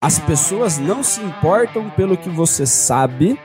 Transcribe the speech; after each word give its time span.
As 0.00 0.16
pessoas 0.16 0.78
não 0.78 1.02
se 1.02 1.20
importam 1.20 1.90
pelo 1.90 2.16
que 2.16 2.28
você 2.28 2.64
sabe, 2.64 3.36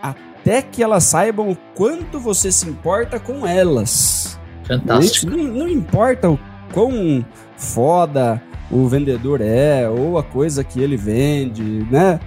até 0.00 0.62
que 0.62 0.80
elas 0.80 1.02
saibam 1.02 1.50
o 1.50 1.56
quanto 1.74 2.20
você 2.20 2.52
se 2.52 2.68
importa 2.68 3.18
com 3.18 3.44
elas. 3.44 4.38
Fantástico. 4.62 5.36
Não, 5.36 5.42
não 5.42 5.68
importa 5.68 6.30
o 6.30 6.38
quão 6.72 7.26
foda 7.56 8.40
o 8.70 8.86
vendedor 8.86 9.40
é 9.40 9.88
ou 9.88 10.16
a 10.16 10.22
coisa 10.22 10.62
que 10.62 10.80
ele 10.80 10.96
vende, 10.96 11.86
né? 11.90 12.20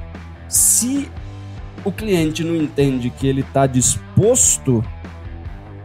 Se 0.50 1.10
o 1.86 1.94
cliente 1.94 2.44
não 2.44 2.54
entende 2.54 3.10
que 3.10 3.26
ele 3.26 3.42
está 3.42 3.66
disposto 3.66 4.84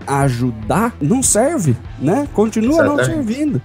a 0.05 0.23
ajudar, 0.23 0.97
não 1.01 1.23
serve, 1.23 1.77
né? 2.01 2.29
Continua 2.35 2.83
não 2.83 3.05
servindo. 3.05 3.63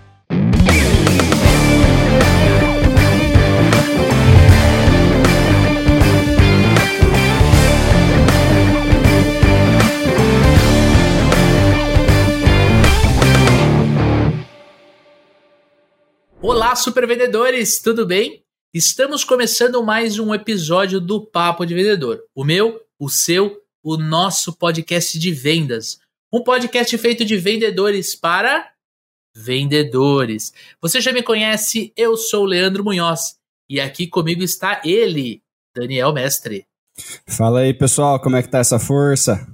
Olá, 16.47 16.75
super 16.75 17.07
vendedores, 17.07 17.81
tudo 17.81 18.05
bem? 18.05 18.43
Estamos 18.71 19.23
começando 19.23 19.83
mais 19.83 20.19
um 20.19 20.31
episódio 20.31 21.01
do 21.01 21.25
Papo 21.25 21.65
de 21.65 21.73
Vendedor. 21.73 22.21
O 22.35 22.43
meu, 22.43 22.79
o 22.99 23.09
seu, 23.09 23.63
o 23.83 23.97
nosso 23.97 24.54
podcast 24.54 25.18
de 25.18 25.31
vendas. 25.31 25.97
Um 26.31 26.43
podcast 26.43 26.95
feito 26.99 27.25
de 27.25 27.35
vendedores 27.35 28.13
para 28.13 28.69
vendedores. 29.35 30.54
Você 30.79 31.01
já 31.01 31.11
me 31.11 31.23
conhece, 31.23 31.91
eu 31.97 32.16
sou 32.16 32.44
o 32.44 32.47
Leandro 32.47 32.83
Munhoz 32.83 33.38
e 33.67 33.80
aqui 33.80 34.05
comigo 34.05 34.43
está 34.43 34.83
ele, 34.85 35.41
Daniel 35.75 36.13
Mestre. 36.13 36.67
Fala 37.27 37.61
aí, 37.61 37.73
pessoal, 37.73 38.19
como 38.19 38.35
é 38.35 38.43
que 38.43 38.49
tá 38.49 38.59
essa 38.59 38.77
força? 38.77 39.47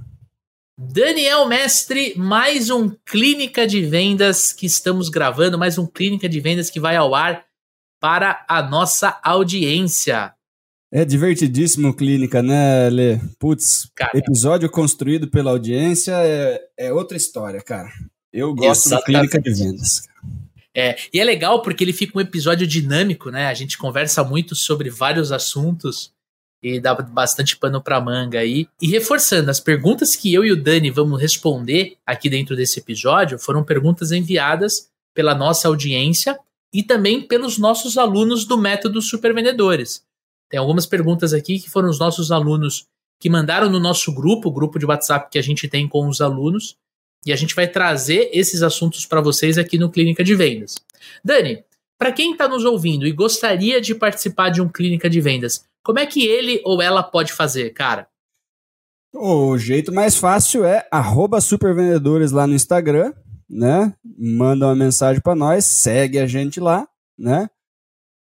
Daniel 0.89 1.47
Mestre, 1.47 2.13
mais 2.17 2.71
um 2.71 2.89
Clínica 3.05 3.67
de 3.67 3.83
Vendas 3.83 4.51
que 4.51 4.65
estamos 4.65 5.09
gravando, 5.09 5.57
mais 5.57 5.77
um 5.77 5.85
Clínica 5.85 6.27
de 6.27 6.39
Vendas 6.39 6.71
que 6.71 6.79
vai 6.79 6.95
ao 6.95 7.13
ar 7.13 7.45
para 7.99 8.43
a 8.49 8.63
nossa 8.63 9.19
audiência. 9.23 10.33
É 10.91 11.05
divertidíssimo 11.05 11.95
Clínica, 11.95 12.41
né, 12.41 12.89
Lê? 12.89 13.19
Putz, 13.37 13.91
cara, 13.95 14.17
episódio 14.17 14.69
construído 14.69 15.29
pela 15.29 15.51
audiência 15.51 16.13
é, 16.13 16.59
é 16.77 16.91
outra 16.91 17.15
história, 17.15 17.61
cara. 17.61 17.89
Eu 18.33 18.53
gosto 18.55 18.89
da 18.89 19.01
Clínica 19.01 19.39
de 19.39 19.53
Vendas. 19.53 20.07
É, 20.75 20.95
e 21.13 21.19
é 21.19 21.23
legal 21.23 21.61
porque 21.61 21.83
ele 21.83 21.93
fica 21.93 22.17
um 22.17 22.21
episódio 22.21 22.65
dinâmico, 22.65 23.29
né? 23.29 23.47
A 23.47 23.53
gente 23.53 23.77
conversa 23.77 24.23
muito 24.23 24.55
sobre 24.55 24.89
vários 24.89 25.31
assuntos 25.31 26.11
e 26.61 26.79
dá 26.79 26.93
bastante 26.93 27.57
pano 27.57 27.81
para 27.81 27.99
manga 27.99 28.39
aí. 28.39 28.67
E 28.81 28.87
reforçando, 28.87 29.49
as 29.49 29.59
perguntas 29.59 30.15
que 30.15 30.33
eu 30.33 30.45
e 30.45 30.51
o 30.51 30.61
Dani 30.61 30.91
vamos 30.91 31.19
responder 31.19 31.97
aqui 32.05 32.29
dentro 32.29 32.55
desse 32.55 32.79
episódio 32.79 33.39
foram 33.39 33.63
perguntas 33.63 34.11
enviadas 34.11 34.89
pela 35.13 35.33
nossa 35.33 35.67
audiência 35.67 36.37
e 36.73 36.83
também 36.83 37.21
pelos 37.21 37.57
nossos 37.57 37.97
alunos 37.97 38.45
do 38.45 38.57
método 38.57 39.01
Supervendedores. 39.01 40.03
Tem 40.49 40.59
algumas 40.59 40.85
perguntas 40.85 41.33
aqui 41.33 41.59
que 41.59 41.69
foram 41.69 41.89
os 41.89 41.99
nossos 41.99 42.31
alunos 42.31 42.85
que 43.19 43.29
mandaram 43.29 43.69
no 43.69 43.79
nosso 43.79 44.13
grupo, 44.13 44.49
o 44.49 44.53
grupo 44.53 44.79
de 44.79 44.85
WhatsApp 44.85 45.29
que 45.29 45.37
a 45.39 45.41
gente 45.41 45.67
tem 45.67 45.87
com 45.87 46.07
os 46.07 46.21
alunos, 46.21 46.75
e 47.25 47.31
a 47.31 47.35
gente 47.35 47.53
vai 47.53 47.67
trazer 47.67 48.29
esses 48.33 48.63
assuntos 48.63 49.05
para 49.05 49.21
vocês 49.21 49.57
aqui 49.57 49.77
no 49.77 49.91
Clínica 49.91 50.23
de 50.23 50.33
Vendas. 50.33 50.75
Dani, 51.23 51.63
para 51.99 52.11
quem 52.11 52.31
está 52.31 52.47
nos 52.47 52.65
ouvindo 52.65 53.05
e 53.05 53.11
gostaria 53.11 53.79
de 53.79 53.93
participar 53.93 54.49
de 54.49 54.59
um 54.59 54.67
Clínica 54.67 55.07
de 55.07 55.21
Vendas, 55.21 55.63
como 55.83 55.99
é 55.99 56.05
que 56.05 56.25
ele 56.25 56.61
ou 56.65 56.81
ela 56.81 57.03
pode 57.03 57.33
fazer, 57.33 57.71
cara? 57.71 58.07
O 59.13 59.57
jeito 59.57 59.91
mais 59.91 60.15
fácil 60.15 60.63
é 60.63 60.87
supervendedores 61.41 62.31
lá 62.31 62.47
no 62.47 62.53
Instagram, 62.53 63.13
né? 63.49 63.93
Manda 64.17 64.67
uma 64.67 64.75
mensagem 64.75 65.21
para 65.21 65.35
nós, 65.35 65.65
segue 65.65 66.17
a 66.17 66.25
gente 66.25 66.59
lá, 66.59 66.87
né? 67.17 67.49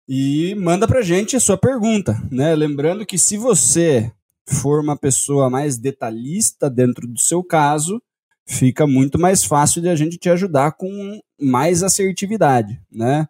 E 0.08 0.54
manda 0.54 0.88
pra 0.88 1.02
gente 1.02 1.36
a 1.36 1.40
sua 1.40 1.58
pergunta, 1.58 2.16
né? 2.30 2.54
Lembrando 2.54 3.04
que 3.04 3.18
se 3.18 3.36
você 3.36 4.10
for 4.46 4.80
uma 4.80 4.96
pessoa 4.96 5.50
mais 5.50 5.76
detalhista 5.76 6.70
dentro 6.70 7.06
do 7.06 7.20
seu 7.20 7.44
caso, 7.44 8.00
fica 8.46 8.86
muito 8.86 9.18
mais 9.18 9.44
fácil 9.44 9.82
de 9.82 9.90
a 9.90 9.94
gente 9.94 10.16
te 10.16 10.30
ajudar 10.30 10.72
com 10.72 11.20
mais 11.38 11.82
assertividade, 11.82 12.80
né? 12.90 13.28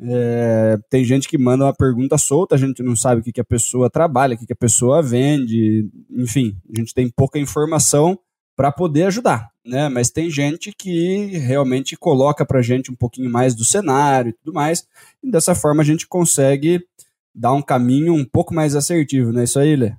É, 0.00 0.78
tem 0.88 1.04
gente 1.04 1.28
que 1.28 1.36
manda 1.36 1.64
uma 1.64 1.74
pergunta 1.74 2.16
solta, 2.16 2.54
a 2.54 2.58
gente 2.58 2.82
não 2.82 2.94
sabe 2.94 3.20
o 3.20 3.24
que, 3.24 3.32
que 3.32 3.40
a 3.40 3.44
pessoa 3.44 3.90
trabalha, 3.90 4.34
o 4.34 4.38
que, 4.38 4.46
que 4.46 4.52
a 4.52 4.56
pessoa 4.56 5.02
vende, 5.02 5.88
enfim, 6.10 6.56
a 6.72 6.78
gente 6.78 6.94
tem 6.94 7.08
pouca 7.08 7.38
informação 7.38 8.18
para 8.56 8.70
poder 8.70 9.04
ajudar, 9.04 9.50
né? 9.64 9.88
Mas 9.88 10.10
tem 10.10 10.30
gente 10.30 10.72
que 10.72 11.38
realmente 11.38 11.96
coloca 11.96 12.46
para 12.46 12.60
a 12.60 12.62
gente 12.62 12.92
um 12.92 12.94
pouquinho 12.94 13.30
mais 13.30 13.54
do 13.54 13.64
cenário 13.64 14.30
e 14.30 14.32
tudo 14.32 14.52
mais, 14.52 14.86
e 15.22 15.30
dessa 15.30 15.54
forma 15.54 15.82
a 15.82 15.86
gente 15.86 16.06
consegue 16.06 16.84
dar 17.34 17.52
um 17.52 17.62
caminho 17.62 18.14
um 18.14 18.24
pouco 18.24 18.54
mais 18.54 18.76
assertivo, 18.76 19.32
não 19.32 19.40
é 19.40 19.44
isso 19.44 19.58
aí, 19.58 19.74
Lê? 19.74 19.92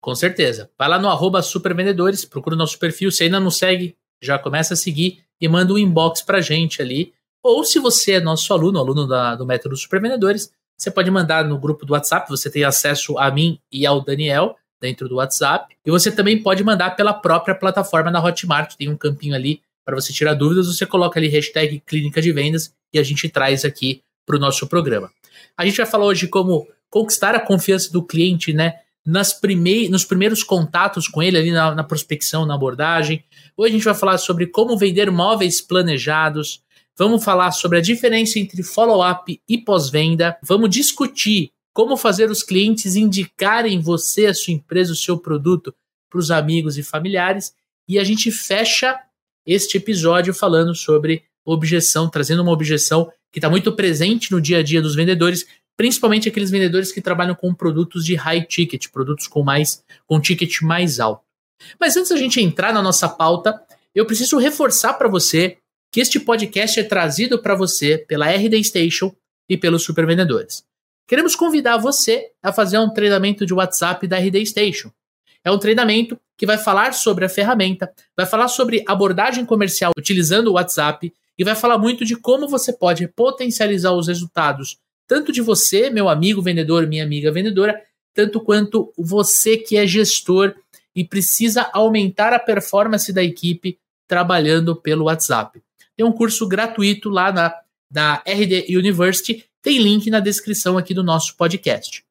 Com 0.00 0.14
certeza. 0.14 0.70
Vai 0.78 0.88
lá 0.88 0.98
no 0.98 1.08
arroba 1.08 1.42
supervendedores, 1.42 2.24
procura 2.24 2.54
o 2.54 2.58
nosso 2.58 2.78
perfil, 2.78 3.10
se 3.10 3.24
ainda 3.24 3.40
não 3.40 3.50
segue, 3.50 3.96
já 4.22 4.38
começa 4.38 4.74
a 4.74 4.76
seguir 4.76 5.24
e 5.40 5.48
manda 5.48 5.72
um 5.72 5.78
inbox 5.78 6.24
a 6.28 6.40
gente 6.40 6.80
ali 6.80 7.12
ou 7.42 7.64
se 7.64 7.78
você 7.78 8.12
é 8.12 8.20
nosso 8.20 8.52
aluno, 8.52 8.78
aluno 8.78 9.06
da, 9.06 9.34
do 9.34 9.46
método 9.46 9.76
Supervendedores, 9.76 10.52
você 10.76 10.90
pode 10.90 11.10
mandar 11.10 11.44
no 11.44 11.58
grupo 11.58 11.84
do 11.84 11.92
WhatsApp, 11.92 12.28
você 12.28 12.48
tem 12.48 12.64
acesso 12.64 13.18
a 13.18 13.30
mim 13.30 13.58
e 13.70 13.84
ao 13.84 14.00
Daniel 14.00 14.56
dentro 14.80 15.08
do 15.08 15.16
WhatsApp. 15.16 15.74
E 15.84 15.90
você 15.90 16.10
também 16.10 16.40
pode 16.40 16.62
mandar 16.62 16.90
pela 16.90 17.12
própria 17.12 17.54
plataforma 17.54 18.10
na 18.10 18.22
Hotmart, 18.22 18.76
tem 18.76 18.88
um 18.88 18.96
campinho 18.96 19.34
ali 19.34 19.60
para 19.84 19.96
você 19.96 20.12
tirar 20.12 20.34
dúvidas, 20.34 20.66
você 20.66 20.86
coloca 20.86 21.18
ali 21.18 21.28
hashtag 21.28 21.82
clínica 21.84 22.20
de 22.20 22.30
vendas 22.30 22.72
e 22.92 22.98
a 22.98 23.02
gente 23.02 23.28
traz 23.28 23.64
aqui 23.64 24.02
para 24.26 24.36
o 24.36 24.38
nosso 24.38 24.66
programa. 24.66 25.10
A 25.56 25.64
gente 25.64 25.78
vai 25.78 25.86
falar 25.86 26.04
hoje 26.04 26.28
como 26.28 26.68
conquistar 26.90 27.34
a 27.34 27.40
confiança 27.40 27.90
do 27.90 28.02
cliente, 28.02 28.52
né? 28.52 28.74
Nas 29.04 29.32
primei 29.32 29.88
nos 29.88 30.04
primeiros 30.04 30.42
contatos 30.42 31.08
com 31.08 31.22
ele 31.22 31.38
ali 31.38 31.50
na, 31.50 31.74
na 31.74 31.82
prospecção, 31.82 32.44
na 32.44 32.54
abordagem. 32.54 33.24
Hoje 33.56 33.70
a 33.70 33.76
gente 33.76 33.84
vai 33.84 33.94
falar 33.94 34.18
sobre 34.18 34.46
como 34.46 34.76
vender 34.76 35.10
móveis 35.10 35.60
planejados, 35.60 36.62
Vamos 36.98 37.22
falar 37.22 37.52
sobre 37.52 37.78
a 37.78 37.80
diferença 37.80 38.40
entre 38.40 38.60
follow-up 38.64 39.40
e 39.48 39.56
pós-venda. 39.56 40.36
Vamos 40.42 40.68
discutir 40.68 41.52
como 41.72 41.96
fazer 41.96 42.28
os 42.28 42.42
clientes 42.42 42.96
indicarem 42.96 43.80
você, 43.80 44.26
a 44.26 44.34
sua 44.34 44.52
empresa, 44.52 44.92
o 44.92 44.96
seu 44.96 45.16
produto 45.16 45.72
para 46.10 46.18
os 46.18 46.32
amigos 46.32 46.76
e 46.76 46.82
familiares. 46.82 47.54
E 47.88 48.00
a 48.00 48.04
gente 48.04 48.32
fecha 48.32 48.98
este 49.46 49.76
episódio 49.76 50.34
falando 50.34 50.74
sobre 50.74 51.22
objeção, 51.46 52.10
trazendo 52.10 52.42
uma 52.42 52.50
objeção 52.50 53.08
que 53.30 53.38
está 53.38 53.48
muito 53.48 53.70
presente 53.76 54.32
no 54.32 54.40
dia 54.40 54.58
a 54.58 54.62
dia 54.64 54.82
dos 54.82 54.96
vendedores, 54.96 55.46
principalmente 55.76 56.28
aqueles 56.28 56.50
vendedores 56.50 56.90
que 56.90 57.00
trabalham 57.00 57.36
com 57.36 57.54
produtos 57.54 58.04
de 58.04 58.16
high 58.16 58.44
ticket, 58.44 58.88
produtos 58.88 59.28
com 59.28 59.44
mais 59.44 59.84
com 60.04 60.20
ticket 60.20 60.62
mais 60.62 60.98
alto. 60.98 61.22
Mas 61.78 61.96
antes 61.96 62.10
da 62.10 62.16
gente 62.16 62.40
entrar 62.40 62.72
na 62.72 62.82
nossa 62.82 63.08
pauta, 63.08 63.54
eu 63.94 64.04
preciso 64.04 64.36
reforçar 64.36 64.94
para 64.94 65.08
você 65.08 65.58
que 65.90 66.00
este 66.00 66.20
podcast 66.20 66.78
é 66.78 66.84
trazido 66.84 67.40
para 67.40 67.54
você 67.54 67.98
pela 67.98 68.30
RD 68.30 68.62
Station 68.64 69.14
e 69.48 69.56
pelos 69.56 69.82
supervendedores. 69.82 70.64
Queremos 71.06 71.34
convidar 71.34 71.78
você 71.78 72.30
a 72.42 72.52
fazer 72.52 72.78
um 72.78 72.92
treinamento 72.92 73.46
de 73.46 73.54
WhatsApp 73.54 74.06
da 74.06 74.18
RD 74.18 74.44
Station. 74.44 74.90
É 75.42 75.50
um 75.50 75.58
treinamento 75.58 76.20
que 76.36 76.44
vai 76.44 76.58
falar 76.58 76.92
sobre 76.92 77.24
a 77.24 77.28
ferramenta, 77.28 77.90
vai 78.14 78.26
falar 78.26 78.48
sobre 78.48 78.84
abordagem 78.86 79.46
comercial 79.46 79.92
utilizando 79.96 80.48
o 80.48 80.52
WhatsApp 80.52 81.12
e 81.38 81.44
vai 81.44 81.54
falar 81.54 81.78
muito 81.78 82.04
de 82.04 82.16
como 82.16 82.46
você 82.46 82.72
pode 82.72 83.08
potencializar 83.08 83.92
os 83.92 84.08
resultados, 84.08 84.76
tanto 85.06 85.32
de 85.32 85.40
você, 85.40 85.88
meu 85.88 86.08
amigo 86.08 86.42
vendedor, 86.42 86.86
minha 86.86 87.04
amiga 87.04 87.32
vendedora, 87.32 87.80
tanto 88.12 88.40
quanto 88.40 88.92
você 88.98 89.56
que 89.56 89.76
é 89.76 89.86
gestor 89.86 90.54
e 90.94 91.04
precisa 91.04 91.70
aumentar 91.72 92.32
a 92.32 92.38
performance 92.38 93.12
da 93.12 93.22
equipe 93.22 93.78
trabalhando 94.06 94.76
pelo 94.76 95.04
WhatsApp. 95.04 95.62
Tem 95.98 96.06
um 96.06 96.12
curso 96.12 96.46
gratuito 96.46 97.10
lá 97.10 97.32
na, 97.32 97.52
da 97.90 98.22
RD 98.24 98.66
University, 98.68 99.44
tem 99.60 99.78
link 99.78 100.08
na 100.10 100.20
descrição 100.20 100.78
aqui 100.78 100.94
do 100.94 101.02
nosso 101.02 101.36
podcast. 101.36 102.04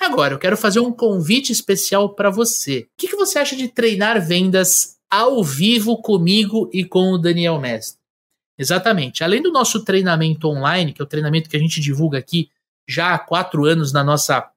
Agora, 0.00 0.32
eu 0.32 0.38
quero 0.38 0.56
fazer 0.56 0.80
um 0.80 0.90
convite 0.90 1.52
especial 1.52 2.14
para 2.14 2.30
você. 2.30 2.80
O 2.80 2.86
que, 2.96 3.06
que 3.06 3.16
você 3.16 3.38
acha 3.38 3.54
de 3.54 3.68
treinar 3.68 4.26
vendas 4.26 4.96
ao 5.10 5.44
vivo 5.44 6.00
comigo 6.00 6.70
e 6.72 6.86
com 6.86 7.12
o 7.12 7.18
Daniel 7.18 7.60
Mestre? 7.60 8.00
Exatamente. 8.58 9.22
Além 9.22 9.42
do 9.42 9.52
nosso 9.52 9.84
treinamento 9.84 10.48
online, 10.48 10.94
que 10.94 11.02
é 11.02 11.04
o 11.04 11.08
treinamento 11.08 11.50
que 11.50 11.56
a 11.58 11.60
gente 11.60 11.82
divulga 11.82 12.16
aqui 12.16 12.48
já 12.88 13.12
há 13.12 13.18
quatro 13.18 13.66
anos 13.66 13.92
na 13.92 14.02
nossa, 14.02 14.48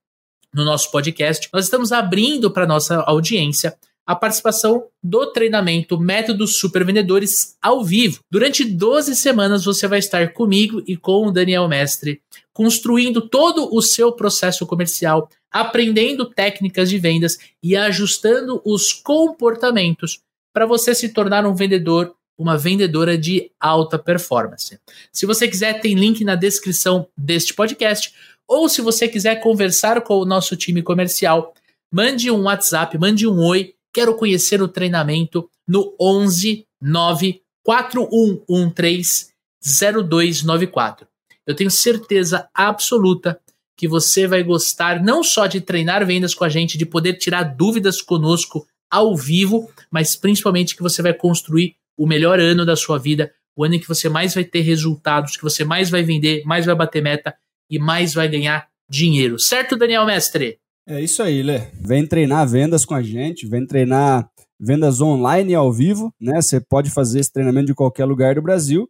no 0.54 0.64
nosso 0.64 0.90
podcast, 0.92 1.50
nós 1.52 1.66
estamos 1.66 1.92
abrindo 1.92 2.50
para 2.50 2.66
nossa 2.66 3.02
audiência 3.02 3.78
a 4.08 4.16
participação 4.16 4.86
do 5.04 5.34
treinamento 5.34 6.00
Métodos 6.00 6.58
Supervendedores 6.58 7.58
ao 7.62 7.84
vivo. 7.84 8.22
Durante 8.32 8.64
12 8.64 9.14
semanas 9.18 9.66
você 9.66 9.86
vai 9.86 10.00
estar 10.00 10.32
comigo 10.32 10.82
e 10.88 10.96
com 10.96 11.28
o 11.28 11.32
Daniel 11.32 11.68
Mestre, 11.68 12.22
construindo 12.54 13.28
todo 13.28 13.68
o 13.76 13.82
seu 13.82 14.14
processo 14.14 14.66
comercial, 14.66 15.30
aprendendo 15.52 16.26
técnicas 16.26 16.90
de 16.90 16.98
vendas 16.98 17.38
e 17.62 17.76
ajustando 17.76 18.62
os 18.64 18.94
comportamentos 18.94 20.22
para 20.54 20.66
você 20.66 20.96
se 20.96 21.10
tornar 21.10 21.46
um 21.46 21.54
vendedor, 21.54 22.16
uma 22.38 22.58
vendedora 22.58 23.18
de 23.18 23.52
alta 23.60 24.00
performance. 24.00 24.80
Se 25.12 25.26
você 25.26 25.50
quiser, 25.50 25.82
tem 25.82 25.96
link 25.96 26.24
na 26.24 26.36
descrição 26.36 27.08
deste 27.18 27.54
podcast, 27.54 28.14
ou 28.48 28.70
se 28.70 28.82
você 28.82 29.10
quiser 29.10 29.42
conversar 29.42 30.02
com 30.02 30.16
o 30.18 30.26
nosso 30.26 30.56
time 30.56 30.82
comercial, 30.82 31.54
mande 31.92 32.32
um 32.32 32.44
WhatsApp, 32.44 32.98
mande 32.98 33.28
um 33.28 33.44
oi 33.44 33.74
Quero 33.94 34.16
conhecer 34.16 34.62
o 34.62 34.68
treinamento 34.68 35.50
no 35.68 35.96
11 36.00 36.66
9 36.82 37.42
4113 37.64 39.28
0294. 39.62 41.08
Eu 41.46 41.56
tenho 41.56 41.72
certeza 41.72 42.50
absoluta 42.54 43.40
que 43.76 43.88
você 43.88 44.28
vai 44.28 44.44
gostar 44.44 45.04
não 45.04 45.24
só 45.24 45.46
de 45.46 45.62
treinar 45.62 46.06
vendas 46.06 46.34
com 46.34 46.44
a 46.44 46.50
gente, 46.50 46.78
de 46.78 46.86
poder 46.86 47.14
tirar 47.14 47.44
dúvidas 47.44 48.02
conosco 48.02 48.68
ao 48.90 49.16
vivo, 49.16 49.70
mas 49.92 50.16
principalmente 50.16 50.76
que 50.76 50.82
você 50.82 51.02
vai 51.02 51.14
construir 51.14 51.76
o 51.98 52.08
melhor 52.08 52.40
ano 52.40 52.66
da 52.66 52.76
sua 52.76 52.98
vida, 52.98 53.32
o 53.56 53.64
ano 53.64 53.76
em 53.76 53.80
que 53.80 53.88
você 53.88 54.10
mais 54.10 54.34
vai 54.34 54.44
ter 54.44 54.62
resultados, 54.62 55.36
que 55.36 55.44
você 55.44 55.64
mais 55.64 55.90
vai 55.90 56.04
vender, 56.04 56.44
mais 56.46 56.66
vai 56.66 56.76
bater 56.76 57.02
meta 57.02 57.36
e 57.70 57.78
mais 57.78 58.14
vai 58.14 58.28
ganhar 58.28 58.68
dinheiro. 58.90 59.40
Certo, 59.40 59.76
Daniel 59.76 60.06
Mestre? 60.06 60.60
É 60.90 61.02
isso 61.02 61.22
aí, 61.22 61.44
Lê. 61.44 61.64
Vem 61.74 62.08
treinar 62.08 62.48
vendas 62.48 62.86
com 62.86 62.96
a 62.96 63.04
gente, 63.04 63.46
vem 63.46 63.68
treinar 63.68 64.30
vendas 64.58 65.02
online 65.02 65.52
e 65.52 65.56
ao 65.56 65.72
vivo, 65.72 66.14
né? 66.18 66.42
Você 66.42 66.62
pode 66.62 66.90
fazer 66.90 67.20
esse 67.20 67.32
treinamento 67.32 67.68
de 67.68 67.76
qualquer 67.76 68.06
lugar 68.06 68.36
do 68.36 68.42
Brasil 68.42 68.90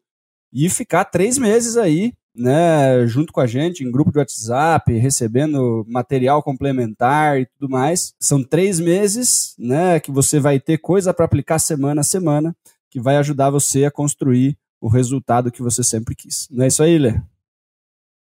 e 0.53 0.69
ficar 0.69 1.05
três 1.05 1.39
meses 1.39 1.75
aí, 1.75 2.13
né? 2.35 3.07
Junto 3.07 3.33
com 3.33 3.41
a 3.41 3.47
gente, 3.47 3.83
em 3.83 3.91
grupo 3.91 4.11
de 4.11 4.19
WhatsApp, 4.19 4.93
recebendo 4.93 5.83
material 5.87 6.43
complementar 6.43 7.41
e 7.41 7.47
tudo 7.47 7.67
mais. 7.67 8.13
São 8.19 8.43
três 8.43 8.79
meses, 8.79 9.55
né? 9.57 9.99
Que 9.99 10.11
você 10.11 10.39
vai 10.39 10.59
ter 10.59 10.77
coisa 10.77 11.11
para 11.15 11.25
aplicar 11.25 11.57
semana 11.57 12.01
a 12.01 12.03
semana, 12.03 12.55
que 12.91 13.01
vai 13.01 13.17
ajudar 13.17 13.49
você 13.49 13.85
a 13.85 13.91
construir 13.91 14.55
o 14.79 14.87
resultado 14.87 15.51
que 15.51 15.63
você 15.63 15.83
sempre 15.83 16.13
quis. 16.13 16.47
Não 16.51 16.63
é 16.63 16.67
isso 16.67 16.83
aí, 16.83 16.99
Lê? 16.99 17.19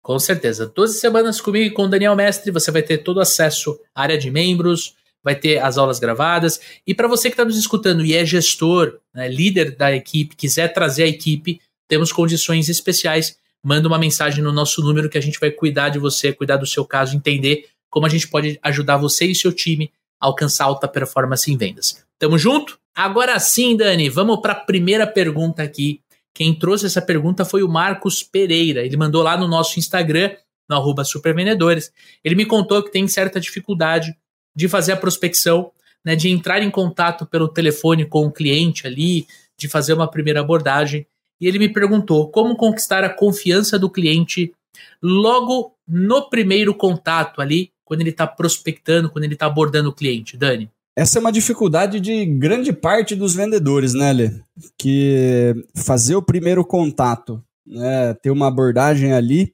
Com 0.05 0.19
certeza. 0.19 0.67
12 0.67 0.99
semanas 0.99 1.41
comigo 1.41 1.65
e 1.65 1.71
com 1.71 1.85
o 1.85 1.89
Daniel 1.89 2.15
Mestre, 2.15 2.51
você 2.51 2.71
vai 2.71 2.83
ter 2.83 2.99
todo 2.99 3.23
acesso 3.23 3.81
à 3.95 4.03
área 4.03 4.19
de 4.19 4.31
membros, 4.31 4.95
vai 5.23 5.35
ter 5.35 5.59
as 5.59 5.79
aulas 5.79 5.99
gravadas. 5.99 6.61
E 6.87 6.95
para 6.95 7.09
você 7.09 7.31
que 7.31 7.33
está 7.33 7.43
nos 7.43 7.57
escutando 7.57 8.05
e 8.05 8.15
é 8.15 8.23
gestor, 8.23 8.99
né, 9.15 9.27
líder 9.29 9.75
da 9.75 9.97
equipe, 9.97 10.37
quiser 10.37 10.75
trazer 10.75 11.05
a 11.05 11.07
equipe, 11.07 11.59
temos 11.89 12.13
condições 12.13 12.69
especiais. 12.69 13.39
Manda 13.65 13.89
uma 13.89 13.99
mensagem 13.99 14.45
no 14.45 14.53
nosso 14.53 14.83
número 14.83 15.09
que 15.09 15.17
a 15.17 15.23
gente 15.23 15.41
vai 15.41 15.51
cuidar 15.51 15.89
de 15.89 15.99
você, 15.99 16.35
cuidar 16.35 16.59
do 16.59 16.67
seu 16.67 16.85
caso, 16.85 17.17
entender 17.17 17.65
como 17.89 18.05
a 18.05 18.11
gente 18.11 18.29
pode 18.29 18.59
ajudar 18.63 18.99
você 18.99 19.25
e 19.25 19.35
seu 19.35 19.55
time 19.55 19.91
a 20.21 20.27
alcançar 20.27 20.65
alta 20.65 20.87
performance 20.87 21.51
em 21.51 21.57
vendas. 21.57 22.05
Tamo 22.19 22.37
junto? 22.37 22.79
Agora 22.95 23.41
sim, 23.41 23.75
Dani, 23.75 24.11
vamos 24.11 24.43
para 24.43 24.53
a 24.53 24.61
primeira 24.61 25.07
pergunta 25.07 25.63
aqui 25.63 26.03
quem 26.35 26.53
trouxe 26.53 26.87
essa 26.87 27.01
pergunta 27.01 27.45
foi 27.45 27.63
o 27.63 27.69
Marcos 27.69 28.23
Pereira. 28.23 28.85
Ele 28.85 28.97
mandou 28.97 29.23
lá 29.23 29.37
no 29.37 29.47
nosso 29.47 29.79
Instagram, 29.79 30.33
no 30.69 30.77
arroba 30.77 31.05
supervendedores. 31.05 31.93
Ele 32.25 32.35
me 32.35 32.45
contou 32.45 32.83
que 32.83 32.91
tem 32.91 33.07
certa 33.07 33.41
dificuldade 33.41 34.17
de 34.55 34.69
fazer 34.69 34.93
a 34.93 34.97
prospecção, 34.97 35.71
né, 36.05 36.17
de 36.17 36.29
entrar 36.29 36.61
em 36.61 36.71
contato 36.71 37.25
pelo 37.25 37.49
telefone 37.49 38.05
com 38.05 38.27
o 38.27 38.33
cliente 38.33 38.87
ali, 38.87 39.27
de 39.57 39.69
fazer 39.69 39.95
uma 39.95 40.11
primeira 40.11 40.41
abordagem. 40.41 41.07
E 41.41 41.47
ele 41.47 41.59
me 41.59 41.69
perguntou 41.69 42.29
como 42.31 42.57
conquistar 42.57 43.05
a 43.05 43.09
confiança 43.09 43.79
do 43.79 43.89
cliente 43.89 44.53
logo 45.01 45.77
no 45.87 46.29
primeiro 46.29 46.75
contato 46.75 47.41
ali, 47.41 47.71
quando 47.85 48.01
ele 48.01 48.11
está 48.11 48.27
prospectando, 48.27 49.11
quando 49.11 49.25
ele 49.25 49.35
está 49.35 49.47
abordando 49.47 49.91
o 49.91 49.95
cliente. 49.95 50.37
Dani. 50.37 50.71
Essa 50.97 51.19
é 51.19 51.21
uma 51.21 51.33
dificuldade 51.33 51.99
de 51.99 52.25
grande 52.25 52.73
parte 52.73 53.17
dos 53.17 53.35
vendedores, 53.35 53.95
né, 53.95 54.13
Lê? 54.13 54.31
Que 54.79 55.55
fazer 55.75 56.15
o 56.15 56.23
primeiro 56.23 56.65
contato, 56.65 57.43
né, 57.67 58.15
ter 58.15 58.31
uma 58.31 58.47
abordagem 58.47 59.13
ali, 59.13 59.53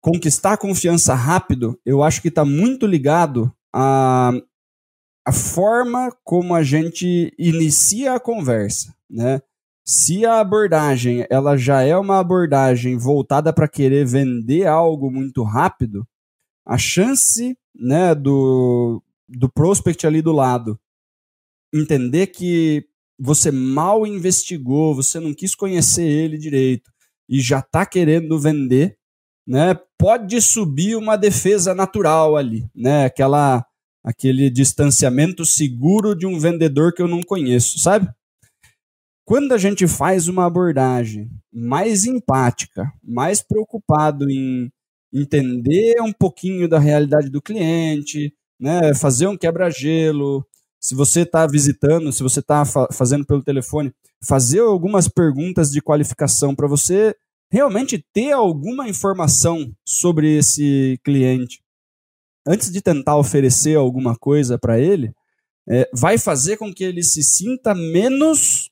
conquistar 0.00 0.54
a 0.54 0.56
confiança 0.56 1.14
rápido, 1.14 1.78
eu 1.84 2.02
acho 2.02 2.22
que 2.22 2.28
está 2.28 2.44
muito 2.44 2.86
ligado 2.86 3.52
à, 3.72 4.32
à 5.26 5.32
forma 5.32 6.10
como 6.24 6.54
a 6.54 6.62
gente 6.62 7.34
inicia 7.38 8.14
a 8.14 8.20
conversa, 8.20 8.94
né? 9.08 9.42
Se 9.84 10.24
a 10.24 10.40
abordagem 10.40 11.26
ela 11.28 11.56
já 11.56 11.82
é 11.82 11.96
uma 11.96 12.18
abordagem 12.18 12.96
voltada 12.96 13.52
para 13.52 13.68
querer 13.68 14.06
vender 14.06 14.66
algo 14.66 15.10
muito 15.10 15.42
rápido, 15.42 16.06
a 16.64 16.78
chance 16.78 17.58
né, 17.74 18.14
do, 18.14 19.02
do 19.30 19.48
prospect 19.48 20.06
ali 20.06 20.20
do 20.20 20.32
lado 20.32 20.78
entender 21.72 22.28
que 22.28 22.84
você 23.18 23.50
mal 23.50 24.06
investigou, 24.06 24.94
você 24.94 25.20
não 25.20 25.32
quis 25.34 25.54
conhecer 25.54 26.04
ele 26.04 26.38
direito 26.38 26.90
e 27.28 27.40
já 27.40 27.60
está 27.60 27.86
querendo 27.86 28.38
vender, 28.38 28.96
né? 29.46 29.78
Pode 29.98 30.40
subir 30.40 30.96
uma 30.96 31.16
defesa 31.16 31.74
natural 31.74 32.36
ali, 32.36 32.68
né? 32.74 33.04
Aquela 33.04 33.64
aquele 34.02 34.48
distanciamento 34.48 35.44
seguro 35.44 36.14
de 36.14 36.26
um 36.26 36.38
vendedor 36.38 36.94
que 36.94 37.02
eu 37.02 37.08
não 37.08 37.22
conheço, 37.22 37.78
sabe? 37.78 38.08
Quando 39.26 39.52
a 39.52 39.58
gente 39.58 39.86
faz 39.86 40.26
uma 40.26 40.46
abordagem 40.46 41.30
mais 41.52 42.04
empática, 42.06 42.90
mais 43.02 43.42
preocupado 43.42 44.28
em 44.30 44.72
entender 45.12 46.00
um 46.00 46.12
pouquinho 46.12 46.68
da 46.68 46.78
realidade 46.78 47.28
do 47.28 47.42
cliente, 47.42 48.34
né, 48.60 48.94
fazer 48.94 49.26
um 49.26 49.36
quebra-gelo. 49.36 50.46
Se 50.78 50.94
você 50.94 51.22
está 51.22 51.46
visitando, 51.46 52.12
se 52.12 52.22
você 52.22 52.40
está 52.40 52.64
fa 52.64 52.88
fazendo 52.92 53.24
pelo 53.24 53.42
telefone, 53.42 53.92
fazer 54.22 54.60
algumas 54.60 55.08
perguntas 55.08 55.70
de 55.70 55.80
qualificação 55.80 56.54
para 56.54 56.68
você 56.68 57.14
realmente 57.50 58.04
ter 58.12 58.32
alguma 58.32 58.88
informação 58.88 59.72
sobre 59.84 60.38
esse 60.38 61.00
cliente. 61.02 61.60
Antes 62.46 62.70
de 62.70 62.80
tentar 62.80 63.16
oferecer 63.16 63.76
alguma 63.76 64.16
coisa 64.16 64.58
para 64.58 64.78
ele, 64.78 65.12
é, 65.68 65.88
vai 65.92 66.16
fazer 66.16 66.56
com 66.56 66.72
que 66.72 66.84
ele 66.84 67.02
se 67.02 67.22
sinta 67.22 67.74
menos, 67.74 68.70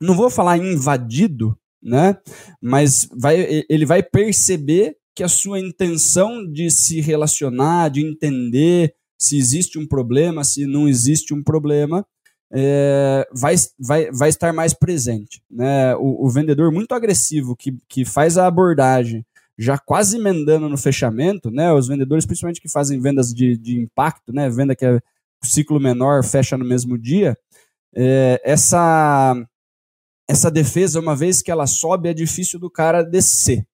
não 0.00 0.14
vou 0.14 0.28
falar 0.28 0.58
invadido, 0.58 1.58
né? 1.82 2.18
Mas 2.60 3.08
vai, 3.16 3.64
ele 3.68 3.86
vai 3.86 4.02
perceber 4.02 4.96
que 5.16 5.24
a 5.24 5.28
sua 5.28 5.58
intenção 5.58 6.46
de 6.46 6.70
se 6.70 7.00
relacionar, 7.00 7.88
de 7.88 8.06
entender 8.06 8.94
se 9.18 9.38
existe 9.38 9.78
um 9.78 9.86
problema, 9.88 10.44
se 10.44 10.66
não 10.66 10.86
existe 10.86 11.32
um 11.32 11.42
problema, 11.42 12.06
é, 12.52 13.26
vai, 13.32 13.54
vai, 13.78 14.10
vai 14.12 14.28
estar 14.28 14.52
mais 14.52 14.74
presente. 14.74 15.42
Né? 15.50 15.96
O, 15.96 16.26
o, 16.26 16.28
vendedor 16.28 16.70
muito 16.70 16.92
agressivo 16.92 17.56
que, 17.56 17.74
que 17.88 18.04
faz 18.04 18.36
a 18.36 18.46
abordagem 18.46 19.24
já 19.58 19.78
quase 19.78 20.18
emendando 20.18 20.68
no 20.68 20.76
fechamento, 20.76 21.50
né? 21.50 21.72
os 21.72 21.88
vendedores 21.88 22.26
principalmente 22.26 22.60
que 22.60 22.68
fazem 22.68 23.00
vendas 23.00 23.32
de, 23.32 23.56
de 23.56 23.80
impacto, 23.80 24.34
né? 24.34 24.50
venda 24.50 24.76
que 24.76 24.84
é 24.84 25.00
ciclo 25.42 25.80
menor, 25.80 26.22
fecha 26.22 26.58
no 26.58 26.64
mesmo 26.64 26.98
dia, 26.98 27.38
é, 27.94 28.38
essa, 28.44 29.34
essa 30.28 30.50
defesa, 30.50 31.00
uma 31.00 31.16
vez 31.16 31.40
que 31.40 31.50
ela 31.50 31.66
sobe, 31.66 32.10
é 32.10 32.14
difícil 32.14 32.60
do 32.60 32.70
cara 32.70 33.02
descer. 33.02 33.66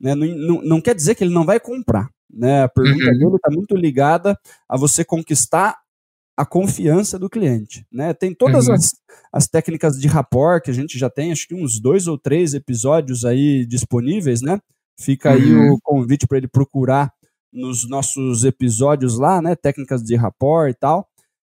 Né? 0.00 0.14
Não, 0.14 0.26
não, 0.26 0.62
não, 0.62 0.80
quer 0.80 0.94
dizer 0.94 1.14
que 1.14 1.24
ele 1.24 1.34
não 1.34 1.44
vai 1.44 1.58
comprar. 1.58 2.08
Né? 2.32 2.62
A 2.62 2.68
pergunta 2.68 3.04
uhum. 3.04 3.18
dele 3.18 3.36
está 3.36 3.50
muito 3.50 3.76
ligada 3.76 4.38
a 4.68 4.76
você 4.76 5.04
conquistar 5.04 5.78
a 6.36 6.46
confiança 6.46 7.18
do 7.18 7.28
cliente. 7.28 7.84
Né? 7.90 8.14
Tem 8.14 8.32
todas 8.32 8.68
uhum. 8.68 8.74
as, 8.74 8.92
as 9.32 9.48
técnicas 9.48 9.98
de 9.98 10.06
rapport 10.06 10.62
que 10.62 10.70
a 10.70 10.74
gente 10.74 10.96
já 10.98 11.10
tem, 11.10 11.32
acho 11.32 11.48
que 11.48 11.54
uns 11.54 11.80
dois 11.80 12.06
ou 12.06 12.16
três 12.16 12.54
episódios 12.54 13.24
aí 13.24 13.66
disponíveis, 13.66 14.40
né? 14.40 14.60
Fica 15.00 15.32
aí 15.32 15.52
uhum. 15.52 15.72
o 15.72 15.80
convite 15.80 16.26
para 16.26 16.38
ele 16.38 16.48
procurar 16.48 17.12
nos 17.52 17.88
nossos 17.88 18.44
episódios 18.44 19.18
lá, 19.18 19.42
né? 19.42 19.56
Técnicas 19.56 20.02
de 20.02 20.14
rapport 20.14 20.70
e 20.70 20.74
tal. 20.74 21.08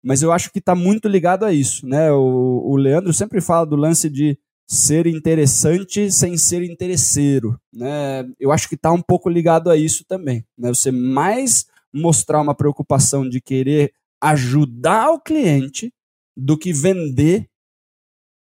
Mas 0.02 0.23
eu 0.23 0.32
acho 0.32 0.50
que 0.50 0.61
está 0.61 0.75
muito 0.75 1.09
ligado 1.09 1.44
a 1.44 1.52
isso, 1.52 1.87
né? 1.87 2.11
O, 2.11 2.70
o 2.70 2.76
Leandro 2.76 3.12
sempre 3.12 3.40
fala 3.40 3.66
do 3.66 3.76
lance 3.76 4.09
de 4.09 4.38
ser 4.71 5.09
interessante 5.09 6.12
sem 6.12 6.37
ser 6.37 6.62
interesseiro. 6.62 7.61
Né? 7.73 8.25
Eu 8.39 8.53
acho 8.53 8.69
que 8.69 8.77
está 8.77 8.93
um 8.93 9.03
pouco 9.03 9.29
ligado 9.29 9.69
a 9.69 9.77
isso 9.77 10.05
também. 10.07 10.47
Né? 10.57 10.69
Você 10.69 10.93
mais 10.93 11.67
mostrar 11.93 12.41
uma 12.41 12.55
preocupação 12.55 13.29
de 13.29 13.41
querer 13.41 13.93
ajudar 14.21 15.11
o 15.11 15.21
cliente 15.21 15.93
do 16.37 16.57
que 16.57 16.73
vender 16.73 17.49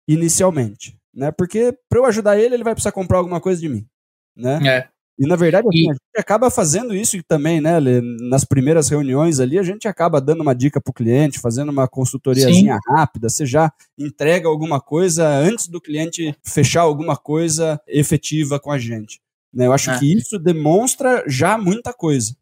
inicialmente. 0.09 0.99
Né? 1.15 1.31
Porque 1.31 1.73
para 1.89 2.01
eu 2.01 2.07
ajudar 2.07 2.37
ele, 2.37 2.57
ele 2.57 2.65
vai 2.65 2.75
precisar 2.75 2.91
comprar 2.91 3.19
alguma 3.19 3.41
coisa 3.41 3.61
de 3.61 3.69
mim. 3.69 3.87
Né? 4.35 4.59
É. 4.67 4.89
E 5.19 5.27
na 5.27 5.35
verdade, 5.35 5.67
assim, 5.69 5.87
e... 5.87 5.91
a 5.91 5.95
gente 5.95 6.19
acaba 6.19 6.51
fazendo 6.51 6.95
isso 6.95 7.17
também, 7.27 7.61
né? 7.61 7.79
Nas 8.29 8.45
primeiras 8.45 8.89
reuniões 8.89 9.41
ali, 9.41 9.59
a 9.59 9.63
gente 9.63 9.89
acaba 9.89 10.21
dando 10.21 10.43
uma 10.43 10.55
dica 10.55 10.81
para 10.81 10.91
o 10.91 10.95
cliente, 10.95 11.41
fazendo 11.41 11.71
uma 11.71 11.89
consultoriazinha 11.89 12.75
Sim. 12.75 12.93
rápida. 12.95 13.29
Você 13.29 13.47
já 13.47 13.73
entrega 13.97 14.47
alguma 14.49 14.81
coisa 14.81 15.27
antes 15.27 15.69
do 15.69 15.81
cliente 15.81 16.37
fechar 16.45 16.83
alguma 16.83 17.17
coisa 17.17 17.81
efetiva 17.87 18.61
com 18.61 18.71
a 18.71 18.79
gente. 18.79 19.21
Né? 19.53 19.67
Eu 19.67 19.73
acho 19.73 19.91
é. 19.91 19.99
que 19.99 20.13
isso 20.13 20.39
demonstra 20.39 21.25
já 21.27 21.57
muita 21.57 21.95
coisa. 21.95 22.37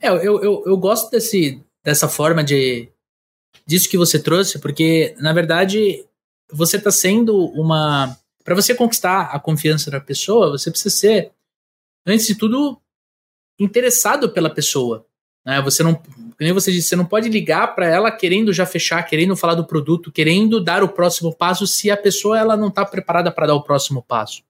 É, 0.00 0.08
eu, 0.08 0.40
eu, 0.40 0.62
eu 0.64 0.76
gosto 0.76 1.10
desse, 1.10 1.60
dessa 1.82 2.08
forma 2.08 2.44
de 2.44 2.88
disso 3.66 3.88
que 3.88 3.98
você 3.98 4.18
trouxe, 4.18 4.58
porque 4.58 5.14
na 5.18 5.32
verdade 5.32 6.04
você 6.52 6.76
está 6.76 6.90
sendo 6.90 7.46
uma 7.46 8.16
para 8.44 8.54
você 8.54 8.74
conquistar 8.74 9.22
a 9.32 9.40
confiança 9.40 9.90
da 9.90 9.98
pessoa, 10.00 10.50
você 10.50 10.70
precisa 10.70 10.94
ser 10.94 11.32
antes 12.06 12.26
de 12.26 12.34
tudo, 12.34 12.80
interessado 13.58 14.30
pela 14.30 14.50
pessoa. 14.50 15.06
Né? 15.44 15.60
Você 15.62 15.82
não, 15.82 15.94
como 15.94 16.54
você 16.54 16.72
disse, 16.72 16.88
você 16.88 16.96
não 16.96 17.04
pode 17.04 17.28
ligar 17.28 17.74
para 17.74 17.86
ela 17.86 18.10
querendo 18.10 18.52
já 18.52 18.66
fechar, 18.66 19.02
querendo 19.02 19.36
falar 19.36 19.54
do 19.54 19.66
produto, 19.66 20.10
querendo 20.10 20.62
dar 20.62 20.82
o 20.82 20.88
próximo 20.88 21.34
passo, 21.34 21.66
se 21.66 21.90
a 21.90 21.96
pessoa 21.96 22.38
ela 22.38 22.56
não 22.56 22.68
está 22.68 22.84
preparada 22.84 23.30
para 23.30 23.46
dar 23.46 23.54
o 23.54 23.62
próximo 23.62 24.02
passo. 24.02 24.42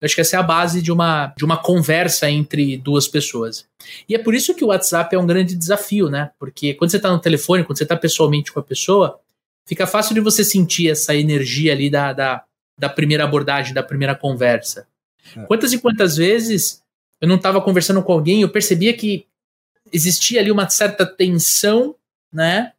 Eu 0.00 0.06
acho 0.06 0.14
que 0.14 0.20
essa 0.20 0.36
é 0.36 0.38
a 0.38 0.42
base 0.42 0.82
de 0.82 0.92
uma, 0.92 1.28
de 1.36 1.44
uma 1.44 1.56
conversa 1.56 2.30
entre 2.30 2.76
duas 2.76 3.08
pessoas. 3.08 3.66
E 4.06 4.14
é 4.14 4.18
por 4.18 4.34
isso 4.34 4.54
que 4.54 4.62
o 4.62 4.68
WhatsApp 4.68 5.14
é 5.14 5.18
um 5.18 5.26
grande 5.26 5.56
desafio, 5.56 6.10
né? 6.10 6.30
Porque 6.38 6.74
quando 6.74 6.90
você 6.90 6.98
está 6.98 7.10
no 7.10 7.18
telefone, 7.18 7.64
quando 7.64 7.78
você 7.78 7.84
está 7.84 7.96
pessoalmente 7.96 8.52
com 8.52 8.60
a 8.60 8.62
pessoa, 8.62 9.18
fica 9.66 9.86
fácil 9.86 10.14
de 10.14 10.20
você 10.20 10.44
sentir 10.44 10.90
essa 10.90 11.14
energia 11.14 11.72
ali 11.72 11.88
da, 11.88 12.12
da, 12.12 12.44
da 12.78 12.90
primeira 12.90 13.24
abordagem, 13.24 13.72
da 13.72 13.82
primeira 13.82 14.14
conversa. 14.14 14.86
É. 15.34 15.42
Quantas 15.46 15.72
e 15.72 15.78
quantas 15.78 16.16
vezes 16.16 16.82
eu 17.20 17.28
não 17.28 17.36
estava 17.36 17.60
conversando 17.60 18.02
com 18.02 18.12
alguém, 18.12 18.42
eu 18.42 18.48
percebia 18.48 18.92
que 18.92 19.26
existia 19.92 20.40
ali 20.40 20.50
uma 20.50 20.68
certa 20.68 21.06
tensão, 21.06 21.94
né? 22.32 22.72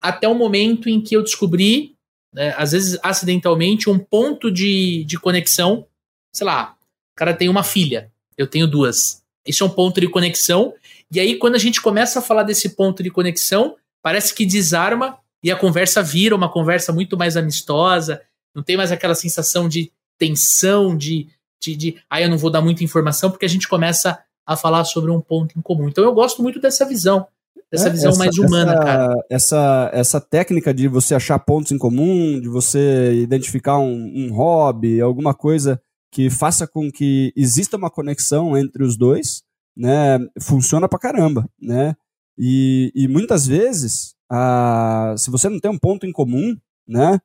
Até 0.00 0.28
o 0.28 0.34
momento 0.34 0.88
em 0.88 1.00
que 1.00 1.16
eu 1.16 1.22
descobri, 1.22 1.96
né, 2.32 2.54
às 2.58 2.72
vezes 2.72 2.98
acidentalmente, 3.02 3.88
um 3.88 3.98
ponto 3.98 4.50
de, 4.50 5.04
de 5.04 5.18
conexão. 5.18 5.86
Sei 6.32 6.44
lá, 6.46 6.76
o 7.14 7.16
cara 7.16 7.32
tem 7.32 7.48
uma 7.48 7.62
filha, 7.62 8.12
eu 8.36 8.46
tenho 8.46 8.66
duas. 8.66 9.22
Isso 9.46 9.62
é 9.62 9.66
um 9.66 9.70
ponto 9.70 10.00
de 10.00 10.08
conexão. 10.08 10.74
E 11.10 11.20
aí, 11.20 11.36
quando 11.36 11.54
a 11.54 11.58
gente 11.58 11.80
começa 11.80 12.18
a 12.18 12.22
falar 12.22 12.42
desse 12.42 12.70
ponto 12.70 13.02
de 13.02 13.10
conexão, 13.10 13.76
parece 14.02 14.34
que 14.34 14.44
desarma 14.44 15.18
e 15.42 15.50
a 15.50 15.56
conversa 15.56 16.02
vira 16.02 16.34
uma 16.34 16.50
conversa 16.50 16.92
muito 16.92 17.16
mais 17.16 17.36
amistosa. 17.36 18.22
Não 18.54 18.62
tem 18.62 18.76
mais 18.76 18.90
aquela 18.90 19.14
sensação 19.14 19.68
de 19.68 19.92
tensão, 20.18 20.96
de 20.96 21.28
de, 21.64 21.76
de 21.76 21.96
ah, 22.10 22.20
eu 22.20 22.28
não 22.28 22.38
vou 22.38 22.50
dar 22.50 22.60
muita 22.60 22.84
informação, 22.84 23.30
porque 23.30 23.46
a 23.46 23.48
gente 23.48 23.68
começa 23.68 24.18
a 24.46 24.56
falar 24.56 24.84
sobre 24.84 25.10
um 25.10 25.20
ponto 25.20 25.58
em 25.58 25.62
comum. 25.62 25.88
Então 25.88 26.04
eu 26.04 26.12
gosto 26.12 26.42
muito 26.42 26.60
dessa 26.60 26.84
visão, 26.84 27.26
dessa 27.70 27.88
é, 27.88 27.90
visão 27.90 28.10
essa, 28.10 28.18
mais 28.18 28.38
humana, 28.38 28.72
essa, 28.72 28.82
cara. 28.82 29.24
Essa, 29.30 29.90
essa 29.92 30.20
técnica 30.20 30.74
de 30.74 30.86
você 30.86 31.14
achar 31.14 31.38
pontos 31.38 31.72
em 31.72 31.78
comum, 31.78 32.40
de 32.40 32.48
você 32.48 33.14
identificar 33.14 33.78
um, 33.78 34.12
um 34.14 34.32
hobby, 34.34 35.00
alguma 35.00 35.32
coisa 35.32 35.80
que 36.10 36.30
faça 36.30 36.66
com 36.66 36.92
que 36.92 37.32
exista 37.34 37.76
uma 37.76 37.90
conexão 37.90 38.56
entre 38.56 38.84
os 38.84 38.96
dois, 38.96 39.42
né, 39.76 40.18
funciona 40.40 40.88
pra 40.88 40.98
caramba, 40.98 41.48
né? 41.60 41.96
E, 42.38 42.92
e 42.94 43.08
muitas 43.08 43.46
vezes, 43.46 44.14
a, 44.30 45.14
se 45.18 45.28
você 45.30 45.48
não 45.48 45.58
tem 45.58 45.70
um 45.70 45.78
ponto 45.78 46.06
em 46.06 46.12
comum, 46.12 46.56
né, 46.86 47.20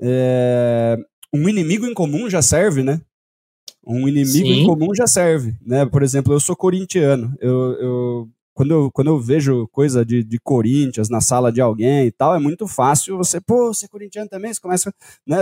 é, 0.00 0.96
um 1.34 1.48
inimigo 1.48 1.84
em 1.84 1.92
comum 1.92 2.30
já 2.30 2.40
serve, 2.40 2.82
né? 2.82 3.02
Um 3.90 4.08
inimigo 4.08 4.46
Sim. 4.46 4.62
em 4.62 4.66
comum 4.66 4.94
já 4.94 5.06
serve, 5.06 5.54
né? 5.66 5.84
Por 5.84 6.02
exemplo, 6.02 6.32
eu 6.32 6.40
sou 6.40 6.54
corintiano. 6.54 7.34
Eu, 7.40 7.72
eu 7.80 8.28
quando, 8.60 8.72
eu, 8.72 8.90
quando 8.92 9.06
eu 9.06 9.18
vejo 9.18 9.66
coisa 9.68 10.04
de, 10.04 10.22
de 10.22 10.38
Corinthians 10.38 11.08
na 11.08 11.20
sala 11.20 11.50
de 11.50 11.60
alguém 11.60 12.06
e 12.06 12.10
tal, 12.12 12.34
é 12.34 12.38
muito 12.38 12.68
fácil 12.68 13.16
você, 13.16 13.40
pô, 13.40 13.72
você 13.72 13.86
é 13.86 13.88
corintiano 13.88 14.28
também, 14.28 14.52
você 14.52 14.60
começa, 14.60 14.92
né? 15.26 15.38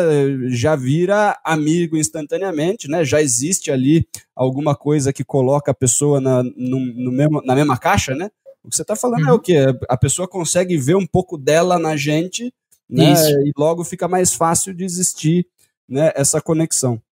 Já 0.50 0.76
vira 0.76 1.36
amigo 1.44 1.96
instantaneamente, 1.96 2.88
né? 2.88 3.04
Já 3.04 3.20
existe 3.20 3.72
ali 3.72 4.06
alguma 4.36 4.76
coisa 4.76 5.12
que 5.12 5.24
coloca 5.24 5.72
a 5.72 5.74
pessoa 5.74 6.20
na, 6.20 6.42
no, 6.42 6.78
no 6.78 7.10
mesmo, 7.10 7.42
na 7.44 7.54
mesma 7.54 7.76
caixa, 7.76 8.14
né? 8.14 8.30
O 8.62 8.68
que 8.68 8.76
você 8.76 8.82
está 8.82 8.94
falando 8.94 9.24
uhum. 9.24 9.30
é 9.30 9.32
o 9.32 9.40
quê? 9.40 9.56
A 9.88 9.96
pessoa 9.96 10.28
consegue 10.28 10.76
ver 10.76 10.94
um 10.94 11.06
pouco 11.06 11.36
dela 11.36 11.78
na 11.78 11.96
gente, 11.96 12.54
né? 12.88 13.12
Isso. 13.12 13.30
E 13.30 13.52
logo 13.58 13.82
fica 13.82 14.06
mais 14.06 14.32
fácil 14.32 14.72
de 14.72 14.84
existir 14.84 15.44
né, 15.88 16.12
essa 16.14 16.40
conexão 16.40 17.02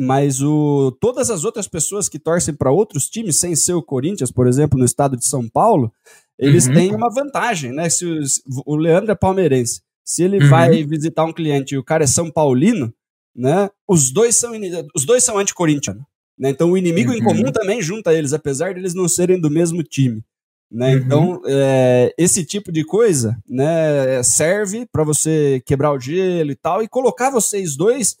mas 0.00 0.40
o, 0.40 0.96
todas 0.98 1.30
as 1.30 1.44
outras 1.44 1.68
pessoas 1.68 2.08
que 2.08 2.18
torcem 2.18 2.54
para 2.54 2.72
outros 2.72 3.06
times, 3.10 3.38
sem 3.38 3.54
ser 3.54 3.74
o 3.74 3.82
Corinthians, 3.82 4.32
por 4.32 4.48
exemplo, 4.48 4.78
no 4.78 4.84
estado 4.86 5.14
de 5.14 5.26
São 5.26 5.46
Paulo, 5.46 5.92
eles 6.38 6.66
uhum. 6.66 6.72
têm 6.72 6.94
uma 6.94 7.10
vantagem, 7.10 7.70
né? 7.70 7.90
Se 7.90 8.06
o, 8.06 8.22
o 8.64 8.76
Leandro 8.76 9.12
é 9.12 9.14
palmeirense, 9.14 9.82
se 10.02 10.22
ele 10.22 10.42
uhum. 10.42 10.48
vai 10.48 10.82
visitar 10.84 11.26
um 11.26 11.34
cliente 11.34 11.74
e 11.74 11.78
o 11.78 11.84
cara 11.84 12.04
é 12.04 12.06
São 12.06 12.30
Paulino, 12.30 12.90
né? 13.36 13.68
Os 13.86 14.10
dois 14.10 14.36
são, 14.36 14.52
os 14.94 15.04
dois 15.04 15.22
são 15.22 15.36
anti-corintiano. 15.36 16.06
Né? 16.38 16.48
Então 16.48 16.70
o 16.70 16.78
inimigo 16.78 17.10
uhum. 17.10 17.18
em 17.18 17.22
comum 17.22 17.52
também 17.52 17.82
junta 17.82 18.14
eles, 18.14 18.32
apesar 18.32 18.72
de 18.72 18.80
eles 18.80 18.94
não 18.94 19.06
serem 19.06 19.38
do 19.38 19.50
mesmo 19.50 19.82
time. 19.82 20.24
Né? 20.72 20.94
Uhum. 20.94 21.02
Então, 21.02 21.42
é, 21.44 22.14
esse 22.16 22.42
tipo 22.42 22.72
de 22.72 22.84
coisa 22.84 23.36
né, 23.46 24.22
serve 24.22 24.86
para 24.90 25.04
você 25.04 25.62
quebrar 25.66 25.92
o 25.92 26.00
gelo 26.00 26.52
e 26.52 26.56
tal, 26.56 26.82
e 26.82 26.88
colocar 26.88 27.28
vocês 27.28 27.76
dois 27.76 28.16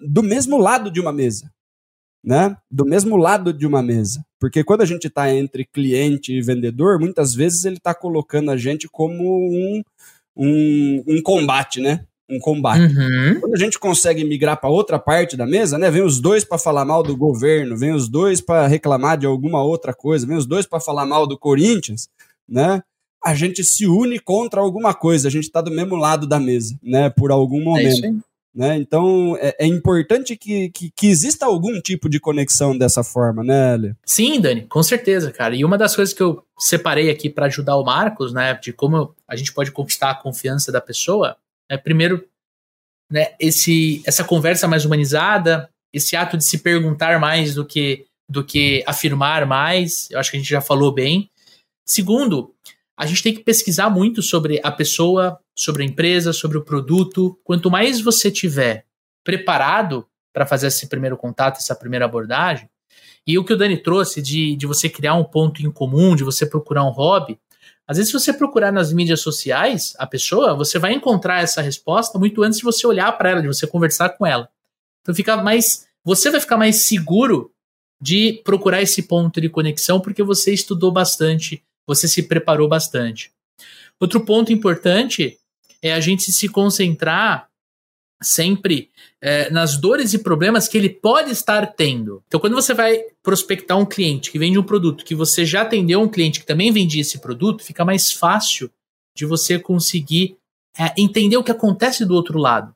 do 0.00 0.22
mesmo 0.22 0.56
lado 0.56 0.90
de 0.90 1.00
uma 1.00 1.12
mesa. 1.12 1.50
Né? 2.24 2.56
Do 2.68 2.84
mesmo 2.84 3.16
lado 3.16 3.52
de 3.52 3.66
uma 3.66 3.82
mesa. 3.82 4.24
Porque 4.40 4.64
quando 4.64 4.82
a 4.82 4.86
gente 4.86 5.06
está 5.06 5.32
entre 5.32 5.64
cliente 5.64 6.32
e 6.32 6.42
vendedor, 6.42 6.98
muitas 6.98 7.34
vezes 7.34 7.64
ele 7.64 7.76
está 7.76 7.94
colocando 7.94 8.50
a 8.50 8.56
gente 8.56 8.88
como 8.88 9.22
um, 9.22 9.82
um, 10.36 11.04
um 11.06 11.22
combate, 11.22 11.80
né? 11.80 12.04
Um 12.28 12.40
combate. 12.40 12.92
Uhum. 12.92 13.40
Quando 13.40 13.54
a 13.54 13.58
gente 13.58 13.78
consegue 13.78 14.24
migrar 14.24 14.60
para 14.60 14.68
outra 14.68 14.98
parte 14.98 15.36
da 15.36 15.46
mesa, 15.46 15.78
né? 15.78 15.88
Vem 15.90 16.02
os 16.02 16.20
dois 16.20 16.44
para 16.44 16.58
falar 16.58 16.84
mal 16.84 17.02
do 17.02 17.16
governo, 17.16 17.76
vem 17.76 17.92
os 17.92 18.08
dois 18.08 18.40
para 18.40 18.66
reclamar 18.66 19.16
de 19.16 19.26
alguma 19.26 19.62
outra 19.62 19.94
coisa, 19.94 20.26
vem 20.26 20.36
os 20.36 20.46
dois 20.46 20.66
para 20.66 20.80
falar 20.80 21.06
mal 21.06 21.26
do 21.26 21.38
Corinthians, 21.38 22.08
né? 22.48 22.82
A 23.24 23.34
gente 23.34 23.62
se 23.64 23.86
une 23.86 24.18
contra 24.18 24.60
alguma 24.60 24.92
coisa, 24.92 25.28
a 25.28 25.30
gente 25.30 25.44
está 25.44 25.60
do 25.60 25.70
mesmo 25.70 25.94
lado 25.94 26.26
da 26.26 26.40
mesa, 26.40 26.76
né? 26.82 27.08
Por 27.08 27.30
algum 27.30 27.60
é 27.60 27.64
momento. 27.64 28.04
É 28.04 28.12
né? 28.56 28.76
Então 28.76 29.36
é, 29.38 29.54
é 29.60 29.66
importante 29.66 30.36
que, 30.36 30.70
que, 30.70 30.90
que, 30.90 31.06
exista 31.06 31.44
algum 31.44 31.80
tipo 31.80 32.08
de 32.08 32.18
conexão 32.18 32.76
dessa 32.76 33.04
forma, 33.04 33.44
né, 33.44 33.74
Eli? 33.74 33.94
Sim, 34.04 34.40
Dani, 34.40 34.62
com 34.62 34.82
certeza, 34.82 35.30
cara. 35.30 35.54
E 35.54 35.64
uma 35.64 35.76
das 35.76 35.94
coisas 35.94 36.14
que 36.14 36.22
eu 36.22 36.42
separei 36.58 37.10
aqui 37.10 37.28
para 37.28 37.46
ajudar 37.46 37.76
o 37.76 37.84
Marcos, 37.84 38.32
né, 38.32 38.54
de 38.54 38.72
como 38.72 39.14
a 39.28 39.36
gente 39.36 39.52
pode 39.52 39.70
conquistar 39.70 40.10
a 40.10 40.14
confiança 40.14 40.72
da 40.72 40.80
pessoa, 40.80 41.36
é 41.68 41.76
primeiro, 41.76 42.26
né, 43.12 43.34
esse, 43.38 44.02
essa 44.06 44.24
conversa 44.24 44.66
mais 44.66 44.84
humanizada, 44.84 45.68
esse 45.92 46.16
ato 46.16 46.36
de 46.36 46.44
se 46.44 46.58
perguntar 46.58 47.20
mais 47.20 47.54
do 47.54 47.64
que 47.64 48.06
do 48.28 48.44
que 48.44 48.82
afirmar 48.86 49.46
mais. 49.46 50.10
Eu 50.10 50.18
acho 50.18 50.30
que 50.30 50.36
a 50.36 50.40
gente 50.40 50.50
já 50.50 50.60
falou 50.60 50.92
bem. 50.92 51.30
Segundo, 51.84 52.52
a 52.96 53.06
gente 53.06 53.22
tem 53.22 53.34
que 53.34 53.44
pesquisar 53.44 53.90
muito 53.90 54.22
sobre 54.22 54.60
a 54.62 54.72
pessoa, 54.72 55.38
sobre 55.54 55.82
a 55.82 55.86
empresa, 55.86 56.32
sobre 56.32 56.56
o 56.56 56.64
produto. 56.64 57.38
Quanto 57.44 57.70
mais 57.70 58.00
você 58.00 58.30
tiver 58.30 58.86
preparado 59.22 60.06
para 60.32 60.46
fazer 60.46 60.68
esse 60.68 60.88
primeiro 60.88 61.16
contato, 61.16 61.58
essa 61.58 61.74
primeira 61.74 62.04
abordagem, 62.04 62.68
e 63.26 63.38
o 63.38 63.44
que 63.44 63.52
o 63.52 63.56
Dani 63.56 63.76
trouxe 63.76 64.22
de, 64.22 64.54
de 64.56 64.66
você 64.66 64.88
criar 64.88 65.14
um 65.14 65.24
ponto 65.24 65.60
em 65.60 65.70
comum, 65.70 66.14
de 66.14 66.22
você 66.22 66.46
procurar 66.46 66.84
um 66.84 66.90
hobby, 66.90 67.38
às 67.86 67.98
vezes, 67.98 68.10
se 68.10 68.18
você 68.18 68.32
procurar 68.32 68.72
nas 68.72 68.92
mídias 68.92 69.20
sociais 69.20 69.94
a 69.98 70.06
pessoa, 70.06 70.54
você 70.54 70.78
vai 70.78 70.92
encontrar 70.92 71.42
essa 71.42 71.62
resposta 71.62 72.18
muito 72.18 72.42
antes 72.42 72.58
de 72.58 72.64
você 72.64 72.84
olhar 72.86 73.12
para 73.16 73.30
ela, 73.30 73.40
de 73.42 73.46
você 73.46 73.66
conversar 73.66 74.10
com 74.10 74.26
ela. 74.26 74.48
Então 75.02 75.14
fica 75.14 75.36
mais. 75.36 75.86
Você 76.04 76.30
vai 76.30 76.40
ficar 76.40 76.56
mais 76.56 76.88
seguro 76.88 77.52
de 78.00 78.40
procurar 78.44 78.82
esse 78.82 79.02
ponto 79.02 79.40
de 79.40 79.48
conexão, 79.48 80.00
porque 80.00 80.22
você 80.22 80.52
estudou 80.52 80.90
bastante 80.90 81.62
você 81.86 82.08
se 82.08 82.22
preparou 82.22 82.68
bastante. 82.68 83.30
Outro 84.00 84.24
ponto 84.24 84.52
importante 84.52 85.38
é 85.82 85.92
a 85.92 86.00
gente 86.00 86.32
se 86.32 86.48
concentrar 86.48 87.48
sempre 88.22 88.90
é, 89.20 89.50
nas 89.50 89.76
dores 89.76 90.14
e 90.14 90.18
problemas 90.18 90.68
que 90.68 90.78
ele 90.78 90.88
pode 90.88 91.30
estar 91.30 91.66
tendo. 91.66 92.22
Então, 92.26 92.40
quando 92.40 92.54
você 92.54 92.72
vai 92.72 93.02
prospectar 93.22 93.78
um 93.78 93.84
cliente 93.84 94.30
que 94.30 94.38
vende 94.38 94.58
um 94.58 94.62
produto, 94.62 95.04
que 95.04 95.14
você 95.14 95.44
já 95.44 95.62
atendeu 95.62 96.00
um 96.00 96.08
cliente 96.08 96.40
que 96.40 96.46
também 96.46 96.72
vendia 96.72 97.02
esse 97.02 97.18
produto, 97.18 97.62
fica 97.62 97.84
mais 97.84 98.12
fácil 98.12 98.70
de 99.14 99.26
você 99.26 99.58
conseguir 99.58 100.36
é, 100.78 100.92
entender 100.98 101.36
o 101.36 101.44
que 101.44 101.50
acontece 101.50 102.04
do 102.04 102.14
outro 102.14 102.38
lado. 102.38 102.74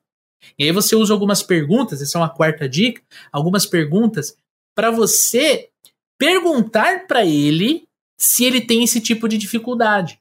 E 0.59 0.65
aí 0.65 0.73
você 0.73 0.97
usa 0.97 1.13
algumas 1.13 1.43
perguntas, 1.43 2.01
essa 2.01 2.17
é 2.17 2.21
uma 2.21 2.29
quarta 2.29 2.69
dica, 2.69 3.03
algumas 3.31 3.67
perguntas 3.67 4.35
para 4.75 4.91
você 4.91 5.69
perguntar 6.19 7.07
para 7.07 7.25
ele 7.25 7.87
se 8.21 8.45
ele 8.45 8.61
tem 8.61 8.85
esse 8.85 9.01
tipo 9.01 9.27
de 9.27 9.39
dificuldade. 9.39 10.21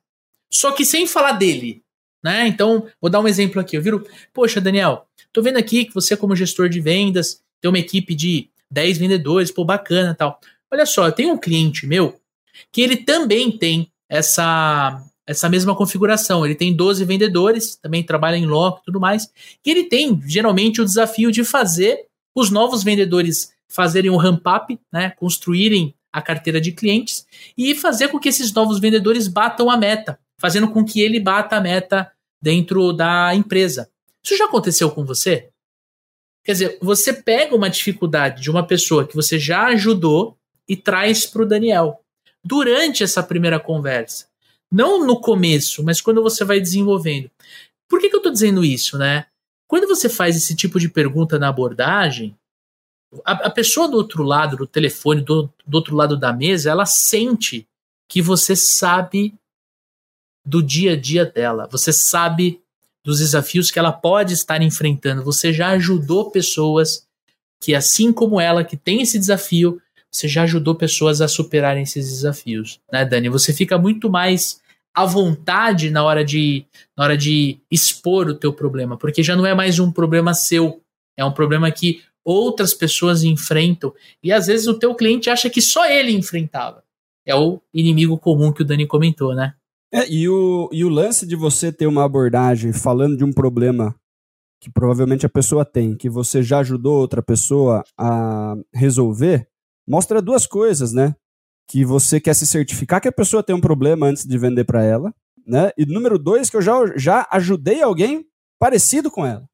Só 0.52 0.72
que 0.72 0.86
sem 0.86 1.06
falar 1.06 1.34
dele. 1.34 1.84
Né? 2.24 2.48
Então, 2.48 2.88
vou 3.02 3.10
dar 3.10 3.20
um 3.20 3.28
exemplo 3.28 3.60
aqui. 3.60 3.76
Eu 3.76 3.82
viro, 3.82 4.08
poxa, 4.34 4.62
Daniel, 4.62 5.06
tô 5.34 5.42
vendo 5.42 5.58
aqui 5.58 5.84
que 5.84 5.94
você, 5.94 6.16
como 6.16 6.36
gestor 6.36 6.70
de 6.70 6.80
vendas, 6.80 7.42
tem 7.62 7.70
uma 7.70 7.78
equipe 7.78 8.16
de 8.16 8.50
10 8.72 8.98
vendedores, 8.98 9.52
pô, 9.52 9.66
bacana 9.66 10.16
tal. 10.16 10.40
Olha 10.72 10.86
só, 10.86 11.08
eu 11.08 11.12
tenho 11.12 11.34
um 11.34 11.38
cliente 11.38 11.86
meu 11.86 12.20
que 12.72 12.82
ele 12.82 12.98
também 12.98 13.52
tem 13.52 13.92
essa 14.08 15.04
essa 15.28 15.48
mesma 15.48 15.76
configuração. 15.76 16.44
Ele 16.44 16.56
tem 16.56 16.76
12 16.76 17.06
vendedores, 17.06 17.76
também 17.76 18.02
trabalha 18.02 18.36
em 18.36 18.48
loco 18.48 18.80
e 18.82 18.86
tudo 18.86 19.00
mais. 19.00 19.30
E 19.64 19.70
ele 19.70 19.84
tem, 19.84 20.20
geralmente, 20.26 20.82
o 20.82 20.86
desafio 20.86 21.32
de 21.32 21.44
fazer 21.44 22.08
os 22.36 22.50
novos 22.50 22.84
vendedores 22.84 23.54
fazerem 23.68 24.10
um 24.10 24.18
ramp-up, 24.18 24.80
né, 24.92 25.12
construírem 25.12 25.94
a 26.12 26.20
carteira 26.20 26.60
de 26.60 26.72
clientes 26.72 27.19
e 27.58 27.76
fazer 27.76 28.10
com 28.10 28.20
que 28.20 28.30
esses 28.30 28.54
novos 28.54 28.80
vendedores 28.80 29.28
batam 29.28 29.70
a 29.70 29.78
meta, 29.78 30.20
fazendo 30.38 30.70
com 30.70 30.84
que 30.84 31.02
ele 31.02 31.20
bata 31.20 31.58
a 31.58 31.62
meta 31.62 32.12
dentro 32.42 32.94
da 32.94 33.34
empresa. 33.36 33.90
Isso 34.24 34.38
já 34.38 34.46
aconteceu 34.46 34.92
com 34.92 35.06
você? 35.06 35.50
Quer 36.44 36.54
dizer, 36.54 36.78
você 36.82 37.14
pega 37.14 37.56
uma 37.56 37.70
dificuldade 37.70 38.42
de 38.42 38.50
uma 38.50 38.66
pessoa 38.66 39.08
que 39.08 39.16
você 39.16 39.38
já 39.38 39.68
ajudou 39.68 40.38
e 40.68 40.76
traz 40.76 41.26
para 41.26 41.44
o 41.44 41.46
Daniel 41.46 42.00
durante 42.44 43.04
essa 43.04 43.22
primeira 43.22 43.60
conversa. 43.60 44.28
Não 44.72 45.06
no 45.06 45.20
começo, 45.20 45.84
mas 45.84 46.00
quando 46.00 46.22
você 46.22 46.46
vai 46.46 46.60
desenvolvendo. 46.60 47.30
Por 47.88 48.00
que, 48.00 48.10
que 48.10 48.16
eu 48.16 48.20
estou 48.20 48.32
dizendo 48.32 48.64
isso, 48.64 48.98
né? 48.98 49.26
Quando 49.68 49.88
você 49.88 50.08
faz 50.08 50.36
esse 50.36 50.56
tipo 50.56 50.80
de 50.80 50.90
pergunta 50.90 51.38
na 51.38 51.50
abordagem, 51.50 52.36
a, 53.26 53.48
a 53.48 53.50
pessoa 53.50 53.88
do 53.88 53.98
outro 53.98 54.24
lado 54.24 54.58
do 54.58 54.68
telefone, 54.68 55.22
do, 55.22 55.50
do 55.66 55.76
outro 55.76 55.96
lado 55.96 56.18
da 56.18 56.32
mesa, 56.32 56.70
ela 56.70 56.86
sente 56.86 57.68
que 58.08 58.22
você 58.22 58.56
sabe 58.56 59.34
do 60.46 60.64
dia 60.64 60.94
a 60.94 60.96
dia 60.96 61.26
dela, 61.26 61.68
você 61.72 61.94
sabe 61.94 62.62
dos 63.04 63.20
desafios 63.20 63.72
que 63.72 63.80
ela 63.80 63.92
pode 63.92 64.34
estar 64.34 64.62
enfrentando, 64.62 65.24
você 65.24 65.54
já 65.54 65.70
ajudou 65.70 66.32
pessoas 66.32 67.08
que, 67.62 67.76
assim 67.76 68.12
como 68.12 68.40
ela, 68.40 68.64
que 68.64 68.78
tem 68.78 69.02
esse 69.02 69.20
desafio, 69.20 69.82
você 70.12 70.28
já 70.28 70.44
ajudou 70.44 70.76
pessoas 70.76 71.22
a 71.22 71.28
superarem 71.28 71.84
esses 71.84 72.10
desafios, 72.10 72.80
né, 72.92 73.06
Dani? 73.06 73.30
Você 73.30 73.54
fica 73.54 73.78
muito 73.78 74.10
mais 74.10 74.60
à 74.94 75.06
vontade 75.06 75.92
na 75.92 76.04
hora 76.04 76.26
de 76.26 76.66
na 76.98 77.04
hora 77.04 77.18
de 77.18 77.60
expor 77.70 78.28
o 78.28 78.34
teu 78.34 78.52
problema, 78.52 78.98
porque 78.98 79.22
já 79.22 79.36
não 79.36 79.46
é 79.46 79.54
mais 79.54 79.78
um 79.78 79.92
problema 79.92 80.34
seu, 80.34 80.82
é 81.16 81.24
um 81.24 81.32
problema 81.32 81.70
que 81.70 82.02
outras 82.30 82.74
pessoas 82.74 83.24
enfrentam 83.24 83.94
e 84.24 84.32
às 84.32 84.48
vezes 84.48 84.68
o 84.68 84.78
teu 84.78 84.94
cliente 84.96 85.30
acha 85.30 85.50
que 85.50 85.62
só 85.62 85.86
ele 85.86 86.12
enfrentava. 86.12 86.84
É 87.26 87.36
o 87.36 87.62
inimigo 87.74 88.18
comum 88.18 88.52
que 88.52 88.62
o 88.62 88.66
Dani 88.66 88.88
comentou, 88.88 89.36
né? 89.36 89.54
É, 89.92 90.08
e, 90.08 90.30
o, 90.30 90.70
e 90.72 90.86
o 90.86 90.90
lance 90.90 91.26
de 91.26 91.36
você 91.36 91.72
ter 91.72 91.88
uma 91.88 92.04
abordagem 92.04 92.72
falando 92.72 93.18
de 93.18 93.24
um 93.24 93.34
problema 93.34 93.96
que 94.62 94.70
provavelmente 94.70 95.26
a 95.26 95.30
pessoa 95.30 95.66
tem, 95.66 95.96
que 95.96 96.10
você 96.10 96.44
já 96.44 96.60
ajudou 96.60 97.00
outra 97.00 97.24
pessoa 97.24 97.84
a 97.98 98.56
resolver, 98.74 99.48
mostra 99.88 100.22
duas 100.22 100.46
coisas, 100.46 100.92
né? 100.94 101.16
Que 101.68 101.86
você 101.86 102.20
quer 102.20 102.36
se 102.36 102.46
certificar 102.46 103.02
que 103.02 103.08
a 103.08 103.12
pessoa 103.12 103.42
tem 103.42 103.56
um 103.56 103.62
problema 103.62 104.08
antes 104.08 104.26
de 104.26 104.38
vender 104.38 104.66
para 104.66 104.84
ela, 104.84 105.14
né? 105.48 105.72
E 105.78 105.86
número 105.86 106.20
dois, 106.20 106.50
que 106.50 106.58
eu 106.58 106.62
já, 106.62 106.74
já 106.98 107.28
ajudei 107.32 107.82
alguém 107.82 108.26
parecido 108.60 109.10
com 109.10 109.26
ela. 109.26 109.48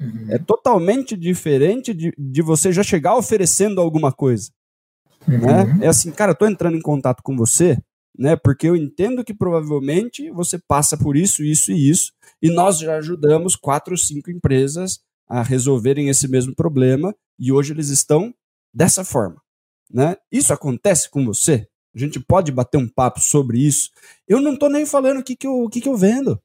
Uhum. 0.00 0.26
É 0.30 0.38
totalmente 0.38 1.16
diferente 1.16 1.92
de, 1.92 2.12
de 2.16 2.42
você 2.42 2.72
já 2.72 2.82
chegar 2.82 3.16
oferecendo 3.16 3.80
alguma 3.80 4.12
coisa. 4.12 4.50
Uhum. 5.26 5.38
Né? 5.38 5.78
É 5.82 5.88
assim, 5.88 6.10
cara, 6.10 6.32
eu 6.32 6.36
tô 6.36 6.46
entrando 6.46 6.76
em 6.76 6.82
contato 6.82 7.22
com 7.22 7.36
você, 7.36 7.78
né? 8.16 8.36
Porque 8.36 8.68
eu 8.68 8.76
entendo 8.76 9.24
que 9.24 9.34
provavelmente 9.34 10.30
você 10.30 10.58
passa 10.58 10.96
por 10.96 11.16
isso, 11.16 11.42
isso 11.42 11.72
e 11.72 11.90
isso, 11.90 12.12
e 12.40 12.50
nós 12.50 12.78
já 12.78 12.96
ajudamos 12.96 13.56
quatro 13.56 13.92
ou 13.92 13.98
cinco 13.98 14.30
empresas 14.30 15.00
a 15.28 15.42
resolverem 15.42 16.08
esse 16.08 16.26
mesmo 16.26 16.54
problema, 16.54 17.14
e 17.38 17.52
hoje 17.52 17.72
eles 17.72 17.88
estão 17.88 18.34
dessa 18.72 19.04
forma. 19.04 19.40
Né? 19.92 20.16
Isso 20.32 20.52
acontece 20.52 21.10
com 21.10 21.24
você? 21.24 21.68
A 21.94 21.98
gente 21.98 22.20
pode 22.20 22.52
bater 22.52 22.78
um 22.78 22.88
papo 22.88 23.20
sobre 23.20 23.58
isso. 23.58 23.90
Eu 24.26 24.40
não 24.40 24.54
estou 24.54 24.70
nem 24.70 24.86
falando 24.86 25.18
o 25.18 25.22
que, 25.22 25.36
que, 25.36 25.46
eu, 25.46 25.68
que, 25.68 25.80
que 25.80 25.88
eu 25.88 25.96
vendo. 25.96 26.40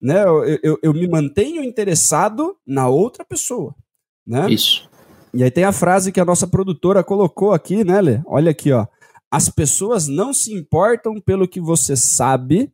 Né? 0.00 0.22
Eu, 0.22 0.58
eu, 0.62 0.78
eu, 0.82 0.94
me 0.94 1.08
mantenho 1.08 1.62
interessado 1.62 2.56
na 2.66 2.88
outra 2.88 3.24
pessoa. 3.24 3.74
Né? 4.26 4.50
Isso. 4.50 4.88
E 5.34 5.42
aí 5.42 5.50
tem 5.50 5.64
a 5.64 5.72
frase 5.72 6.12
que 6.12 6.20
a 6.20 6.24
nossa 6.24 6.46
produtora 6.46 7.02
colocou 7.04 7.52
aqui, 7.52 7.84
né, 7.84 8.00
Lê? 8.00 8.20
Olha 8.26 8.50
aqui, 8.50 8.72
ó. 8.72 8.86
As 9.30 9.48
pessoas 9.48 10.08
não 10.08 10.32
se 10.32 10.54
importam 10.54 11.20
pelo 11.20 11.46
que 11.46 11.60
você 11.60 11.94
sabe, 11.94 12.72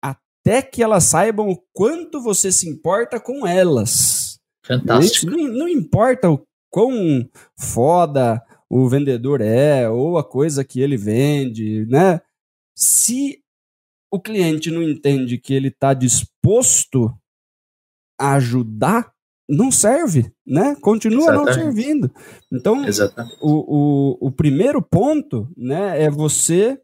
até 0.00 0.62
que 0.62 0.82
elas 0.82 1.04
saibam 1.04 1.48
o 1.48 1.60
quanto 1.72 2.20
você 2.20 2.52
se 2.52 2.68
importa 2.68 3.18
com 3.18 3.46
elas. 3.46 4.38
Fantástico. 4.64 5.32
Não, 5.32 5.48
não 5.48 5.68
importa 5.68 6.30
o 6.30 6.46
quão 6.70 7.28
foda 7.58 8.42
o 8.70 8.88
vendedor 8.88 9.40
é, 9.40 9.88
ou 9.88 10.16
a 10.16 10.24
coisa 10.24 10.64
que 10.64 10.80
ele 10.80 10.96
vende, 10.96 11.84
né? 11.86 12.20
Se 12.74 13.41
o 14.12 14.20
cliente 14.20 14.70
não 14.70 14.82
entende 14.82 15.38
que 15.38 15.54
ele 15.54 15.68
está 15.68 15.94
disposto 15.94 17.12
a 18.20 18.34
ajudar, 18.34 19.10
não 19.48 19.70
serve, 19.70 20.30
né? 20.46 20.76
Continua 20.80 21.32
Exatamente. 21.32 21.46
não 21.46 21.52
servindo. 21.54 22.10
Então, 22.52 22.84
o, 23.40 24.18
o, 24.20 24.28
o 24.28 24.30
primeiro 24.30 24.82
ponto, 24.82 25.48
né, 25.56 26.02
é 26.02 26.10
você 26.10 26.78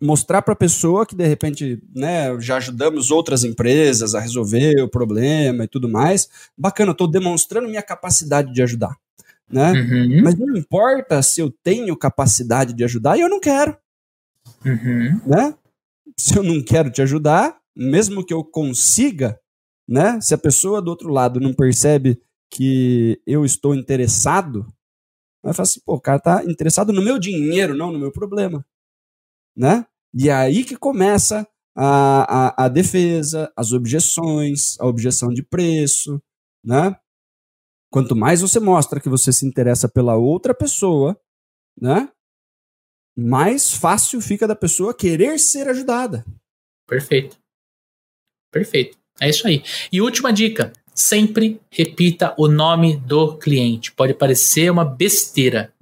mostrar 0.00 0.42
para 0.42 0.54
a 0.54 0.56
pessoa 0.56 1.06
que 1.06 1.14
de 1.14 1.26
repente, 1.26 1.80
né, 1.94 2.38
já 2.40 2.56
ajudamos 2.56 3.10
outras 3.10 3.44
empresas 3.44 4.14
a 4.14 4.20
resolver 4.20 4.82
o 4.82 4.88
problema 4.88 5.64
e 5.64 5.68
tudo 5.68 5.88
mais. 5.88 6.28
Bacana, 6.56 6.92
estou 6.92 7.06
demonstrando 7.06 7.68
minha 7.68 7.82
capacidade 7.82 8.52
de 8.52 8.62
ajudar 8.62 8.96
né? 9.50 9.72
Uhum. 9.72 10.22
Mas 10.22 10.34
não 10.34 10.56
importa 10.56 11.22
se 11.22 11.40
eu 11.40 11.50
tenho 11.62 11.96
capacidade 11.96 12.72
de 12.72 12.84
ajudar 12.84 13.16
e 13.16 13.20
eu 13.20 13.28
não 13.28 13.40
quero, 13.40 13.76
uhum. 14.64 15.20
né? 15.24 15.54
Se 16.18 16.38
eu 16.38 16.42
não 16.42 16.62
quero 16.62 16.90
te 16.90 17.02
ajudar, 17.02 17.58
mesmo 17.74 18.24
que 18.24 18.32
eu 18.32 18.44
consiga, 18.44 19.38
né? 19.88 20.20
Se 20.20 20.34
a 20.34 20.38
pessoa 20.38 20.80
do 20.80 20.88
outro 20.88 21.10
lado 21.10 21.40
não 21.40 21.52
percebe 21.52 22.20
que 22.50 23.20
eu 23.26 23.44
estou 23.44 23.74
interessado, 23.74 24.66
vai 25.42 25.52
falar 25.52 25.64
assim, 25.64 25.80
pô, 25.84 25.94
o 25.94 26.00
cara 26.00 26.18
tá 26.18 26.44
interessado 26.44 26.92
no 26.92 27.02
meu 27.02 27.18
dinheiro, 27.18 27.74
não 27.74 27.92
no 27.92 27.98
meu 27.98 28.12
problema, 28.12 28.64
né? 29.56 29.86
E 30.14 30.28
é 30.28 30.32
aí 30.32 30.64
que 30.64 30.76
começa 30.76 31.46
a, 31.76 32.62
a, 32.62 32.64
a 32.64 32.68
defesa, 32.68 33.52
as 33.54 33.72
objeções, 33.72 34.80
a 34.80 34.86
objeção 34.86 35.28
de 35.28 35.42
preço, 35.42 36.20
né? 36.64 36.96
Quanto 37.90 38.16
mais 38.16 38.40
você 38.40 38.58
mostra 38.58 39.00
que 39.00 39.08
você 39.08 39.32
se 39.32 39.46
interessa 39.46 39.88
pela 39.88 40.16
outra 40.16 40.54
pessoa, 40.54 41.18
né? 41.80 42.10
Mais 43.16 43.72
fácil 43.72 44.20
fica 44.20 44.46
da 44.46 44.54
pessoa 44.54 44.92
querer 44.92 45.38
ser 45.38 45.68
ajudada. 45.68 46.24
Perfeito. 46.86 47.36
Perfeito. 48.52 48.98
É 49.20 49.28
isso 49.28 49.46
aí. 49.46 49.62
E 49.90 50.00
última 50.00 50.32
dica: 50.32 50.72
sempre 50.94 51.60
repita 51.70 52.34
o 52.38 52.48
nome 52.48 52.96
do 52.96 53.36
cliente. 53.36 53.92
Pode 53.92 54.14
parecer 54.14 54.70
uma 54.70 54.84
besteira, 54.84 55.72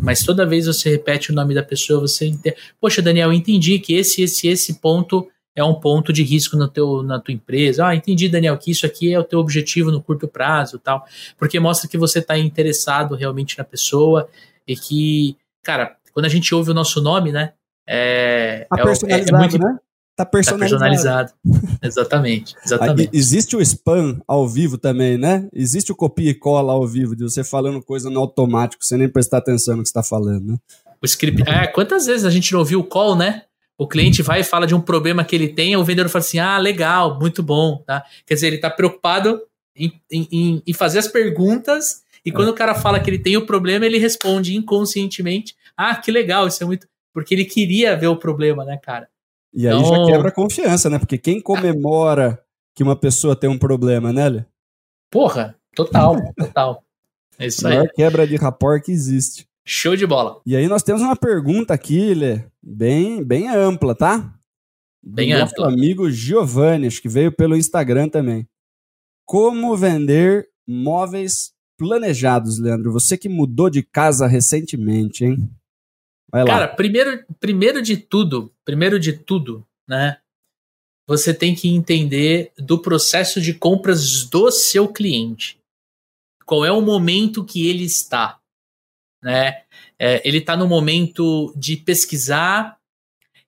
mas 0.00 0.24
toda 0.24 0.46
vez 0.46 0.66
você 0.66 0.90
repete 0.90 1.30
o 1.30 1.34
nome 1.34 1.54
da 1.54 1.62
pessoa, 1.62 2.00
você 2.00 2.26
entende. 2.26 2.56
Poxa, 2.80 3.00
Daniel, 3.00 3.28
eu 3.28 3.32
entendi 3.32 3.78
que 3.78 3.94
esse, 3.94 4.22
esse, 4.22 4.48
esse 4.48 4.74
ponto 4.74 5.28
é 5.54 5.62
um 5.62 5.74
ponto 5.74 6.12
de 6.12 6.22
risco 6.22 6.56
no 6.56 6.68
teu, 6.68 7.02
na 7.02 7.20
tua 7.20 7.34
empresa. 7.34 7.86
Ah, 7.86 7.94
entendi, 7.94 8.28
Daniel, 8.28 8.56
que 8.56 8.70
isso 8.70 8.86
aqui 8.86 9.12
é 9.12 9.18
o 9.18 9.24
teu 9.24 9.38
objetivo 9.38 9.90
no 9.90 10.02
curto 10.02 10.26
prazo 10.26 10.78
tal. 10.78 11.04
Porque 11.36 11.60
mostra 11.60 11.88
que 11.88 11.98
você 11.98 12.20
está 12.20 12.38
interessado 12.38 13.14
realmente 13.14 13.58
na 13.58 13.64
pessoa 13.64 14.28
e 14.66 14.74
que, 14.74 15.36
cara, 15.62 15.96
quando 16.12 16.26
a 16.26 16.28
gente 16.28 16.54
ouve 16.54 16.70
o 16.70 16.74
nosso 16.74 17.00
nome, 17.00 17.32
né? 17.32 17.52
É, 17.86 18.66
tá 18.70 18.80
é, 18.80 18.84
personalizado, 18.84 19.34
é, 19.34 19.34
é 19.34 19.38
muito, 19.38 19.58
né? 19.58 19.78
Tá 20.14 20.26
personalizado. 20.26 20.78
Tá 20.78 20.78
personalizado. 20.78 21.32
exatamente, 21.82 22.54
exatamente. 22.64 23.10
existe 23.12 23.56
o 23.56 23.60
spam 23.62 24.20
ao 24.28 24.46
vivo 24.46 24.76
também, 24.76 25.16
né? 25.16 25.48
Existe 25.52 25.90
o 25.90 25.96
copia 25.96 26.30
e 26.30 26.34
cola 26.34 26.72
ao 26.72 26.86
vivo, 26.86 27.16
de 27.16 27.22
você 27.22 27.42
falando 27.42 27.82
coisa 27.82 28.10
no 28.10 28.20
automático, 28.20 28.84
sem 28.84 28.98
nem 28.98 29.08
prestar 29.08 29.38
atenção 29.38 29.76
no 29.76 29.82
que 29.82 29.88
está 29.88 30.02
falando, 30.02 30.52
né? 30.52 30.58
O 31.02 31.06
script. 31.06 31.42
É, 31.48 31.66
quantas 31.66 32.06
vezes 32.06 32.24
a 32.24 32.30
gente 32.30 32.52
não 32.52 32.60
ouviu 32.60 32.80
o 32.80 32.84
call, 32.84 33.16
né? 33.16 33.42
O 33.76 33.88
cliente 33.88 34.22
vai 34.22 34.40
e 34.40 34.44
fala 34.44 34.66
de 34.66 34.74
um 34.74 34.80
problema 34.80 35.24
que 35.24 35.34
ele 35.34 35.48
tem, 35.48 35.76
o 35.76 35.84
vendedor 35.84 36.08
fala 36.08 36.24
assim: 36.24 36.38
ah, 36.38 36.58
legal, 36.58 37.18
muito 37.18 37.42
bom. 37.42 37.82
Tá? 37.84 38.04
Quer 38.24 38.34
dizer, 38.34 38.46
ele 38.48 38.56
está 38.56 38.70
preocupado 38.70 39.40
em, 39.74 39.92
em, 40.10 40.62
em, 40.64 40.72
fazer 40.72 40.98
as 40.98 41.08
perguntas, 41.08 42.02
e 42.24 42.30
é. 42.30 42.32
quando 42.32 42.50
o 42.50 42.54
cara 42.54 42.74
fala 42.74 43.00
que 43.00 43.10
ele 43.10 43.18
tem 43.18 43.36
o 43.36 43.46
problema, 43.46 43.84
ele 43.84 43.98
responde 43.98 44.54
inconscientemente: 44.54 45.56
ah, 45.90 45.96
que 45.96 46.10
legal, 46.10 46.46
isso 46.46 46.62
é 46.62 46.66
muito. 46.66 46.86
Porque 47.12 47.34
ele 47.34 47.44
queria 47.44 47.96
ver 47.96 48.06
o 48.06 48.16
problema, 48.16 48.64
né, 48.64 48.76
cara? 48.76 49.08
E 49.52 49.68
aí 49.68 49.76
então... 49.76 50.06
já 50.06 50.12
quebra 50.12 50.28
a 50.28 50.32
confiança, 50.32 50.88
né? 50.88 50.98
Porque 50.98 51.18
quem 51.18 51.40
comemora 51.40 52.42
que 52.74 52.82
uma 52.82 52.96
pessoa 52.96 53.36
tem 53.36 53.50
um 53.50 53.58
problema, 53.58 54.12
né, 54.12 54.28
Lê? 54.28 54.44
Porra, 55.10 55.56
total, 55.74 56.16
total. 56.36 56.84
É 57.38 57.46
isso 57.46 57.66
aí. 57.66 57.74
A 57.74 57.76
maior 57.76 57.92
quebra 57.92 58.26
de 58.26 58.36
rapport 58.36 58.82
que 58.82 58.92
existe. 58.92 59.46
Show 59.64 59.94
de 59.94 60.06
bola. 60.06 60.40
E 60.46 60.56
aí 60.56 60.66
nós 60.66 60.82
temos 60.82 61.02
uma 61.02 61.14
pergunta 61.14 61.74
aqui, 61.74 62.14
Lê, 62.14 62.44
bem, 62.62 63.22
bem 63.22 63.48
ampla, 63.48 63.94
tá? 63.94 64.34
Bem 65.02 65.30
Do 65.30 65.42
ampla. 65.42 65.64
Nosso 65.64 65.74
amigo 65.74 66.10
Giovanni, 66.10 66.88
que 66.88 67.08
veio 67.08 67.30
pelo 67.30 67.56
Instagram 67.56 68.08
também. 68.08 68.48
Como 69.24 69.76
vender 69.76 70.48
móveis 70.66 71.52
planejados, 71.76 72.58
Leandro. 72.58 72.92
Você 72.92 73.18
que 73.18 73.28
mudou 73.28 73.68
de 73.68 73.82
casa 73.82 74.26
recentemente, 74.26 75.24
hein? 75.24 75.50
Vai 76.32 76.44
lá. 76.44 76.46
Cara, 76.46 76.68
primeiro, 76.68 77.24
primeiro 77.38 77.82
de 77.82 77.96
tudo, 77.98 78.50
primeiro 78.64 78.98
de 78.98 79.12
tudo, 79.12 79.66
né? 79.86 80.18
Você 81.06 81.34
tem 81.34 81.54
que 81.54 81.68
entender 81.68 82.52
do 82.56 82.78
processo 82.78 83.40
de 83.40 83.52
compras 83.52 84.24
do 84.24 84.50
seu 84.50 84.88
cliente. 84.88 85.58
Qual 86.46 86.64
é 86.64 86.72
o 86.72 86.80
momento 86.80 87.44
que 87.44 87.68
ele 87.68 87.84
está, 87.84 88.38
né? 89.22 89.62
É, 89.98 90.26
ele 90.26 90.38
está 90.38 90.56
no 90.56 90.66
momento 90.66 91.52
de 91.54 91.76
pesquisar, 91.76 92.78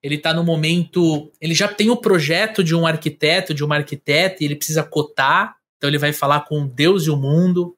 ele 0.03 0.17
está 0.17 0.35
no 0.35 0.45
momento. 0.45 1.33
Ele 1.41 1.55
já 1.55 1.67
tem 1.67 1.89
o 1.89 1.97
projeto 1.97 2.63
de 2.63 2.75
um 2.75 2.87
arquiteto, 2.87 3.55
de 3.55 3.65
uma 3.65 3.77
arquiteta, 3.77 4.43
e 4.43 4.47
ele 4.47 4.57
precisa 4.57 4.85
cotar, 4.85 5.57
então 5.79 5.89
ele 5.89 5.99
vai 5.99 6.13
falar 6.13 6.43
com 6.43 6.67
Deus 6.67 7.07
e 7.07 7.11
o 7.11 7.17
mundo. 7.17 7.75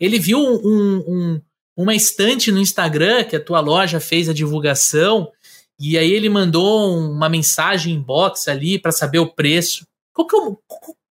Ele 0.00 0.18
viu 0.18 0.38
um, 0.38 0.98
um, 1.06 1.42
uma 1.76 1.94
estante 1.94 2.52
no 2.52 2.60
Instagram 2.60 3.24
que 3.24 3.36
a 3.36 3.42
tua 3.42 3.60
loja 3.60 4.00
fez 4.00 4.28
a 4.28 4.34
divulgação, 4.34 5.30
e 5.78 5.96
aí 5.98 6.12
ele 6.12 6.28
mandou 6.28 6.96
uma 6.96 7.28
mensagem 7.28 7.94
inbox 7.94 8.46
ali 8.48 8.78
para 8.78 8.92
saber 8.92 9.18
o 9.18 9.32
preço. 9.32 9.86
Qual 10.12 10.26
que, 10.26 10.36
é 10.36 10.38
o, 10.38 10.58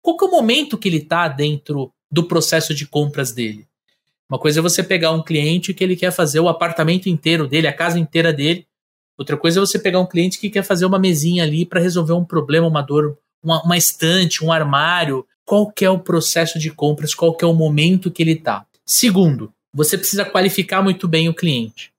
qual 0.01 0.17
que 0.17 0.25
é 0.25 0.27
o 0.27 0.31
momento 0.31 0.77
que 0.77 0.87
ele 0.87 0.97
está 0.97 1.27
dentro 1.27 1.91
do 2.11 2.23
processo 2.23 2.73
de 2.73 2.85
compras 2.85 3.31
dele? 3.31 3.67
Uma 4.29 4.39
coisa 4.39 4.59
é 4.59 4.63
você 4.63 4.81
pegar 4.83 5.11
um 5.11 5.23
cliente 5.23 5.73
que 5.73 5.83
ele 5.83 5.95
quer 5.95 6.11
fazer 6.11 6.39
o 6.39 6.47
apartamento 6.47 7.09
inteiro 7.09 7.47
dele, 7.47 7.67
a 7.67 7.73
casa 7.73 7.99
inteira 7.99 8.31
dele, 8.31 8.65
Outra 9.17 9.37
coisa 9.37 9.59
é 9.59 9.61
você 9.61 9.77
pegar 9.77 9.99
um 9.99 10.07
cliente 10.07 10.39
que 10.39 10.49
quer 10.49 10.63
fazer 10.63 10.85
uma 10.85 10.97
mesinha 10.97 11.43
ali 11.43 11.65
para 11.65 11.79
resolver 11.79 12.13
um 12.13 12.25
problema, 12.25 12.67
uma 12.67 12.81
dor, 12.81 13.17
uma, 13.43 13.61
uma, 13.63 13.77
estante, 13.77 14.43
um 14.43 14.51
armário. 14.51 15.25
Qual 15.45 15.71
que 15.71 15.85
é 15.85 15.89
o 15.89 15.99
processo 15.99 16.57
de 16.57 16.71
compras? 16.71 17.13
Qual 17.13 17.35
que 17.35 17.45
é 17.45 17.47
o 17.47 17.53
momento 17.53 18.09
que 18.09 18.23
ele 18.23 18.31
está? 18.31 18.65
Segundo, 18.85 19.53
você 19.73 19.97
precisa 19.97 20.23
qualificar 20.23 20.81
muito 20.81 21.07
bem 21.07 21.27
o 21.27 21.33
cliente. 21.33 21.91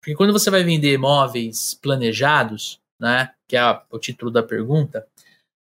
Porque 0.00 0.16
quando 0.16 0.32
você 0.32 0.50
vai 0.50 0.64
vender 0.64 0.98
móveis 0.98 1.78
planejados, 1.80 2.80
né, 2.98 3.30
que 3.46 3.56
é 3.56 3.80
o 3.90 3.98
título 3.98 4.30
da 4.30 4.42
pergunta, 4.42 5.06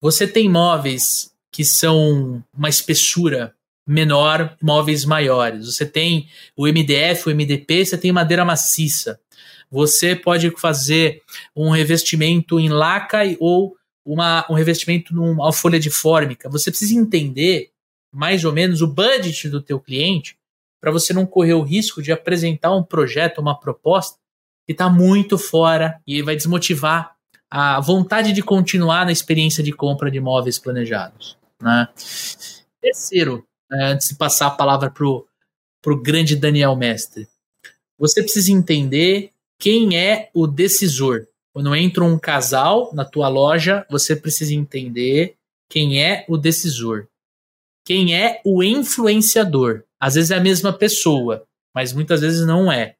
você 0.01 0.27
tem 0.27 0.49
móveis 0.49 1.33
que 1.51 1.65
são 1.65 2.45
uma 2.55 2.69
espessura 2.69 3.55
menor, 3.87 4.55
móveis 4.63 5.05
maiores. 5.07 5.67
Você 5.67 5.87
tem 5.87 6.29
o 6.55 6.67
MDF, 6.67 7.27
o 7.27 7.35
MDP, 7.35 7.87
você 7.87 7.97
tem 7.97 8.13
madeira 8.13 8.45
maciça. 8.45 9.19
Você 9.71 10.15
pode 10.15 10.51
fazer 10.59 11.23
um 11.57 11.71
revestimento 11.71 12.61
em 12.61 12.69
laca 12.69 13.21
ou 13.41 13.77
uma, 14.05 14.47
um 14.51 14.55
revestimento 14.55 15.15
numa 15.15 15.53
folha 15.53 15.81
de 15.81 15.91
fórmica. 15.91 16.49
Você 16.51 16.71
precisa 16.71 16.95
entender 16.95 17.71
mais 18.13 18.45
ou 18.45 18.53
menos 18.53 18.83
o 18.83 18.87
budget 18.87 19.49
do 19.49 19.61
teu 19.61 19.81
cliente 19.81 20.38
para 20.81 20.91
você 20.91 21.12
não 21.12 21.27
correr 21.27 21.55
o 21.55 21.62
risco 21.62 22.03
de 22.03 22.12
apresentar 22.12 22.75
um 22.75 22.83
projeto, 22.83 23.41
uma 23.41 23.59
proposta 23.59 24.19
que 24.67 24.73
está 24.73 24.88
muito 24.88 25.38
fora 25.38 26.01
e 26.07 26.23
vai 26.23 26.37
desmotivar 26.37 27.17
a 27.51 27.81
vontade 27.81 28.33
de 28.33 28.43
continuar 28.43 29.07
na 29.07 29.12
experiência 29.12 29.62
de 29.62 29.73
compra 29.73 30.11
de 30.11 30.19
imóveis 30.19 30.59
planejados. 30.59 31.38
Né? 31.61 31.88
Terceiro, 32.81 33.47
né, 33.71 33.93
antes 33.93 34.09
de 34.09 34.17
passar 34.17 34.49
a 34.49 34.51
palavra 34.51 34.91
para 34.91 35.07
o 35.93 36.03
grande 36.03 36.37
Daniel 36.37 36.77
Mestre, 36.77 37.27
você 37.99 38.23
precisa 38.23 38.53
entender 38.53 39.33
quem 39.59 39.99
é 39.99 40.31
o 40.35 40.47
decisor. 40.47 41.27
Quando 41.53 41.75
entra 41.75 42.05
um 42.05 42.19
casal 42.19 42.95
na 42.95 43.05
tua 43.05 43.29
loja, 43.29 43.85
você 43.91 44.14
precisa 44.14 44.55
entender 44.55 45.35
quem 45.69 46.03
é 46.03 46.25
o 46.29 46.37
decisor. 46.37 47.09
Quem 47.85 48.14
é 48.14 48.41
o 48.45 48.62
influenciador. 48.62 49.83
Às 50.01 50.15
vezes 50.15 50.31
é 50.31 50.37
a 50.37 50.41
mesma 50.41 50.73
pessoa, 50.73 51.45
mas 51.75 51.93
muitas 51.93 52.21
vezes 52.21 52.47
não 52.47 52.71
é. 52.71 52.97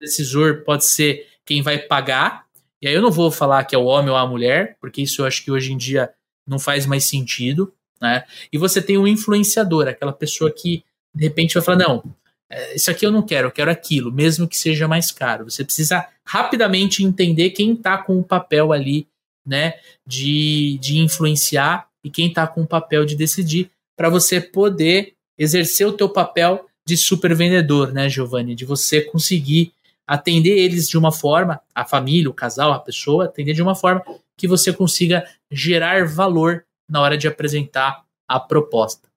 O 0.00 0.04
decisor 0.04 0.62
pode 0.64 0.84
ser 0.84 1.26
quem 1.44 1.62
vai 1.62 1.78
pagar, 1.78 2.46
e 2.80 2.88
aí 2.88 2.94
eu 2.94 3.02
não 3.02 3.10
vou 3.10 3.30
falar 3.30 3.64
que 3.64 3.74
é 3.74 3.78
o 3.78 3.84
homem 3.84 4.10
ou 4.10 4.16
a 4.16 4.26
mulher, 4.26 4.76
porque 4.80 5.02
isso 5.02 5.22
eu 5.22 5.26
acho 5.26 5.42
que 5.42 5.50
hoje 5.50 5.72
em 5.72 5.76
dia 5.76 6.12
não 6.46 6.58
faz 6.58 6.86
mais 6.86 7.04
sentido, 7.04 7.72
né? 8.00 8.24
E 8.52 8.58
você 8.58 8.82
tem 8.82 8.98
o 8.98 9.06
influenciador, 9.06 9.88
aquela 9.88 10.12
pessoa 10.12 10.50
que 10.50 10.84
de 11.14 11.24
repente 11.24 11.54
vai 11.54 11.62
falar: 11.62 11.78
não, 11.78 12.04
é, 12.48 12.76
isso 12.76 12.90
aqui 12.90 13.04
eu 13.04 13.10
não 13.10 13.22
quero, 13.22 13.48
eu 13.48 13.52
quero 13.52 13.70
aquilo, 13.70 14.12
mesmo 14.12 14.46
que 14.46 14.56
seja 14.56 14.86
mais 14.86 15.10
caro. 15.10 15.44
Você 15.44 15.64
precisa 15.64 16.06
rapidamente 16.24 17.02
entender 17.02 17.50
quem 17.50 17.72
está 17.72 17.98
com 17.98 18.18
o 18.18 18.24
papel 18.24 18.72
ali, 18.72 19.08
né, 19.44 19.74
de, 20.06 20.78
de 20.80 20.98
influenciar 20.98 21.88
e 22.04 22.10
quem 22.10 22.28
está 22.28 22.46
com 22.46 22.62
o 22.62 22.66
papel 22.66 23.04
de 23.04 23.16
decidir, 23.16 23.70
para 23.96 24.08
você 24.08 24.40
poder 24.40 25.15
exercer 25.38 25.86
o 25.86 25.92
teu 25.92 26.08
papel 26.08 26.66
de 26.86 26.96
super 26.96 27.34
vendedor, 27.34 27.92
né, 27.92 28.08
Giovanni? 28.08 28.54
De 28.54 28.64
você 28.64 29.00
conseguir 29.00 29.72
atender 30.06 30.56
eles 30.56 30.88
de 30.88 30.96
uma 30.96 31.10
forma, 31.10 31.60
a 31.74 31.84
família, 31.84 32.30
o 32.30 32.34
casal, 32.34 32.72
a 32.72 32.78
pessoa, 32.78 33.24
atender 33.24 33.54
de 33.54 33.62
uma 33.62 33.74
forma 33.74 34.02
que 34.36 34.46
você 34.46 34.72
consiga 34.72 35.24
gerar 35.50 36.06
valor 36.06 36.64
na 36.88 37.00
hora 37.00 37.18
de 37.18 37.26
apresentar 37.26 38.04
a 38.28 38.38
proposta. 38.38 39.08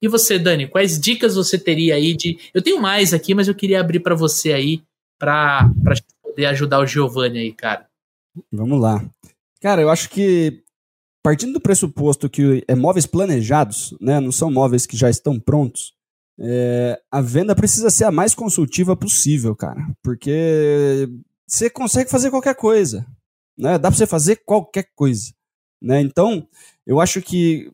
E 0.00 0.08
você, 0.08 0.38
Dani, 0.38 0.68
quais 0.68 1.00
dicas 1.00 1.36
você 1.36 1.58
teria 1.58 1.94
aí 1.94 2.14
de. 2.14 2.38
Eu 2.52 2.60
tenho 2.60 2.80
mais 2.80 3.14
aqui, 3.14 3.34
mas 3.34 3.48
eu 3.48 3.54
queria 3.54 3.80
abrir 3.80 4.00
para 4.00 4.14
você 4.14 4.52
aí, 4.52 4.82
para 5.18 5.70
poder 6.22 6.46
ajudar 6.46 6.80
o 6.80 6.86
Giovanni 6.86 7.38
aí, 7.38 7.52
cara. 7.52 7.86
Vamos 8.52 8.80
lá. 8.80 9.02
Cara, 9.60 9.80
eu 9.80 9.88
acho 9.88 10.10
que 10.10 10.62
partindo 11.26 11.54
do 11.54 11.60
pressuposto 11.60 12.30
que 12.30 12.64
é 12.68 12.76
móveis 12.76 13.04
planejados, 13.04 13.92
né, 14.00 14.20
não 14.20 14.30
são 14.30 14.48
móveis 14.48 14.86
que 14.86 14.96
já 14.96 15.10
estão 15.10 15.40
prontos, 15.40 15.92
é, 16.38 17.02
a 17.10 17.20
venda 17.20 17.52
precisa 17.52 17.90
ser 17.90 18.04
a 18.04 18.12
mais 18.12 18.32
consultiva 18.32 18.96
possível, 18.96 19.56
cara, 19.56 19.92
porque 20.04 21.08
você 21.44 21.68
consegue 21.68 22.08
fazer 22.08 22.30
qualquer 22.30 22.54
coisa, 22.54 23.04
né? 23.58 23.72
Dá 23.76 23.88
para 23.88 23.98
você 23.98 24.06
fazer 24.06 24.36
qualquer 24.46 24.86
coisa, 24.94 25.32
né? 25.82 26.00
Então, 26.00 26.46
eu 26.86 27.00
acho 27.00 27.20
que 27.20 27.72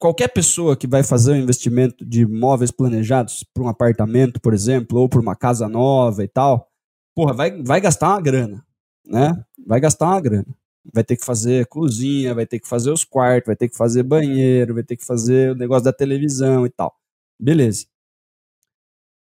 qualquer 0.00 0.28
pessoa 0.28 0.78
que 0.78 0.86
vai 0.86 1.02
fazer 1.02 1.32
um 1.32 1.42
investimento 1.42 2.06
de 2.06 2.22
imóveis 2.22 2.70
planejados 2.70 3.44
para 3.52 3.64
um 3.64 3.68
apartamento, 3.68 4.40
por 4.40 4.54
exemplo, 4.54 4.98
ou 4.98 5.10
para 5.10 5.20
uma 5.20 5.36
casa 5.36 5.68
nova 5.68 6.24
e 6.24 6.28
tal, 6.28 6.70
porra, 7.14 7.34
vai, 7.34 7.62
vai 7.62 7.82
gastar 7.82 8.08
uma 8.08 8.20
grana, 8.22 8.64
né? 9.04 9.44
Vai 9.66 9.78
gastar 9.78 10.06
uma 10.06 10.20
grana. 10.22 10.56
Vai 10.92 11.04
ter 11.04 11.16
que 11.16 11.24
fazer 11.24 11.66
cozinha, 11.66 12.34
vai 12.34 12.46
ter 12.46 12.58
que 12.58 12.68
fazer 12.68 12.90
os 12.90 13.04
quartos, 13.04 13.46
vai 13.46 13.56
ter 13.56 13.68
que 13.68 13.76
fazer 13.76 14.02
banheiro, 14.02 14.74
vai 14.74 14.82
ter 14.82 14.96
que 14.96 15.04
fazer 15.04 15.52
o 15.52 15.54
negócio 15.54 15.84
da 15.84 15.92
televisão 15.92 16.66
e 16.66 16.70
tal. 16.70 16.94
Beleza. 17.38 17.86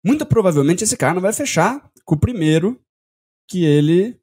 Muito 0.04 0.24
provavelmente 0.24 0.84
esse 0.84 0.96
cara 0.96 1.14
não 1.14 1.20
vai 1.20 1.32
fechar 1.32 1.90
com 2.04 2.14
o 2.14 2.20
primeiro 2.20 2.80
que 3.48 3.64
ele 3.64 4.18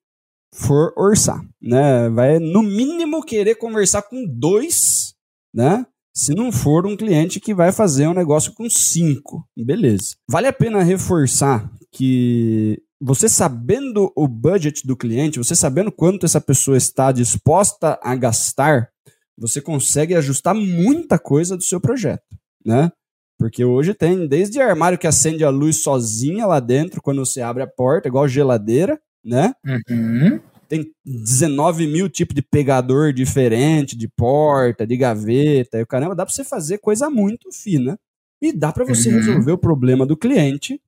for 0.53 0.93
orçar, 0.97 1.45
né? 1.61 2.09
Vai 2.09 2.39
no 2.39 2.63
mínimo 2.63 3.23
querer 3.23 3.55
conversar 3.55 4.01
com 4.03 4.25
dois, 4.25 5.15
né? 5.53 5.85
se 6.17 6.33
não 6.33 6.51
for 6.51 6.87
um 6.87 6.97
cliente 6.97 7.39
que 7.39 7.53
vai 7.53 7.71
fazer 7.71 8.07
um 8.07 8.13
negócio 8.13 8.51
com 8.51 8.67
cinco. 8.67 9.47
Beleza. 9.55 10.15
Vale 10.27 10.47
a 10.47 10.53
pena 10.53 10.81
reforçar 10.81 11.71
que 11.91 12.81
você 12.99 13.29
sabendo 13.29 14.11
o 14.15 14.27
budget 14.27 14.85
do 14.85 14.97
cliente, 14.97 15.37
você 15.37 15.55
sabendo 15.55 15.91
quanto 15.91 16.25
essa 16.25 16.41
pessoa 16.41 16.77
está 16.77 17.11
disposta 17.11 17.99
a 18.01 18.15
gastar, 18.15 18.89
você 19.37 19.61
consegue 19.61 20.15
ajustar 20.15 20.55
muita 20.55 21.19
coisa 21.19 21.55
do 21.55 21.63
seu 21.63 21.79
projeto, 21.79 22.35
né? 22.65 22.91
Porque 23.39 23.63
hoje 23.63 23.93
tem 23.93 24.27
desde 24.27 24.59
armário 24.59 24.97
que 24.97 25.05
acende 25.05 25.43
a 25.43 25.49
luz 25.49 25.83
sozinha 25.83 26.47
lá 26.47 26.59
dentro 26.59 27.01
quando 27.01 27.23
você 27.23 27.39
abre 27.41 27.61
a 27.61 27.67
porta, 27.67 28.07
igual 28.07 28.27
geladeira, 28.27 28.99
né? 29.23 29.53
Uhum 29.65 30.39
tem 30.67 30.91
19 31.05 31.87
mil 31.87 32.09
tipos 32.09 32.35
de 32.35 32.41
pegador 32.41 33.13
diferente, 33.13 33.97
de 33.97 34.07
porta, 34.07 34.85
de 34.85 34.97
gaveta, 34.97 35.79
e 35.79 35.83
o 35.83 35.87
caramba, 35.87 36.15
dá 36.15 36.25
para 36.25 36.33
você 36.33 36.43
fazer 36.43 36.77
coisa 36.79 37.09
muito 37.09 37.51
fina. 37.51 37.97
E 38.41 38.53
dá 38.53 38.71
para 38.71 38.85
você 38.85 39.09
uhum. 39.09 39.15
resolver 39.15 39.51
o 39.51 39.57
problema 39.57 40.05
do 40.05 40.15
cliente, 40.15 40.79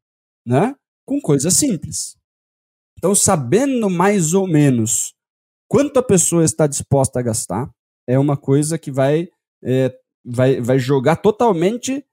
né? 0.46 0.76
Com 1.10 1.20
coisa 1.20 1.50
simples. 1.50 2.16
Então, 2.96 3.16
sabendo 3.16 3.90
mais 3.90 4.36
ou 4.36 4.46
menos 4.46 5.16
quanto 5.68 5.98
a 5.98 6.04
pessoa 6.04 6.44
está 6.44 6.68
disposta 6.68 7.18
a 7.18 7.24
gastar, 7.24 7.68
é 8.08 8.20
uma 8.20 8.38
coisa 8.38 8.78
que 8.78 8.92
vai, 8.92 9.28
é, 9.64 9.92
vai, 10.24 10.62
vai 10.62 10.78
jogar 10.78 11.16
totalmente 11.16 12.06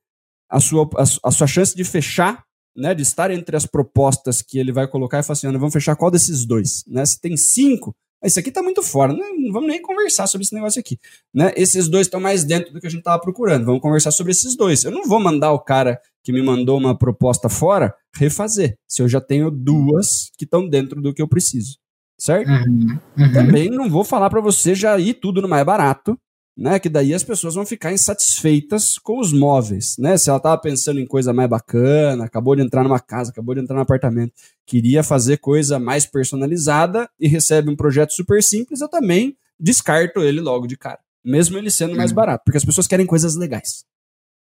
a 0.49 0.61
sua, 0.61 0.89
a, 0.97 1.29
a 1.29 1.31
sua 1.31 1.47
chance 1.47 1.77
de 1.77 1.85
fechar 1.85 2.43
né, 2.75 2.95
de 2.95 3.03
estar 3.03 3.31
entre 3.31 3.55
as 3.55 3.67
propostas 3.67 4.41
que 4.41 4.59
ele 4.59 4.73
vai 4.73 4.89
colocar 4.89 5.19
e 5.19 5.23
falar 5.23 5.35
assim, 5.35 5.53
vamos 5.53 5.75
fechar 5.75 5.95
qual 5.95 6.11
desses 6.11 6.47
dois? 6.47 6.83
Né? 6.87 7.05
Se 7.05 7.21
tem 7.21 7.37
cinco, 7.37 7.95
esse 8.23 8.41
aqui 8.41 8.49
está 8.49 8.63
muito 8.63 8.83
fora, 8.83 9.13
né? 9.13 9.25
não 9.39 9.53
vamos 9.53 9.69
nem 9.69 9.81
conversar 9.81 10.27
sobre 10.27 10.45
esse 10.45 10.55
negócio 10.55 10.81
aqui. 10.81 10.99
Né? 11.33 11.53
Esses 11.57 11.89
dois 11.89 12.07
estão 12.07 12.21
mais 12.21 12.45
dentro 12.45 12.73
do 12.73 12.81
que 12.81 12.87
a 12.87 12.91
gente 12.91 13.01
estava 13.01 13.21
procurando, 13.21 13.65
vamos 13.65 13.81
conversar 13.81 14.11
sobre 14.11 14.33
esses 14.33 14.57
dois. 14.57 14.85
Eu 14.85 14.91
não 14.91 15.05
vou 15.05 15.21
mandar 15.21 15.53
o 15.53 15.61
cara 15.61 16.01
que 16.25 16.33
me 16.33 16.43
mandou 16.43 16.79
uma 16.79 16.97
proposta 16.97 17.49
fora 17.49 17.95
refazer, 18.15 18.77
se 18.89 19.03
eu 19.03 19.09
já 19.09 19.21
tenho 19.21 19.51
duas 19.51 20.31
que 20.37 20.45
estão 20.45 20.69
dentro 20.69 21.01
do 21.01 21.15
que 21.15 21.23
eu 21.23 21.29
preciso. 21.29 21.79
Certo? 22.19 22.49
Uhum, 22.49 22.99
uhum. 23.19 23.33
Também 23.33 23.69
não 23.69 23.91
vou 23.91 24.03
falar 24.03 24.31
para 24.31 24.41
você 24.41 24.75
já 24.75 24.99
ir 24.99 25.15
tudo 25.15 25.43
no 25.43 25.49
mais 25.49 25.65
barato, 25.65 26.19
né? 26.57 26.79
Que 26.79 26.89
daí 26.89 27.13
as 27.13 27.23
pessoas 27.23 27.55
vão 27.55 27.67
ficar 27.67 27.93
insatisfeitas 27.93 28.99
com 28.99 29.21
os 29.21 29.33
móveis, 29.33 29.97
né? 29.99 30.17
Se 30.17 30.31
ela 30.31 30.39
estava 30.39 30.57
pensando 30.59 30.99
em 30.99 31.07
coisa 31.07 31.33
mais 31.33 31.49
bacana, 31.49 32.25
acabou 32.25 32.57
de 32.57 32.63
entrar 32.63 32.83
numa 32.83 32.99
casa, 32.99 33.31
acabou 33.31 33.55
de 33.55 33.61
entrar 33.61 33.77
num 33.77 33.83
apartamento, 33.83 34.33
queria 34.65 35.03
fazer 35.03 35.37
coisa 35.37 35.79
mais 35.79 36.07
personalizada 36.07 37.09
e 37.21 37.29
recebe 37.29 37.71
um 37.71 37.77
projeto 37.77 38.13
super 38.13 38.43
simples, 38.43 38.81
eu 38.81 38.89
também 38.89 39.37
descarto 39.61 40.21
ele 40.21 40.41
logo 40.41 40.67
de 40.67 40.77
cara, 40.77 41.01
mesmo 41.25 41.59
ele 41.59 41.71
sendo 41.71 41.97
mais 41.97 42.13
barato, 42.13 42.45
porque 42.45 42.59
as 42.59 42.65
pessoas 42.65 42.87
querem 42.87 43.07
coisas 43.07 43.37
legais. 43.37 43.85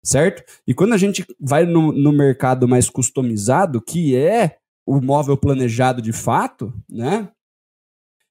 Certo? 0.03 0.44
E 0.66 0.73
quando 0.73 0.92
a 0.92 0.97
gente 0.97 1.27
vai 1.40 1.66
no, 1.66 1.92
no 1.92 2.12
mercado 2.12 2.68
mais 2.68 2.88
customizado, 2.88 3.83
que 3.83 4.16
é 4.16 4.57
o 4.87 5.01
móvel 5.01 5.37
planejado 5.37 6.01
de 6.01 6.12
fato, 6.12 6.73
né? 6.88 7.29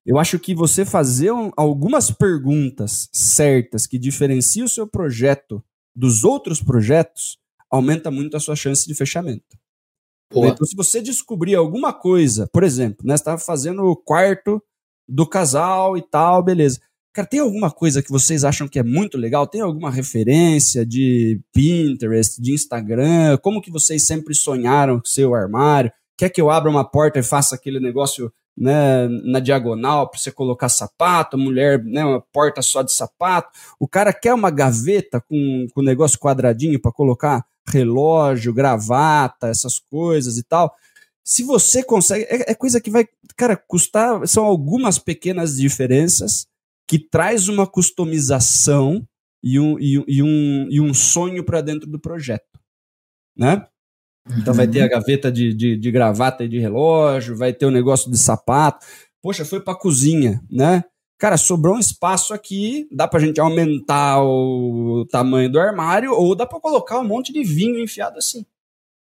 Eu 0.08 0.17
acho 0.17 0.39
que 0.39 0.56
você 0.56 0.86
fazer 0.86 1.34
um, 1.34 1.52
algumas 1.58 2.10
perguntas 2.10 3.10
certas 3.12 3.86
que 3.86 4.00
diferenciam 4.00 4.65
o 4.65 4.70
seu 4.70 4.88
projeto 4.88 5.62
dos 5.93 6.24
outros 6.24 6.63
projetos 6.63 7.38
aumenta 7.70 8.10
muito 8.10 8.38
a 8.38 8.39
sua 8.39 8.56
chance 8.56 8.88
de 8.88 8.96
fechamento. 8.96 9.58
Boa. 10.32 10.48
Então, 10.48 10.65
se 10.65 10.78
você 10.78 11.02
descobrir 11.02 11.56
alguma 11.56 11.91
coisa, 11.91 12.48
por 12.54 12.63
exemplo, 12.63 13.06
né, 13.06 13.17
você 13.17 13.22
estava 13.22 13.38
fazendo 13.38 13.84
o 13.84 13.98
quarto 13.98 14.63
do 15.06 15.28
casal 15.28 15.98
e 15.98 16.02
tal, 16.02 16.41
beleza. 16.41 16.80
Cara, 17.13 17.28
tem 17.28 17.41
alguma 17.41 17.70
coisa 17.70 18.02
que 18.02 18.12
vocês 18.12 18.46
acham 18.46 18.67
que 18.67 18.80
é 18.80 18.84
muito 18.84 19.17
legal? 19.17 19.46
Tem 19.46 19.60
alguma 19.60 19.91
referência 19.91 20.86
de 20.86 21.41
Pinterest, 21.52 22.41
de 22.41 22.54
Instagram? 22.54 23.38
Como 23.41 23.62
que 23.62 23.72
vocês 23.72 24.08
sempre 24.08 24.34
sonharam 24.34 25.00
com 25.00 25.06
seu 25.06 25.36
armário? 25.36 25.91
Quer 26.17 26.30
que 26.30 26.39
eu 26.39 26.50
abra 26.50 26.70
uma 26.70 26.89
porta 26.89 27.20
e 27.20 27.24
faça 27.24 27.56
aquele 27.56 27.82
negócio 27.82 28.32
né, 28.58 29.08
na 29.08 29.39
diagonal 29.39 30.10
para 30.10 30.20
você 30.20 30.32
colocar 30.32 30.67
sapato, 30.67 31.38
mulher, 31.38 31.84
né, 31.84 32.04
uma 32.04 32.22
porta 32.34 32.62
só 32.62 32.82
de 32.82 32.91
sapato. 32.91 33.50
O 33.80 33.88
cara 33.88 34.12
quer 34.12 34.34
uma 34.34 34.50
gaveta 34.50 35.22
com, 35.22 35.67
com 35.74 35.82
negócio 35.84 36.17
quadradinho 36.17 36.82
para 36.82 36.91
colocar 36.91 37.46
relógio, 37.70 38.54
gravata, 38.54 39.48
essas 39.48 39.78
coisas 39.78 40.38
e 40.38 40.43
tal. 40.43 40.74
Se 41.24 41.43
você 41.43 41.84
consegue, 41.84 42.24
é, 42.24 42.52
é, 42.52 42.56
coisa 42.56 42.82
que 42.82 42.89
vai, 42.89 43.06
cara, 43.36 43.56
custar, 43.56 44.26
são 44.28 44.46
algumas 44.46 44.98
pequenas 44.98 45.58
diferenças 45.58 46.48
que 46.88 46.98
traz 46.98 47.50
uma 47.50 47.67
customização 47.67 49.06
e 49.43 49.60
um, 49.60 49.78
e, 49.78 50.04
e 50.08 50.24
um, 50.24 50.67
e 50.70 50.82
um 50.82 50.93
sonho 50.93 51.43
para 51.43 51.62
dentro 51.62 51.88
do 51.88 52.00
projeto, 52.00 52.60
né? 53.38 53.67
Então 54.38 54.54
vai 54.54 54.68
ter 54.68 54.82
a 54.82 54.88
gaveta 54.88 55.32
de, 55.32 55.54
de, 55.54 55.78
de, 55.78 55.92
gravata 55.92 56.44
e 56.44 56.48
de 56.48 56.60
relógio, 56.60 57.38
vai 57.38 57.54
ter 57.54 57.66
o 57.66 57.72
negócio 57.72 58.12
de 58.12 58.18
sapato. 58.18 58.86
Poxa, 59.22 59.46
foi 59.46 59.60
para 59.60 59.78
cozinha, 59.78 60.42
né? 60.50 60.84
Cara, 61.18 61.38
sobrou 61.38 61.76
um 61.76 61.80
espaço 61.80 62.34
aqui, 62.34 62.88
dá 62.92 63.08
pra 63.08 63.20
gente 63.20 63.40
aumentar 63.40 64.22
o 64.22 65.06
tamanho 65.10 65.52
do 65.52 65.60
armário 65.60 66.12
ou 66.12 66.36
dá 66.36 66.46
para 66.46 66.60
colocar 66.60 67.00
um 67.00 67.04
monte 67.04 67.34
de 67.34 67.44
vinho 67.44 67.80
enfiado 67.80 68.18
assim. 68.18 68.46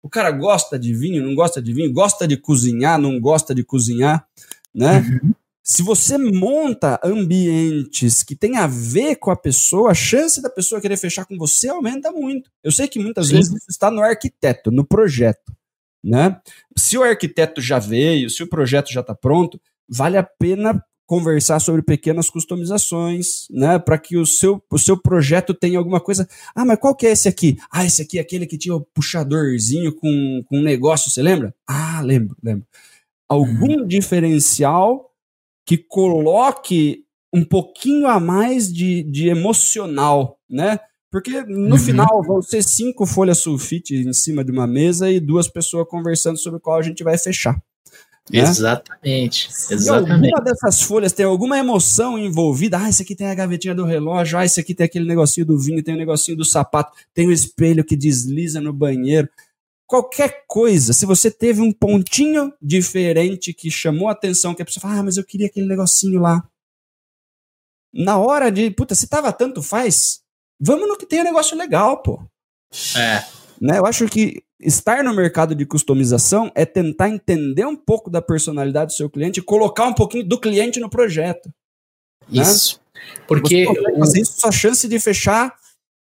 O 0.03 0.09
cara 0.09 0.31
gosta 0.31 0.79
de 0.79 0.95
vinho, 0.95 1.23
não 1.23 1.35
gosta 1.35 1.61
de 1.61 1.73
vinho, 1.73 1.93
gosta 1.93 2.27
de 2.27 2.37
cozinhar, 2.37 2.99
não 2.99 3.21
gosta 3.21 3.55
de 3.55 3.65
cozinhar, 3.65 4.27
né? 4.75 5.01
Uhum. 5.23 5.35
Se 5.69 5.83
você 5.83 6.17
monta 6.17 7.01
ambientes 7.03 8.23
que 8.23 8.37
tem 8.37 8.57
a 8.57 8.69
ver 8.69 9.17
com 9.17 9.33
a 9.33 9.37
pessoa, 9.37 9.91
a 9.91 9.95
chance 9.95 10.41
da 10.41 10.49
pessoa 10.49 10.81
querer 10.81 10.97
fechar 10.97 11.25
com 11.25 11.37
você 11.37 11.69
aumenta 11.69 12.13
muito. 12.13 12.49
Eu 12.63 12.71
sei 12.71 12.87
que 12.87 13.01
muitas 13.01 13.27
Sim. 13.27 13.35
vezes 13.35 13.53
isso 13.53 13.67
está 13.69 13.91
no 13.91 14.01
arquiteto, 14.01 14.71
no 14.71 14.87
projeto. 14.87 15.53
Né? 16.05 16.41
Se 16.79 16.97
o 16.97 17.03
arquiteto 17.03 17.61
já 17.61 17.81
veio, 17.81 18.31
se 18.31 18.45
o 18.45 18.49
projeto 18.49 18.93
já 18.93 19.01
está 19.01 19.13
pronto, 19.13 19.61
vale 19.89 20.17
a 20.17 20.23
pena 20.23 20.81
conversar 21.05 21.59
sobre 21.59 21.83
pequenas 21.83 22.31
customizações, 22.31 23.49
né, 23.51 23.77
para 23.77 23.99
que 23.99 24.17
o 24.17 24.27
seu, 24.27 24.63
o 24.71 24.79
seu 24.79 24.97
projeto 24.97 25.53
tenha 25.53 25.79
alguma 25.79 26.01
coisa. 26.01 26.29
Ah, 26.55 26.65
mas 26.65 26.79
qual 26.79 26.95
que 26.95 27.09
é 27.09 27.11
esse 27.11 27.29
aqui? 27.29 27.57
Ah, 27.73 27.85
esse 27.85 28.03
aqui 28.03 28.19
é 28.19 28.21
aquele 28.21 28.47
que 28.47 28.59
tinha 28.59 28.75
o 28.75 28.87
puxadorzinho 28.95 29.93
com, 29.93 30.45
com 30.47 30.59
um 30.59 30.63
negócio, 30.63 31.11
você 31.11 31.23
lembra? 31.23 31.53
Ah, 31.67 32.01
lembro, 32.03 32.37
lembro. 32.41 32.65
Algum 33.29 33.81
uhum. 33.81 33.87
diferencial 33.87 35.13
que 35.67 35.77
coloque 35.77 37.05
um 37.33 37.45
pouquinho 37.45 38.07
a 38.07 38.21
mais 38.21 38.73
de, 38.73 39.03
de 39.03 39.29
emocional, 39.29 40.39
né? 40.49 40.79
Porque 41.11 41.43
no 41.43 41.73
uhum. 41.73 41.79
final 41.79 42.23
vão 42.23 42.41
ser 42.41 42.63
cinco 42.63 43.05
folhas 43.05 43.39
sulfite 43.39 43.95
em 43.95 44.13
cima 44.13 44.45
de 44.45 44.53
uma 44.53 44.67
mesa 44.67 45.11
e 45.11 45.19
duas 45.19 45.49
pessoas 45.49 45.89
conversando 45.89 46.39
sobre 46.39 46.61
qual 46.61 46.79
a 46.79 46.83
gente 46.83 47.03
vai 47.03 47.19
fechar. 47.19 47.55
Né? 48.31 48.41
Exatamente. 48.41 49.53
Se 49.53 49.75
exatamente. 49.75 50.13
alguma 50.13 50.41
dessas 50.41 50.83
folhas 50.83 51.13
tem 51.13 51.25
alguma 51.25 51.59
emoção 51.59 52.19
envolvida, 52.19 52.79
ah, 52.79 52.89
esse 52.89 53.03
aqui 53.03 53.15
tem 53.15 53.29
a 53.29 53.35
gavetinha 53.35 53.75
do 53.75 53.85
relógio, 53.85 54.39
ah, 54.39 54.45
esse 54.45 54.61
aqui 54.61 54.75
tem 54.75 54.85
aquele 54.85 55.07
negocinho 55.07 55.47
do 55.47 55.59
vinho, 55.59 55.83
tem 55.83 55.95
o 55.95 55.99
negocinho 55.99 56.37
do 56.37 56.45
sapato, 56.45 56.93
tem 57.15 57.27
o 57.29 57.33
espelho 57.33 57.85
que 57.85 57.97
desliza 57.97 58.61
no 58.61 58.73
banheiro 58.73 59.29
qualquer 59.87 60.45
coisa, 60.47 60.93
se 60.93 61.07
você 61.07 61.31
teve 61.31 61.61
um 61.61 61.73
pontinho 61.73 62.53
diferente 62.61 63.55
que 63.55 63.71
chamou 63.71 64.09
a 64.09 64.13
atenção, 64.13 64.55
que 64.55 64.63
a 64.63 64.65
pessoa 64.65 64.83
fala, 64.83 64.99
ah, 64.99 65.03
mas 65.03 65.17
eu 65.17 65.25
queria 65.25 65.47
aquele 65.47 65.67
negocinho 65.67 66.21
lá. 66.21 66.47
Na 67.95 68.19
hora 68.19 68.51
de, 68.51 68.71
puta, 68.71 68.95
se 68.95 69.07
tava 69.07 69.33
tanto 69.33 69.63
faz, 69.63 70.21
vamos 70.61 70.89
no 70.89 70.99
que 70.99 71.07
tem 71.07 71.21
um 71.21 71.25
negócio 71.25 71.57
legal, 71.57 72.03
pô. 72.03 72.23
É. 72.97 73.25
Né? 73.61 73.79
Eu 73.79 73.87
acho 73.87 74.07
que 74.07 74.43
estar 74.61 75.03
no 75.03 75.15
mercado 75.15 75.55
de 75.55 75.65
customização 75.65 76.51
é 76.55 76.67
tentar 76.67 77.09
entender 77.09 77.65
um 77.65 77.77
pouco 77.77 78.11
da 78.11 78.21
personalidade 78.21 78.93
do 78.93 78.97
seu 78.97 79.09
cliente 79.09 79.41
e 79.41 79.43
colocar 79.43 79.87
um 79.87 79.95
pouquinho 79.95 80.25
do 80.25 80.39
cliente 80.39 80.81
no 80.81 80.91
projeto. 80.91 81.49
Né? 82.29 82.43
Isso. 82.43 82.81
Né? 82.95 83.01
Porque. 83.27 83.65
Você 83.65 83.99
fazer 83.99 84.21
isso, 84.21 84.41
sua 84.41 84.53
chance 84.53 84.89
de 84.89 84.99
fechar 84.99 85.55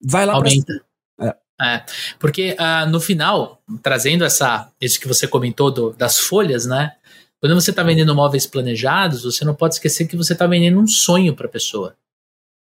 vai 0.02 0.24
lá 0.24 0.34
Aumenta. 0.34 0.64
Pra 0.66 0.91
é, 1.62 1.84
porque 2.18 2.56
uh, 2.58 2.88
no 2.90 3.00
final, 3.00 3.62
trazendo 3.82 4.24
essa, 4.24 4.70
isso 4.80 4.98
que 4.98 5.06
você 5.06 5.28
comentou 5.28 5.70
do, 5.70 5.92
das 5.92 6.18
folhas, 6.18 6.66
né? 6.66 6.92
Quando 7.40 7.54
você 7.54 7.70
está 7.70 7.82
vendendo 7.82 8.14
móveis 8.14 8.46
planejados, 8.46 9.24
você 9.24 9.44
não 9.44 9.54
pode 9.54 9.74
esquecer 9.74 10.06
que 10.06 10.16
você 10.16 10.32
está 10.32 10.46
vendendo 10.46 10.80
um 10.80 10.86
sonho 10.86 11.34
para 11.34 11.46
a 11.46 11.50
pessoa. 11.50 11.96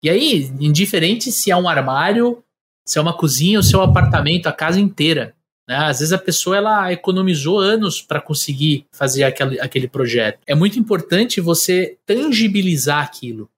E 0.04 0.10
aí, 0.10 0.52
indiferente 0.60 1.32
se 1.32 1.52
é 1.52 1.56
um 1.56 1.70
armário, 1.70 2.44
se 2.86 2.98
é 2.98 3.02
uma 3.02 3.16
cozinha 3.16 3.60
ou 3.60 3.64
se 3.64 3.74
é 3.74 3.78
um 3.78 3.84
apartamento, 3.84 4.48
a 4.48 4.52
casa 4.52 4.80
inteira. 4.80 5.36
Né? 5.68 5.76
Às 5.76 6.00
vezes 6.00 6.12
a 6.12 6.18
pessoa 6.18 6.58
ela 6.58 6.92
economizou 6.92 7.60
anos 7.60 8.02
para 8.02 8.20
conseguir 8.20 8.86
fazer 8.92 9.24
aquele, 9.24 9.60
aquele 9.60 9.88
projeto. 9.88 10.40
É 10.46 10.54
muito 10.54 10.78
importante 10.78 11.40
você 11.40 11.98
tangibilizar 12.06 13.04
aquilo. 13.04 13.50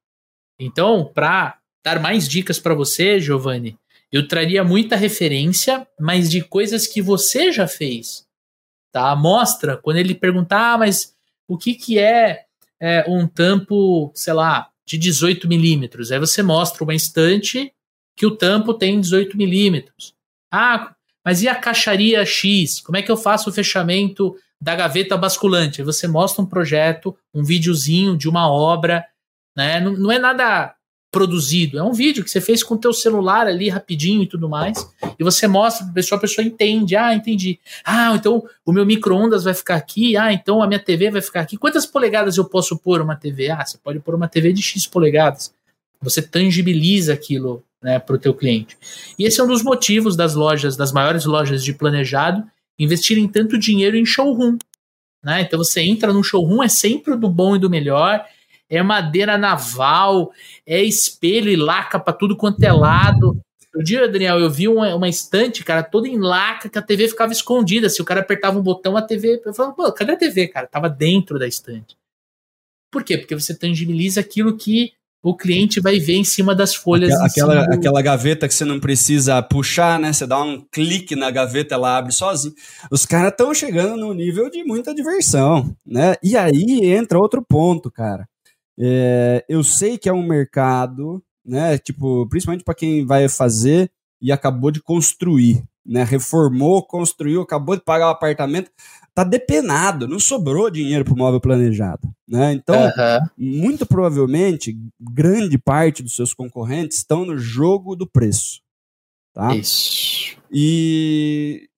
Então, 0.60 1.10
para 1.14 1.58
dar 1.84 2.00
mais 2.00 2.28
dicas 2.28 2.60
para 2.60 2.74
você, 2.74 3.20
Giovanni, 3.20 3.78
eu 4.16 4.26
traria 4.26 4.64
muita 4.64 4.96
referência, 4.96 5.86
mas 6.00 6.30
de 6.30 6.42
coisas 6.42 6.88
que 6.88 7.02
você 7.02 7.52
já 7.52 7.68
fez. 7.68 8.26
Tá? 8.90 9.14
Mostra, 9.14 9.76
quando 9.76 9.98
ele 9.98 10.16
perguntar, 10.16 10.72
ah, 10.74 10.78
mas 10.78 11.14
o 11.46 11.58
que, 11.58 11.74
que 11.74 12.00
é, 12.00 12.46
é 12.80 13.04
um 13.10 13.28
tampo, 13.28 14.14
sei 14.16 14.32
lá, 14.32 14.70
de 14.86 14.98
18 14.98 15.50
milímetros? 15.50 16.14
Aí 16.14 16.20
você 16.20 16.42
mostra 16.42 16.82
uma 16.82 16.96
estante 16.96 17.74
que 18.16 18.26
o 18.26 18.32
tampo 18.32 18.74
tem 18.74 19.02
18 19.02 19.36
milímetros. 19.36 20.16
Ah, 20.50 20.96
mas 21.22 21.42
e 21.42 21.50
a 21.50 21.56
caixaria 21.56 22.26
X? 22.26 22.80
Como 22.80 22.96
é 22.96 23.02
que 23.02 23.12
eu 23.12 23.18
faço 23.18 23.50
o 23.50 23.54
fechamento 23.54 24.34
da 24.62 24.78
gaveta 24.78 25.18
basculante? 25.18 25.82
Aí 25.82 25.86
você 25.86 26.08
mostra 26.08 26.42
um 26.42 26.48
projeto, 26.48 27.14
um 27.34 27.44
videozinho 27.44 28.16
de 28.16 28.30
uma 28.30 28.50
obra, 28.50 29.06
né? 29.58 29.82
Não, 29.82 29.92
não 29.92 30.10
é 30.10 30.20
nada 30.20 30.74
produzido. 31.16 31.80
É 31.80 31.84
um 31.84 31.94
vídeo 31.94 32.26
que 32.26 32.30
você 32.30 32.42
fez 32.42 32.62
com 32.62 32.76
o 32.76 32.78
teu 32.78 32.92
celular 32.92 33.48
ali 33.48 33.70
rapidinho 33.70 34.22
e 34.22 34.28
tudo 34.28 34.50
mais. 34.50 34.86
E 35.18 35.24
você 35.24 35.48
mostra 35.48 35.86
para 35.86 35.94
pessoa, 35.94 36.18
a 36.18 36.22
pessoa 36.22 36.46
entende. 36.46 36.94
Ah, 36.98 37.16
entendi. 37.16 37.58
Ah, 37.86 38.14
então 38.14 38.44
o 38.66 38.74
meu 38.74 38.86
micro-ondas 38.86 39.46
vai 39.46 39.54
ficar 39.54 39.76
aqui. 39.76 40.18
Ah, 40.18 40.34
então 40.34 40.62
a 40.62 40.68
minha 40.68 40.80
TV 40.80 41.10
vai 41.10 41.22
ficar 41.22 41.40
aqui. 41.40 41.56
Quantas 41.56 41.86
polegadas 41.86 42.36
eu 42.36 42.44
posso 42.44 42.78
pôr 42.78 43.00
uma 43.00 43.16
TV? 43.16 43.50
Ah, 43.50 43.66
você 43.66 43.78
pode 43.78 44.02
pôr 44.02 44.14
uma 44.14 44.28
TV 44.28 44.52
de 44.52 44.62
X 44.62 44.86
polegadas. 44.86 45.54
Você 46.02 46.22
tangibiliza 46.22 47.14
aquilo 47.14 47.64
né, 47.82 47.98
para 47.98 48.18
o 48.18 48.20
teu 48.20 48.34
cliente. 48.34 48.78
E 49.18 49.24
esse 49.24 49.40
é 49.40 49.44
um 49.46 49.48
dos 49.48 49.64
motivos 49.64 50.18
das 50.18 50.36
lojas, 50.36 50.76
das 50.76 50.92
maiores 50.92 51.24
lojas 51.24 51.64
de 51.64 51.72
planejado, 51.72 52.44
investirem 52.78 53.26
tanto 53.26 53.58
dinheiro 53.58 53.96
em 53.96 54.06
showroom. 54.06 54.58
Né? 55.24 55.44
Então 55.44 55.58
você 55.58 55.80
entra 55.80 56.12
no 56.12 56.22
showroom, 56.22 56.62
é 56.62 56.68
sempre 56.68 57.16
do 57.16 57.30
bom 57.30 57.56
e 57.56 57.60
do 57.60 57.70
melhor 57.70 58.22
é 58.76 58.84
madeira 58.84 59.38
naval, 59.38 60.32
é 60.66 60.82
espelho 60.84 61.50
e 61.50 61.56
laca 61.56 62.00
para 62.00 62.14
tudo 62.14 62.36
quanto 62.36 62.64
é 62.64 62.72
lado. 62.72 63.40
O 63.76 63.84
dia, 63.84 64.08
Daniel, 64.08 64.40
eu 64.40 64.50
vi 64.50 64.68
uma, 64.68 64.96
uma, 64.96 65.10
estante, 65.10 65.64
cara, 65.64 65.84
toda 65.84 66.08
em 66.08 66.18
laca, 66.18 66.70
que 66.70 66.78
a 66.78 66.82
TV 66.82 67.10
ficava 67.10 67.34
escondida. 67.34 67.90
Se 67.90 68.02
o 68.02 68.06
cara 68.06 68.22
apertava 68.22 68.58
um 68.58 68.64
botão, 68.64 68.96
a 68.96 69.02
TV. 69.02 69.42
Eu 69.46 69.54
falava, 69.54 69.76
pô, 69.76 69.92
cadê 69.92 70.14
a 70.14 70.18
TV, 70.18 70.48
cara? 70.48 70.66
Tava 70.66 70.90
dentro 70.90 71.38
da 71.38 71.46
estante. 71.46 71.98
Por 72.90 73.04
quê? 73.04 73.18
Porque 73.18 73.36
você 73.36 73.54
tangibiliza 73.54 74.22
aquilo 74.22 74.56
que 74.56 74.94
o 75.22 75.36
cliente 75.36 75.82
vai 75.82 76.00
ver 76.00 76.14
em 76.14 76.24
cima 76.24 76.54
das 76.54 76.76
folhas. 76.76 77.12
Aquela, 77.12 77.54
aquela, 77.60 77.76
aquela, 77.76 78.02
gaveta 78.02 78.48
que 78.48 78.54
você 78.54 78.64
não 78.64 78.80
precisa 78.80 79.42
puxar, 79.42 80.00
né? 80.00 80.14
Você 80.14 80.28
dá 80.28 80.42
um 80.42 80.62
clique 80.72 81.16
na 81.16 81.32
gaveta, 81.32 81.74
ela 81.74 81.98
abre 81.98 82.14
sozinho. 82.14 82.54
Os 82.92 83.08
caras 83.08 83.32
estão 83.32 83.52
chegando 83.52 83.98
no 83.98 84.14
nível 84.14 84.50
de 84.52 84.64
muita 84.64 84.94
diversão, 84.94 85.76
né? 85.86 86.14
E 86.22 86.38
aí 86.38 86.86
entra 86.86 87.18
outro 87.18 87.42
ponto, 87.42 87.90
cara. 87.90 88.26
É, 88.80 89.46
eu 89.48 89.64
sei 89.64 89.98
que 89.98 90.10
é 90.10 90.14
um 90.14 90.26
mercado 90.26 91.24
né? 91.46 91.78
Tipo, 91.78 92.28
principalmente 92.28 92.64
para 92.64 92.74
quem 92.74 93.06
vai 93.06 93.30
fazer 93.30 93.92
e 94.20 94.32
acabou 94.32 94.72
de 94.72 94.82
construir, 94.82 95.64
né? 95.86 96.04
Reformou, 96.04 96.84
construiu, 96.84 97.42
acabou 97.42 97.76
de 97.76 97.84
pagar 97.84 98.08
o 98.08 98.12
apartamento, 98.12 98.72
tá 99.14 99.24
depenado, 99.24 100.08
não 100.08 100.20
sobrou 100.20 100.70
dinheiro 100.72 101.06
para 101.06 101.14
o 101.14 101.18
móvel 101.18 101.40
planejado, 101.40 102.10
né? 102.28 102.54
Então, 102.54 102.76
uhum. 102.76 103.28
muito 103.38 103.86
provavelmente, 103.86 104.76
grande 105.00 105.58
parte 105.58 106.02
dos 106.02 106.16
seus 106.16 106.34
concorrentes 106.34 106.98
estão 106.98 107.24
no 107.24 107.38
jogo 107.38 107.96
do 107.96 108.08
preço, 108.08 108.62
tá? 109.34 109.56
Isso. 109.56 110.36
E 110.52 111.70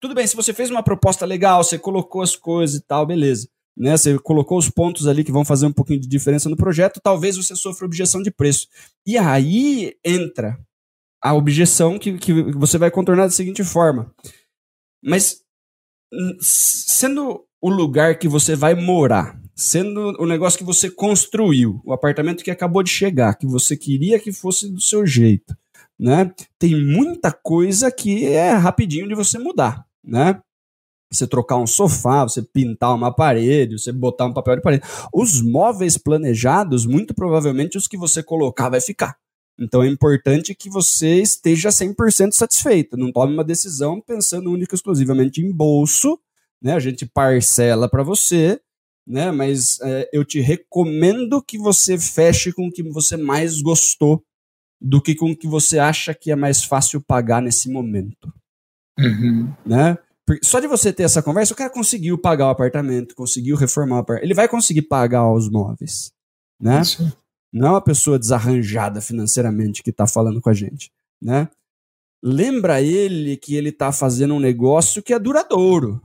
tudo 0.00 0.14
bem, 0.14 0.26
se 0.26 0.36
você 0.36 0.52
fez 0.52 0.70
uma 0.70 0.82
proposta 0.82 1.26
legal, 1.26 1.64
você 1.64 1.78
colocou 1.78 2.22
as 2.22 2.36
coisas 2.36 2.76
e 2.76 2.82
tal, 2.82 3.04
beleza. 3.04 3.48
Né, 3.76 3.94
você 3.94 4.18
colocou 4.18 4.56
os 4.56 4.70
pontos 4.70 5.06
ali 5.06 5.22
que 5.22 5.30
vão 5.30 5.44
fazer 5.44 5.66
um 5.66 5.72
pouquinho 5.72 6.00
de 6.00 6.08
diferença 6.08 6.48
no 6.48 6.56
projeto, 6.56 6.98
talvez 7.02 7.36
você 7.36 7.54
sofra 7.54 7.84
objeção 7.84 8.22
de 8.22 8.30
preço. 8.30 8.68
E 9.06 9.18
aí 9.18 9.94
entra 10.02 10.58
a 11.22 11.34
objeção 11.34 11.98
que, 11.98 12.16
que 12.16 12.32
você 12.52 12.78
vai 12.78 12.90
contornar 12.90 13.24
da 13.24 13.30
seguinte 13.30 13.62
forma. 13.62 14.10
Mas 15.04 15.42
hum, 16.12 16.36
sendo 16.40 17.44
o 17.60 17.68
lugar 17.68 18.18
que 18.18 18.28
você 18.28 18.54
vai 18.54 18.74
morar, 18.74 19.40
sendo 19.54 20.14
o 20.20 20.26
negócio 20.26 20.58
que 20.58 20.64
você 20.64 20.90
construiu, 20.90 21.80
o 21.84 21.92
apartamento 21.92 22.44
que 22.44 22.50
acabou 22.50 22.82
de 22.82 22.90
chegar, 22.90 23.34
que 23.34 23.46
você 23.46 23.76
queria 23.76 24.18
que 24.18 24.32
fosse 24.32 24.70
do 24.70 24.80
seu 24.80 25.06
jeito, 25.06 25.56
né? 25.98 26.32
Tem 26.58 26.80
muita 26.80 27.32
coisa 27.32 27.90
que 27.90 28.26
é 28.26 28.52
rapidinho 28.52 29.08
de 29.08 29.14
você 29.14 29.38
mudar, 29.38 29.84
né? 30.04 30.40
Você 31.12 31.26
trocar 31.26 31.56
um 31.56 31.66
sofá, 31.66 32.24
você 32.24 32.42
pintar 32.42 32.94
uma 32.94 33.14
parede, 33.14 33.78
você 33.78 33.92
botar 33.92 34.26
um 34.26 34.32
papel 34.32 34.56
de 34.56 34.62
parede. 34.62 34.84
Os 35.12 35.40
móveis 35.40 35.96
planejados, 35.96 36.84
muito 36.84 37.14
provavelmente 37.14 37.78
os 37.78 37.86
que 37.86 37.96
você 37.96 38.22
colocar 38.22 38.68
vai 38.68 38.80
ficar. 38.80 39.16
Então 39.58 39.82
é 39.82 39.88
importante 39.88 40.54
que 40.54 40.68
você 40.68 41.20
esteja 41.20 41.70
100% 41.70 42.32
satisfeito, 42.32 42.96
não 42.96 43.10
tome 43.10 43.32
uma 43.32 43.44
decisão 43.44 44.00
pensando 44.00 44.50
única 44.50 44.74
e 44.74 44.76
exclusivamente 44.76 45.40
em 45.40 45.50
bolso, 45.50 46.18
né? 46.60 46.74
A 46.74 46.80
gente 46.80 47.06
parcela 47.06 47.88
para 47.88 48.02
você, 48.02 48.60
né? 49.06 49.30
Mas 49.30 49.80
é, 49.80 50.10
eu 50.12 50.24
te 50.24 50.40
recomendo 50.40 51.42
que 51.42 51.56
você 51.56 51.98
feche 51.98 52.52
com 52.52 52.66
o 52.66 52.72
que 52.72 52.82
você 52.82 53.16
mais 53.16 53.62
gostou 53.62 54.22
do 54.78 55.00
que 55.00 55.14
com 55.14 55.30
o 55.30 55.36
que 55.36 55.46
você 55.46 55.78
acha 55.78 56.12
que 56.12 56.30
é 56.30 56.36
mais 56.36 56.62
fácil 56.62 57.00
pagar 57.00 57.40
nesse 57.40 57.70
momento, 57.70 58.30
uhum. 58.98 59.50
né? 59.64 59.96
Só 60.42 60.58
de 60.58 60.66
você 60.66 60.92
ter 60.92 61.04
essa 61.04 61.22
conversa, 61.22 61.54
o 61.54 61.56
cara 61.56 61.70
conseguiu 61.70 62.18
pagar 62.18 62.46
o 62.46 62.50
apartamento, 62.50 63.14
conseguiu 63.14 63.56
reformar 63.56 63.96
o 63.96 63.98
apartamento, 64.00 64.26
ele 64.26 64.34
vai 64.34 64.48
conseguir 64.48 64.82
pagar 64.82 65.30
os 65.32 65.48
móveis, 65.48 66.12
né? 66.60 66.80
Isso. 66.80 67.16
Não 67.52 67.68
é 67.68 67.70
uma 67.70 67.80
pessoa 67.80 68.18
desarranjada 68.18 69.00
financeiramente 69.00 69.82
que 69.82 69.90
está 69.90 70.06
falando 70.06 70.40
com 70.40 70.50
a 70.50 70.54
gente, 70.54 70.90
né? 71.22 71.48
Lembra 72.22 72.82
ele 72.82 73.36
que 73.36 73.54
ele 73.54 73.68
está 73.68 73.92
fazendo 73.92 74.34
um 74.34 74.40
negócio 74.40 75.02
que 75.02 75.14
é 75.14 75.18
duradouro. 75.18 76.02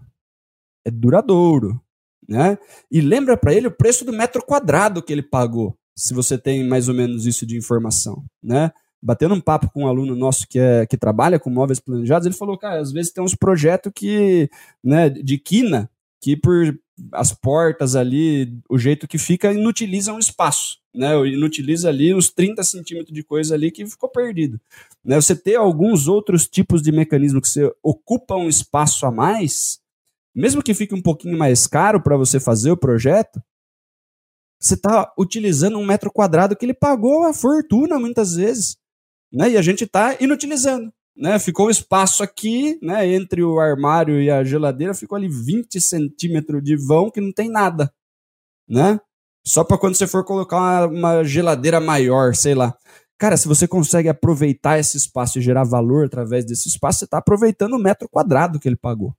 É 0.86 0.92
duradouro, 0.92 1.82
né? 2.28 2.60
E 2.92 3.02
lembra 3.02 3.36
para 3.36 3.54
ele 3.54 3.68
o 3.68 3.76
preço 3.76 4.06
do 4.06 4.14
metro 4.14 4.46
quadrado 4.46 5.02
que 5.02 5.12
ele 5.12 5.24
pagou, 5.24 5.76
se 5.96 6.14
você 6.14 6.38
tem 6.38 6.68
mais 6.68 6.88
ou 6.88 6.94
menos 6.94 7.26
isso 7.26 7.46
de 7.46 7.58
informação, 7.58 8.24
né? 8.42 8.72
Batendo 9.02 9.34
um 9.34 9.42
papo 9.42 9.70
com 9.72 9.84
um 9.84 9.88
aluno 9.88 10.16
nosso 10.16 10.48
que, 10.48 10.60
é, 10.60 10.86
que 10.86 10.98
trabalha 10.98 11.40
com 11.40 11.50
móveis 11.50 11.80
planejados, 11.80 12.26
ele 12.26 12.36
falou, 12.36 12.58
cara, 12.58 12.80
às 12.80 12.92
vezes 12.92 13.12
tem 13.12 13.24
uns 13.24 13.36
projetos 13.36 13.92
que, 13.96 14.50
né, 14.84 15.10
de 15.10 15.38
quina, 15.38 15.90
que 16.22 16.38
por 16.38 16.78
as 17.12 17.34
portas 17.34 17.96
ali, 17.96 18.60
o 18.70 18.78
jeito 18.78 19.08
que 19.08 19.18
fica, 19.18 19.52
inutiliza 19.52 20.14
um 20.14 20.20
espaço, 20.20 20.78
né? 20.94 21.16
Inutiliza 21.28 21.90
ali 21.90 22.14
uns 22.14 22.30
30 22.30 22.64
centímetros 22.64 23.14
de 23.14 23.24
coisa 23.24 23.56
ali 23.56 23.72
que 23.72 23.86
ficou 23.88 24.10
perdido. 24.10 24.60
Né? 25.04 25.16
Você 25.20 25.36
ter 25.36 25.56
alguns 25.56 26.08
outros 26.08 26.48
tipos 26.48 26.82
de 26.82 26.92
mecanismo 26.92 27.42
que 27.42 27.50
você 27.50 27.72
ocupa 27.82 28.36
um 28.36 28.48
espaço 28.48 29.06
a 29.06 29.12
mais, 29.12 29.80
mesmo 30.36 30.62
que 30.62 30.74
fique 30.74 30.94
um 30.94 31.02
pouquinho 31.02 31.38
mais 31.38 31.66
caro 31.66 32.02
para 32.02 32.18
você 32.18 32.40
fazer 32.40 32.72
o 32.72 32.78
projeto, 32.78 33.42
você 34.60 34.76
está 34.76 35.12
utilizando 35.18 35.80
um 35.80 35.86
metro 35.86 36.12
quadrado 36.12 36.56
que 36.56 36.64
ele 36.64 36.74
pagou 36.74 37.24
a 37.24 37.34
fortuna 37.34 37.98
muitas 37.98 38.36
vezes. 38.36 38.78
Né? 39.32 39.52
E 39.52 39.58
a 39.58 39.62
gente 39.62 39.84
está 39.84 40.16
inutilizando 40.20 40.92
né? 41.16 41.38
Ficou 41.40 41.68
um 41.68 41.70
espaço 41.70 42.24
aqui, 42.24 42.80
né? 42.82 43.08
Entre 43.08 43.44
o 43.44 43.60
armário 43.60 44.22
e 44.22 44.30
a 44.30 44.44
geladeira, 44.44 44.94
ficou 44.94 45.16
ali 45.16 45.28
20 45.28 45.80
centímetros 45.80 46.64
de 46.64 46.76
vão 46.76 47.12
que 47.12 47.22
não 47.22 47.32
tem 47.32 47.50
nada, 47.50 47.94
né? 48.68 49.00
Só 49.46 49.64
para 49.64 49.78
quando 49.78 49.96
você 49.96 50.08
for 50.08 50.24
colocar 50.24 50.58
uma, 50.58 50.86
uma, 50.88 51.24
geladeira 51.24 51.80
maior, 51.80 52.36
sei 52.36 52.56
lá. 52.56 52.76
Cara, 53.18 53.38
se 53.38 53.48
você 53.48 53.68
consegue 53.68 54.10
aproveitar 54.10 54.80
esse 54.80 54.98
espaço 54.98 55.40
e 55.40 55.42
gerar 55.42 55.64
valor 55.64 56.06
através 56.06 56.46
desse 56.46 56.68
espaço, 56.68 57.00
você 57.00 57.06
está 57.06 57.18
aproveitando 57.20 57.74
o 57.74 57.80
metro 57.80 58.10
quadrado 58.10 58.60
que 58.60 58.68
ele 58.68 58.76
pagou, 58.76 59.16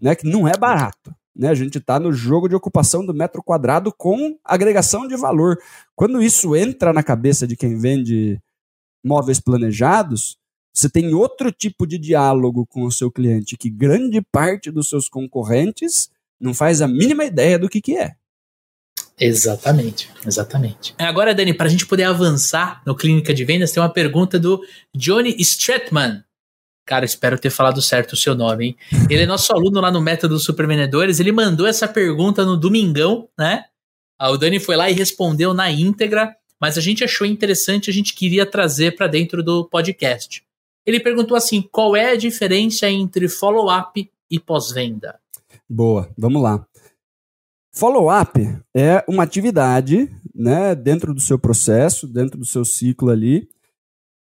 né? 0.00 0.14
Que 0.14 0.28
não 0.28 0.46
é 0.48 0.56
barato. 0.56 1.14
Né, 1.36 1.48
a 1.48 1.54
gente 1.54 1.78
está 1.78 2.00
no 2.00 2.12
jogo 2.12 2.48
de 2.48 2.56
ocupação 2.56 3.06
do 3.06 3.14
metro 3.14 3.40
quadrado 3.44 3.92
com 3.96 4.36
agregação 4.44 5.06
de 5.06 5.16
valor. 5.16 5.56
Quando 5.94 6.20
isso 6.20 6.56
entra 6.56 6.92
na 6.92 7.00
cabeça 7.00 7.46
de 7.46 7.56
quem 7.56 7.78
vende 7.78 8.40
móveis 9.08 9.40
planejados, 9.40 10.36
você 10.72 10.88
tem 10.88 11.12
outro 11.14 11.50
tipo 11.50 11.86
de 11.86 11.98
diálogo 11.98 12.66
com 12.66 12.84
o 12.84 12.92
seu 12.92 13.10
cliente 13.10 13.56
que 13.56 13.68
grande 13.68 14.20
parte 14.20 14.70
dos 14.70 14.88
seus 14.88 15.08
concorrentes 15.08 16.08
não 16.40 16.54
faz 16.54 16.80
a 16.80 16.86
mínima 16.86 17.24
ideia 17.24 17.58
do 17.58 17.68
que, 17.68 17.80
que 17.80 17.96
é. 17.96 18.14
Exatamente, 19.20 20.08
exatamente. 20.24 20.94
Agora, 20.96 21.34
Dani, 21.34 21.52
para 21.52 21.66
a 21.66 21.70
gente 21.70 21.86
poder 21.86 22.04
avançar 22.04 22.80
no 22.86 22.94
Clínica 22.94 23.34
de 23.34 23.44
Vendas, 23.44 23.72
tem 23.72 23.82
uma 23.82 23.92
pergunta 23.92 24.38
do 24.38 24.62
Johnny 24.94 25.34
Stratman. 25.40 26.22
Cara, 26.86 27.04
espero 27.04 27.38
ter 27.38 27.50
falado 27.50 27.82
certo 27.82 28.12
o 28.12 28.16
seu 28.16 28.34
nome, 28.34 28.66
hein? 28.66 28.76
Ele 29.10 29.24
é 29.24 29.26
nosso 29.26 29.52
aluno 29.52 29.80
lá 29.80 29.90
no 29.90 30.00
Método 30.00 30.38
Super 30.38 30.66
Vendedores. 30.68 31.18
Ele 31.18 31.32
mandou 31.32 31.66
essa 31.66 31.88
pergunta 31.88 32.44
no 32.44 32.56
domingão, 32.56 33.28
né? 33.36 33.64
Ah, 34.16 34.30
o 34.30 34.38
Dani 34.38 34.60
foi 34.60 34.76
lá 34.76 34.88
e 34.88 34.94
respondeu 34.94 35.52
na 35.52 35.70
íntegra, 35.70 36.34
mas 36.60 36.76
a 36.76 36.80
gente 36.80 37.04
achou 37.04 37.26
interessante, 37.26 37.90
a 37.90 37.92
gente 37.92 38.14
queria 38.14 38.44
trazer 38.44 38.96
para 38.96 39.06
dentro 39.06 39.42
do 39.42 39.68
podcast. 39.68 40.44
Ele 40.84 41.00
perguntou 41.00 41.36
assim: 41.36 41.62
qual 41.62 41.94
é 41.94 42.12
a 42.12 42.16
diferença 42.16 42.88
entre 42.88 43.28
follow-up 43.28 44.10
e 44.30 44.40
pós-venda? 44.40 45.18
Boa, 45.68 46.10
vamos 46.16 46.42
lá. 46.42 46.66
Follow-up 47.74 48.40
é 48.74 49.04
uma 49.06 49.22
atividade 49.22 50.10
né, 50.34 50.74
dentro 50.74 51.14
do 51.14 51.20
seu 51.20 51.38
processo, 51.38 52.08
dentro 52.08 52.38
do 52.38 52.44
seu 52.44 52.64
ciclo 52.64 53.10
ali, 53.10 53.48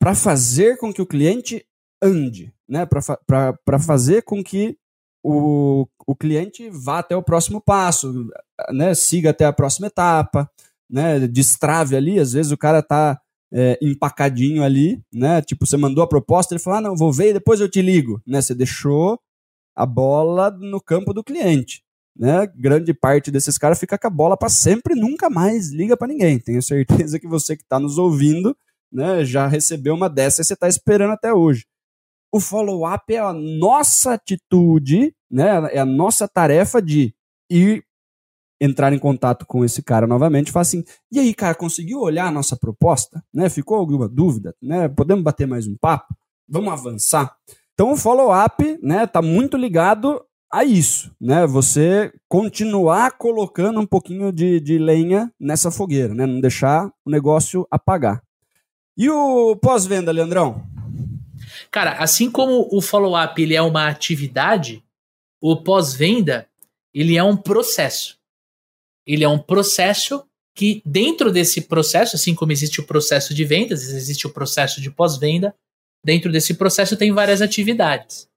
para 0.01 0.15
fazer 0.15 0.77
com 0.79 0.93
que 0.93 1.03
o 1.03 1.07
cliente 1.07 1.65
ande, 2.03 2.53
né, 2.69 2.87
para 2.87 3.79
fazer 3.79 4.23
com 4.23 4.43
que 4.43 4.77
o, 5.23 5.87
o 6.07 6.17
cliente 6.17 6.69
vá 6.71 6.99
até 6.99 7.17
o 7.17 7.23
próximo 7.23 7.61
passo, 7.61 8.29
né, 8.71 8.95
siga 8.95 9.31
até 9.31 9.45
a 9.45 9.53
próxima 9.53 9.87
etapa, 9.87 10.51
né, 10.89 11.27
destrave 11.27 11.97
ali. 11.97 12.19
Às 12.19 12.33
vezes 12.33 12.53
o 12.53 12.59
cara 12.59 12.81
está 12.81 13.19
é, 13.53 13.79
empacadinho 13.81 14.63
ali, 14.63 15.01
né? 15.13 15.41
Tipo, 15.41 15.67
você 15.67 15.77
mandou 15.77 16.03
a 16.03 16.09
proposta, 16.09 16.55
ele 16.55 16.63
falou, 16.63 16.79
ah, 16.79 16.83
não, 16.83 16.97
vou 16.97 17.13
ver 17.13 17.31
e 17.31 17.35
depois 17.35 17.61
eu 17.61 17.69
te 17.69 17.81
ligo, 17.81 18.21
né? 18.27 18.43
Você 18.43 18.55
deixou 18.55 19.19
a 19.77 19.87
bola 19.87 20.51
no 20.51 20.81
campo 20.81 21.13
do 21.13 21.23
cliente, 21.23 21.83
né? 22.17 22.47
Grande 22.57 22.93
parte 22.93 23.31
desses 23.31 23.57
caras 23.57 23.79
fica 23.79 23.97
com 23.97 24.07
a 24.07 24.11
bola 24.11 24.37
para 24.37 24.49
sempre, 24.49 24.95
nunca 24.95 25.31
mais 25.31 25.71
liga 25.71 25.97
para 25.97 26.09
ninguém. 26.09 26.39
Tenho 26.39 26.63
certeza 26.63 27.19
que 27.19 27.29
você 27.29 27.57
que 27.57 27.63
está 27.63 27.79
nos 27.79 27.97
ouvindo, 27.97 28.57
né, 28.93 29.25
já 29.25 29.47
recebeu 29.49 29.95
uma 29.95 30.09
dessa 30.09 30.41
e 30.41 30.45
você 30.45 30.55
está 30.55 30.69
esperando 30.69 31.13
até 31.13 31.33
hoje. 31.33 31.65
O 32.33 32.41
follow-up 32.41 33.15
é 33.15 33.19
a 33.19 33.33
nossa 33.33 34.15
atitude, 34.15 35.15
né? 35.31 35.69
É 35.73 35.79
a 35.79 35.87
nossa 35.87 36.27
tarefa 36.27 36.83
de 36.83 37.15
ir 37.49 37.85
entrar 38.65 38.93
em 38.93 38.99
contato 38.99 39.45
com 39.47 39.65
esse 39.65 39.83
cara 39.83 40.07
novamente 40.07 40.49
e 40.49 40.53
falar 40.53 40.63
assim: 40.63 40.85
e 41.13 41.19
aí, 41.19 41.35
cara, 41.35 41.55
conseguiu 41.55 42.01
olhar 42.01 42.27
a 42.27 42.31
nossa 42.31 42.57
proposta? 42.57 43.23
Né? 43.33 43.49
Ficou 43.49 43.77
alguma 43.77 44.09
dúvida? 44.09 44.55
Né? 44.61 44.89
Podemos 44.89 45.23
bater 45.23 45.47
mais 45.47 45.67
um 45.67 45.77
papo? 45.77 46.15
Vamos 46.49 46.73
avançar? 46.73 47.35
Então 47.75 47.93
o 47.93 47.97
follow-up 47.97 48.79
né, 48.83 49.07
tá 49.07 49.21
muito 49.21 49.57
ligado 49.57 50.25
a 50.53 50.65
isso, 50.65 51.13
né? 51.21 51.47
Você 51.47 52.13
continuar 52.29 53.19
colocando 53.19 53.81
um 53.81 53.87
pouquinho 53.87 54.33
de, 54.33 54.61
de 54.61 54.79
lenha 54.79 55.33
nessa 55.41 55.71
fogueira, 55.71 56.15
né? 56.15 56.27
Não 56.27 56.41
deixar 56.41 56.87
o 57.05 57.11
negócio 57.11 57.67
apagar. 57.71 58.23
E 58.97 59.11
o 59.11 59.57
pós-venda, 59.57 60.13
Leandrão? 60.13 60.65
Cara, 61.71 61.95
assim 61.95 62.31
como 62.31 62.69
o 62.71 62.81
follow-up 62.81 63.43
ele 63.43 63.57
é 63.57 63.63
uma 63.63 63.89
atividade, 63.89 64.85
o 65.41 65.57
pós-venda 65.57 66.47
ele 66.95 67.17
é 67.17 67.25
um 67.25 67.37
processo 67.37 68.17
ele 69.07 69.25
é 69.25 69.29
um 69.29 69.39
processo 69.39 70.25
que 70.55 70.81
dentro 70.85 71.33
desse 71.33 71.63
processo, 71.63 72.17
assim 72.17 72.35
como 72.35 72.53
existe 72.53 72.81
o 72.81 72.87
processo 72.87 73.35
de 73.35 73.45
vendas, 73.45 73.89
existe 73.93 74.27
o 74.27 74.31
processo 74.31 74.81
de 74.81 74.91
pós-venda, 74.91 75.55
dentro 76.05 76.31
desse 76.31 76.55
processo 76.55 76.97
tem 76.97 77.13
várias 77.13 77.43
atividades. 77.43 78.29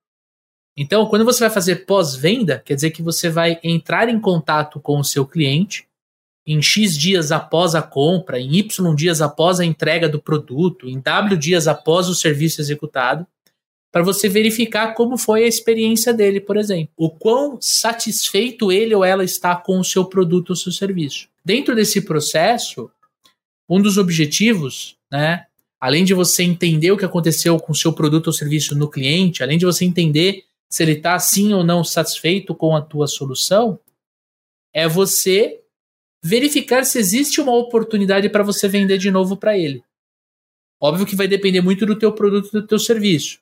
Então, 0.76 1.07
quando 1.07 1.26
você 1.26 1.39
vai 1.41 1.49
fazer 1.49 1.86
pós-venda, 1.86 2.61
quer 2.65 2.76
dizer 2.76 2.91
que 2.91 3.01
você 3.01 3.30
vai 3.30 3.59
entrar 3.63 4.09
em 4.09 4.20
contato 4.20 4.80
com 4.80 4.99
o 4.99 5.03
seu 5.03 5.26
cliente 5.26 5.88
em 6.45 6.61
X 6.61 6.97
dias 6.97 7.32
após 7.32 7.76
a 7.76 7.82
compra, 7.82 8.39
em 8.39 8.55
Y 8.55 8.95
dias 8.95 9.22
após 9.22 9.59
a 9.59 9.65
entrega 9.65 10.07
do 10.07 10.22
produto, 10.22 10.88
em 10.88 10.99
W 10.99 11.38
dias 11.38 11.68
após 11.68 12.07
o 12.07 12.15
serviço 12.15 12.61
executado, 12.61 13.28
para 13.98 14.04
você 14.04 14.30
verificar 14.30 14.93
como 14.93 15.18
foi 15.18 15.43
a 15.43 15.48
experiência 15.48 16.14
dele, 16.14 16.39
por 16.39 16.56
exemplo. 16.56 16.93
O 16.95 17.10
quão 17.10 17.60
satisfeito 17.60 18.72
ele 18.72 18.93
ou 18.93 19.04
ela 19.04 19.24
está 19.24 19.56
com 19.56 19.80
o 19.80 19.84
seu 19.84 20.06
produto 20.06 20.52
ou 20.52 20.56
seu 20.56 20.72
serviço. 20.72 21.28
Dentro 21.43 21.74
desse 21.74 22.02
processo, 22.02 22.91
um 23.68 23.82
dos 23.82 23.98
objetivos, 23.98 24.95
né, 25.12 25.48
além 25.82 26.06
de 26.06 26.14
você 26.14 26.43
entender 26.43 26.91
o 26.91 26.98
que 26.98 27.06
aconteceu 27.06 27.60
com 27.60 27.72
o 27.72 27.76
seu 27.76 27.91
produto 27.91 28.28
ou 28.28 28.34
serviço 28.34 28.76
no 28.76 28.88
cliente, 28.88 29.41
além 29.41 29.58
de 29.58 29.66
você 29.66 29.84
entender 29.84 30.43
se 30.70 30.84
ele 30.84 30.91
está 30.91 31.18
sim 31.18 31.52
ou 31.52 31.64
não 31.64 31.84
satisfeito 31.84 32.54
com 32.54 32.76
a 32.76 32.82
tua 32.84 33.08
solução, 33.08 33.80
é 34.72 34.88
você 34.88 35.60
verificar 36.24 36.86
se 36.86 37.00
existe 37.00 37.41
uma 37.41 37.56
oportunidade 37.56 38.30
para 38.30 38.43
você 38.43 38.68
vender 38.68 39.00
de 39.00 39.10
novo 39.10 39.36
para 39.36 39.58
ele. 39.58 39.84
Óbvio 40.80 41.08
que 41.08 41.16
vai 41.16 41.28
depender 41.28 41.62
muito 41.62 41.84
do 41.84 41.98
teu 41.98 42.14
produto 42.14 42.50
e 42.50 42.62
do 42.62 42.68
teu 42.68 42.78
serviço. 42.78 43.39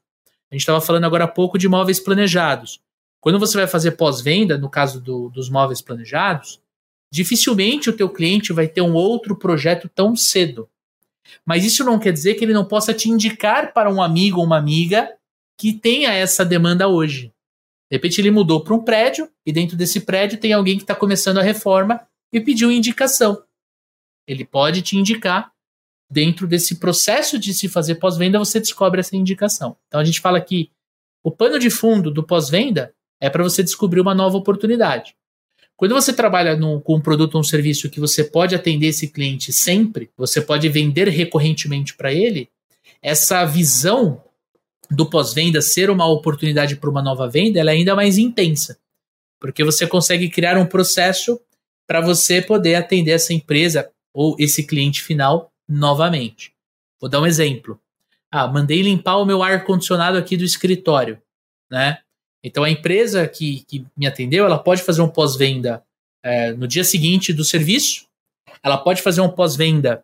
A 0.51 0.55
gente 0.55 0.61
estava 0.61 0.81
falando 0.81 1.05
agora 1.05 1.25
há 1.25 1.27
pouco 1.27 1.57
de 1.57 1.67
móveis 1.67 1.99
planejados. 1.99 2.79
Quando 3.19 3.39
você 3.39 3.57
vai 3.57 3.67
fazer 3.67 3.91
pós-venda, 3.91 4.57
no 4.57 4.69
caso 4.69 5.01
do, 5.01 5.29
dos 5.29 5.49
móveis 5.49 5.81
planejados, 5.81 6.61
dificilmente 7.11 7.89
o 7.89 7.95
teu 7.95 8.09
cliente 8.09 8.53
vai 8.53 8.67
ter 8.67 8.81
um 8.81 8.93
outro 8.93 9.35
projeto 9.35 9.89
tão 9.89 10.15
cedo. 10.15 10.69
Mas 11.45 11.65
isso 11.65 11.83
não 11.83 11.97
quer 11.97 12.13
dizer 12.13 12.35
que 12.35 12.45
ele 12.45 12.53
não 12.53 12.65
possa 12.65 12.93
te 12.93 13.09
indicar 13.09 13.73
para 13.73 13.91
um 13.91 14.01
amigo 14.01 14.39
ou 14.39 14.45
uma 14.45 14.57
amiga 14.57 15.11
que 15.57 15.73
tenha 15.73 16.13
essa 16.13 16.45
demanda 16.45 16.87
hoje. 16.87 17.33
De 17.89 17.97
repente 17.97 18.19
ele 18.19 18.31
mudou 18.31 18.63
para 18.63 18.73
um 18.73 18.83
prédio 18.83 19.29
e 19.45 19.51
dentro 19.51 19.77
desse 19.77 20.01
prédio 20.01 20.39
tem 20.39 20.53
alguém 20.53 20.77
que 20.77 20.83
está 20.83 20.95
começando 20.95 21.37
a 21.37 21.43
reforma 21.43 22.05
e 22.31 22.39
pediu 22.39 22.71
indicação. 22.71 23.41
Ele 24.27 24.43
pode 24.43 24.81
te 24.81 24.97
indicar. 24.97 25.51
Dentro 26.10 26.47
desse 26.47 26.76
processo 26.76 27.39
de 27.39 27.53
se 27.53 27.68
fazer 27.68 27.95
pós-venda, 27.95 28.38
você 28.38 28.60
descobre 28.60 28.99
essa 28.99 29.16
indicação. 29.16 29.76
Então 29.88 29.99
a 29.99 30.03
gente 30.03 30.22
fala 30.22 30.39
que 30.39 30.70
o 31.24 31.32
pano 31.32 31.58
de 31.58 31.70
fundo 31.70 32.12
do 32.12 32.24
pós-venda 32.24 32.93
é 33.20 33.30
para 33.30 33.43
você 33.43 33.64
descobrir 33.64 33.99
uma 33.99 34.14
nova 34.14 34.38
oportunidade. 34.38 35.16
Quando 35.76 35.93
você 35.93 36.14
trabalha 36.14 36.58
com 36.82 36.95
um 36.95 37.01
produto 37.01 37.36
ou 37.36 37.41
um 37.41 37.43
serviço 37.43 37.89
que 37.89 37.99
você 37.99 38.24
pode 38.24 38.56
atender 38.56 38.88
esse 38.88 39.08
cliente 39.10 39.51
sempre, 39.51 40.10
você 40.16 40.39
pode 40.39 40.70
vender 40.70 41.10
recorrentemente 41.10 41.95
para 41.95 42.14
ele, 42.14 42.49
essa 43.01 43.43
visão 43.43 44.24
do 44.89 45.10
pós-venda 45.10 45.62
ser 45.62 45.89
uma 45.89 46.08
oportunidade 46.08 46.76
para 46.76 46.89
uma 46.89 47.01
nova 47.01 47.28
venda, 47.28 47.60
ela 47.60 47.72
é 47.72 47.74
ainda 47.74 47.95
mais 47.95 48.18
intensa. 48.18 48.78
Porque 49.39 49.64
você 49.64 49.86
consegue 49.86 50.30
criar 50.30 50.58
um 50.58 50.66
processo 50.66 51.39
para 51.88 51.99
você 51.99 52.41
poder 52.41 52.76
atender 52.76 53.12
essa 53.12 53.34
empresa 53.34 53.89
ou 54.14 54.36
esse 54.39 54.64
cliente 54.66 55.01
final 55.01 55.51
novamente. 55.68 56.53
Vou 56.99 57.09
dar 57.09 57.22
um 57.22 57.26
exemplo. 57.26 57.80
Ah, 58.32 58.47
mandei 58.47 58.82
limpar 58.82 59.18
o 59.18 59.26
meu 59.26 59.41
ar-condicionado 59.41 60.18
aqui 60.18 60.36
do 60.36 60.43
escritório, 60.43 61.22
né? 61.70 61.99
Então 62.43 62.63
a 62.63 62.70
empresa 62.70 63.28
que, 63.28 63.63
que 63.66 63.86
me 63.97 64.05
atendeu, 64.05 64.45
ela 64.45 64.59
pode 64.59 64.84
fazer 64.84 65.01
um 65.01 65.09
pós-venda 65.09 65.84
é, 66.24 66.51
no 66.53 66.68
dia 66.68 66.84
seguinte 66.84 67.34
do 67.34 67.43
serviço, 67.43 68.07
ela 68.61 68.78
pode 68.78 69.01
fazer 69.01 69.22
um 69.22 69.30
pós-venda 69.30 70.03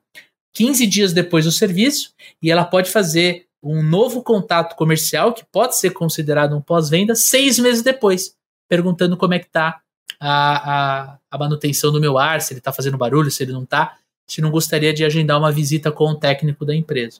15 0.53 0.86
dias 0.88 1.14
depois 1.14 1.45
do 1.45 1.51
serviço 1.51 2.14
e 2.41 2.51
ela 2.51 2.66
pode 2.66 2.89
fazer 2.89 3.47
um 3.64 3.84
novo 3.84 4.24
contato 4.24 4.76
comercial 4.76 5.34
que 5.34 5.45
pode 5.45 5.78
ser 5.78 5.91
considerado 5.91 6.55
um 6.55 6.62
pós-venda 6.62 7.16
seis 7.16 7.59
meses 7.59 7.84
depois, 7.84 8.36
perguntando 8.68 9.16
como 9.16 9.34
é 9.34 9.39
que 9.39 9.45
está 9.45 9.82
a, 10.20 11.12
a, 11.12 11.18
a, 11.30 11.38
manutenção 11.38 11.91
do 11.91 12.01
meu 12.01 12.18
ar, 12.18 12.41
se 12.41 12.53
ele 12.53 12.59
está 12.59 12.72
fazendo 12.72 12.97
barulho, 12.97 13.32
se 13.32 13.43
ele 13.43 13.51
não 13.51 13.64
está, 13.64 13.97
se 14.32 14.41
não 14.41 14.51
gostaria 14.51 14.93
de 14.93 15.03
agendar 15.03 15.38
uma 15.38 15.51
visita 15.51 15.91
com 15.91 16.05
o 16.05 16.15
técnico 16.15 16.65
da 16.65 16.75
empresa. 16.75 17.19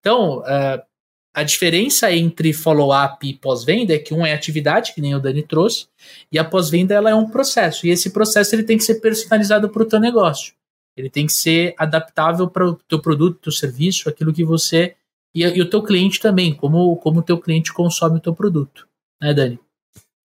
Então, 0.00 0.40
uh, 0.40 0.82
a 1.34 1.42
diferença 1.42 2.12
entre 2.12 2.52
follow-up 2.52 3.26
e 3.26 3.34
pós-venda 3.34 3.94
é 3.94 3.98
que 3.98 4.14
um 4.14 4.24
é 4.24 4.32
atividade, 4.32 4.94
que 4.94 5.00
nem 5.00 5.14
o 5.14 5.20
Dani 5.20 5.42
trouxe, 5.42 5.88
e 6.30 6.38
a 6.38 6.44
pós-venda 6.44 6.94
ela 6.94 7.10
é 7.10 7.14
um 7.14 7.28
processo. 7.28 7.86
E 7.86 7.90
esse 7.90 8.10
processo 8.10 8.54
ele 8.54 8.62
tem 8.62 8.78
que 8.78 8.84
ser 8.84 9.00
personalizado 9.00 9.68
para 9.68 9.82
o 9.82 9.86
teu 9.86 9.98
negócio. 9.98 10.54
Ele 10.96 11.10
tem 11.10 11.26
que 11.26 11.32
ser 11.32 11.74
adaptável 11.76 12.48
para 12.48 12.68
o 12.68 12.74
teu 12.74 13.00
produto, 13.00 13.40
teu 13.42 13.52
serviço, 13.52 14.08
aquilo 14.08 14.32
que 14.32 14.44
você 14.44 14.94
e, 15.34 15.42
e 15.42 15.60
o 15.60 15.68
teu 15.68 15.82
cliente 15.82 16.20
também, 16.20 16.54
como, 16.54 16.96
como 16.98 17.18
o 17.18 17.22
teu 17.22 17.38
cliente 17.38 17.72
consome 17.72 18.18
o 18.18 18.20
teu 18.20 18.34
produto. 18.34 18.86
Né, 19.20 19.34
Dani? 19.34 19.58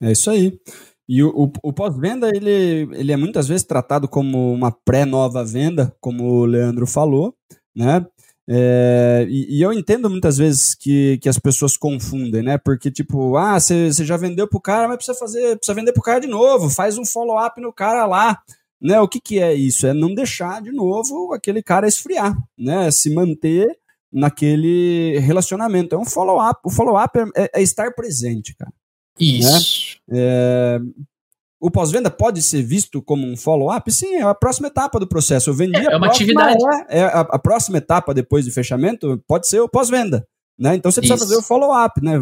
É 0.02 0.12
isso 0.12 0.30
aí. 0.30 0.60
E 1.10 1.24
o, 1.24 1.30
o, 1.30 1.52
o 1.64 1.74
pós-venda, 1.74 2.30
ele, 2.30 2.88
ele 2.94 3.12
é 3.12 3.18
muitas 3.18 3.48
vezes 3.48 3.66
tratado 3.66 4.08
como 4.08 4.54
uma 4.54 4.72
pré-nova 4.72 5.44
venda, 5.44 5.92
como 6.00 6.24
o 6.24 6.46
Leandro 6.46 6.86
falou, 6.86 7.34
né? 7.76 8.06
É, 8.48 9.26
e, 9.28 9.58
e, 9.58 9.62
eu 9.62 9.74
entendo 9.74 10.08
muitas 10.08 10.38
vezes 10.38 10.76
que, 10.76 11.18
que 11.20 11.28
as 11.28 11.40
pessoas 11.40 11.76
confundem, 11.76 12.44
né? 12.44 12.60
Porque, 12.60 12.92
tipo, 12.92 13.36
ah, 13.38 13.60
você 13.60 13.92
já 13.92 14.18
vendeu 14.18 14.48
pro 14.48 14.62
cara, 14.62 14.88
mas 14.88 14.98
precisa 14.98 15.18
fazer, 15.18 15.56
precisa 15.58 15.74
vender 15.74 15.94
pro 15.94 16.04
cara 16.04 16.20
de 16.20 16.28
novo, 16.28 16.70
faz 16.70 16.98
um 17.00 17.06
follow-up 17.06 17.60
no 17.60 17.74
cara 17.74 18.06
lá. 18.06 18.40
Né? 18.80 19.00
O 19.02 19.08
que, 19.08 19.20
que 19.20 19.40
é 19.40 19.52
isso? 19.54 19.88
É 19.88 19.94
não 19.94 20.14
deixar 20.14 20.62
de 20.62 20.72
novo 20.72 21.34
aquele 21.34 21.64
cara 21.64 21.88
esfriar, 21.88 22.38
né? 22.58 22.92
Se 22.92 23.10
manter 23.10 23.68
naquele 24.14 25.18
relacionamento. 25.20 25.96
É 25.96 25.98
um 25.98 26.06
follow-up. 26.06 26.60
O 26.64 26.70
follow-up 26.70 27.18
é, 27.18 27.44
é, 27.44 27.50
é, 27.56 27.62
estar 27.62 27.94
presente, 27.94 28.56
cara. 28.56 28.72
Isso. 29.20 29.52
Né? 29.52 29.89
É, 30.12 30.80
o 31.60 31.70
pós-venda 31.70 32.10
pode 32.10 32.42
ser 32.42 32.64
visto 32.64 33.02
como 33.02 33.28
um 33.28 33.36
follow-up? 33.36 33.92
Sim, 33.92 34.16
é 34.16 34.22
a 34.22 34.34
próxima 34.34 34.68
etapa 34.68 35.00
do 35.00 35.08
processo. 35.08 35.50
Eu 35.50 35.54
vendi 35.54 35.78
é, 35.78 35.94
é 35.94 35.98
uma 35.98 36.08
atividade. 36.08 36.58
É, 36.88 37.00
é 37.00 37.04
a, 37.04 37.20
a, 37.22 37.40
próxima 37.40 37.78
etapa 37.78 38.14
depois 38.14 38.46
do 38.46 38.52
fechamento 38.52 39.22
pode 39.28 39.48
ser 39.48 39.60
o 39.60 39.68
pós-venda. 39.68 40.26
Né? 40.58 40.76
Então 40.76 40.92
você 40.92 41.02
precisa 41.02 41.16
Isso. 41.16 41.26
fazer 41.26 41.38
o 41.38 41.44
follow-up, 41.44 42.04
né? 42.04 42.14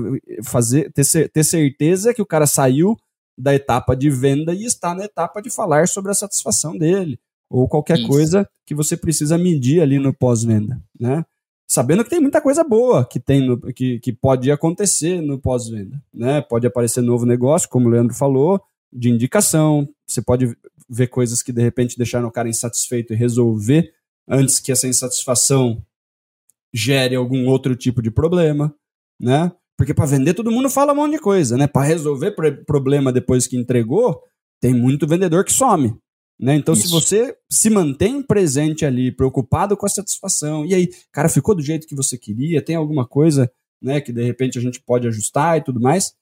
Fazer, 0.44 0.92
ter, 0.92 1.30
ter 1.30 1.44
certeza 1.44 2.14
que 2.14 2.22
o 2.22 2.26
cara 2.26 2.48
saiu 2.48 2.96
da 3.38 3.54
etapa 3.54 3.96
de 3.96 4.10
venda 4.10 4.54
e 4.54 4.66
está 4.66 4.96
na 4.96 5.06
etapa 5.06 5.42
de 5.42 5.50
falar 5.50 5.88
sobre 5.88 6.12
a 6.12 6.16
satisfação 6.16 6.76
dele. 6.76 7.20
Ou 7.50 7.68
qualquer 7.68 8.00
Isso. 8.00 8.08
coisa 8.08 8.50
que 8.66 8.74
você 8.74 8.98
precisa 8.98 9.38
medir 9.38 9.82
ali 9.82 10.00
no 10.00 10.14
pós-venda. 10.14 10.82
Né? 11.00 11.24
Sabendo 11.68 12.04
que 12.04 12.10
tem 12.10 12.22
muita 12.22 12.40
coisa 12.42 12.64
boa 12.64 13.06
que 13.06 13.20
tem 13.20 13.46
no, 13.46 13.60
que, 13.74 14.00
que 14.00 14.14
pode 14.14 14.50
acontecer 14.50 15.22
no 15.22 15.38
pós-venda, 15.38 16.02
né? 16.14 16.42
Pode 16.42 16.66
aparecer 16.66 17.02
novo 17.02 17.26
negócio, 17.26 17.68
como 17.68 17.88
o 17.88 17.92
Leandro 17.92 18.16
falou, 18.16 18.62
de 18.92 19.10
indicação. 19.10 19.88
Você 20.08 20.22
pode 20.22 20.56
ver 20.90 21.08
coisas 21.08 21.44
que 21.44 21.52
de 21.52 21.62
repente 21.62 21.98
deixaram 21.98 22.30
o 22.30 22.32
cara 22.32 22.48
insatisfeito 22.48 23.14
e 23.14 23.18
resolver 23.18 23.94
antes 24.28 24.60
que 24.60 24.72
essa 24.72 24.88
insatisfação 24.88 25.84
gere 26.74 27.16
algum 27.16 27.48
outro 27.48 27.76
tipo 27.76 28.02
de 28.02 28.10
problema, 28.10 28.74
né? 29.20 29.52
Porque 29.78 29.94
para 29.94 30.06
vender 30.06 30.34
todo 30.34 30.52
mundo 30.52 30.70
fala 30.70 30.94
um 30.94 30.96
monte 30.96 31.14
de 31.14 31.20
coisa, 31.20 31.58
né? 31.58 31.68
Para 31.68 31.86
resolver 31.86 32.32
problema 32.66 33.12
depois 33.12 33.46
que 33.46 33.58
entregou, 33.58 34.24
tem 34.60 34.74
muito 34.74 35.06
vendedor 35.06 35.44
que 35.44 35.52
some. 35.52 35.96
Né? 36.40 36.56
Então, 36.56 36.74
Isso. 36.74 36.84
se 36.84 36.92
você 36.92 37.36
se 37.50 37.70
mantém 37.70 38.22
presente 38.22 38.86
ali, 38.86 39.12
preocupado 39.12 39.76
com 39.76 39.86
a 39.86 39.90
satisfação, 39.90 40.66
e 40.66 40.74
aí, 40.74 40.90
cara, 41.12 41.30
ficou 41.30 41.56
do 41.56 41.64
jeito 41.64 41.88
que 41.88 41.96
você 41.96 42.18
queria, 42.18 42.62
tem 42.62 42.76
alguma 42.76 43.08
coisa 43.08 43.52
né, 43.82 44.02
que 44.02 44.12
de 44.12 44.24
repente 44.24 44.58
a 44.58 44.62
gente 44.62 44.82
pode 44.82 45.08
ajustar 45.08 45.58
e 45.58 45.64
tudo 45.64 45.80
mais, 45.80 46.14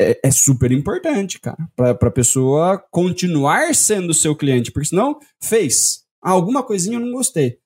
é, 0.00 0.20
é 0.24 0.30
super 0.30 0.70
importante, 0.70 1.40
cara, 1.40 1.68
para 1.74 1.92
a 1.92 2.10
pessoa 2.10 2.78
continuar 2.90 3.74
sendo 3.74 4.12
seu 4.12 4.36
cliente, 4.36 4.70
porque 4.70 4.88
senão 4.88 5.18
fez 5.42 6.04
ah, 6.24 6.30
alguma 6.30 6.62
coisinha 6.62 6.96
eu 6.96 7.00
não 7.00 7.12
gostei. 7.12 7.58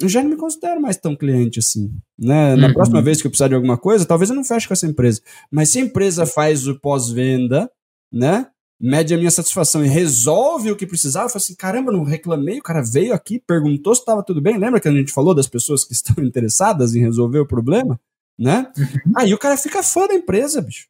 Eu 0.00 0.08
já 0.08 0.22
não 0.22 0.30
me 0.30 0.36
considero 0.36 0.80
mais 0.80 0.96
tão 0.96 1.16
cliente 1.16 1.58
assim. 1.58 1.90
Né? 2.18 2.54
Na 2.56 2.68
uhum. 2.68 2.72
próxima 2.72 3.02
vez 3.02 3.20
que 3.20 3.26
eu 3.26 3.30
precisar 3.30 3.48
de 3.48 3.54
alguma 3.54 3.76
coisa, 3.76 4.06
talvez 4.06 4.30
eu 4.30 4.36
não 4.36 4.44
feche 4.44 4.66
com 4.66 4.74
essa 4.74 4.86
empresa. 4.86 5.20
Mas 5.50 5.70
se 5.70 5.78
a 5.78 5.82
empresa 5.82 6.24
faz 6.24 6.66
o 6.66 6.78
pós-venda, 6.78 7.70
né? 8.12 8.46
Mede 8.80 9.14
a 9.14 9.18
minha 9.18 9.30
satisfação 9.30 9.84
e 9.84 9.88
resolve 9.88 10.70
o 10.70 10.76
que 10.76 10.86
precisava, 10.86 11.26
eu 11.26 11.30
falo 11.30 11.42
assim, 11.42 11.54
caramba, 11.54 11.92
não 11.92 12.02
reclamei, 12.02 12.58
o 12.58 12.62
cara 12.62 12.82
veio 12.82 13.14
aqui, 13.14 13.38
perguntou 13.38 13.94
se 13.94 14.00
estava 14.00 14.22
tudo 14.22 14.40
bem, 14.40 14.58
lembra 14.58 14.80
que 14.80 14.88
a 14.88 14.92
gente 14.92 15.12
falou 15.12 15.34
das 15.34 15.46
pessoas 15.46 15.84
que 15.84 15.92
estão 15.94 16.22
interessadas 16.24 16.94
em 16.94 17.00
resolver 17.00 17.38
o 17.38 17.46
problema? 17.46 17.98
Né? 18.38 18.70
Uhum. 18.76 19.12
Aí 19.16 19.32
o 19.32 19.38
cara 19.38 19.56
fica 19.56 19.82
fã 19.82 20.06
da 20.06 20.14
empresa, 20.14 20.60
bicho. 20.60 20.88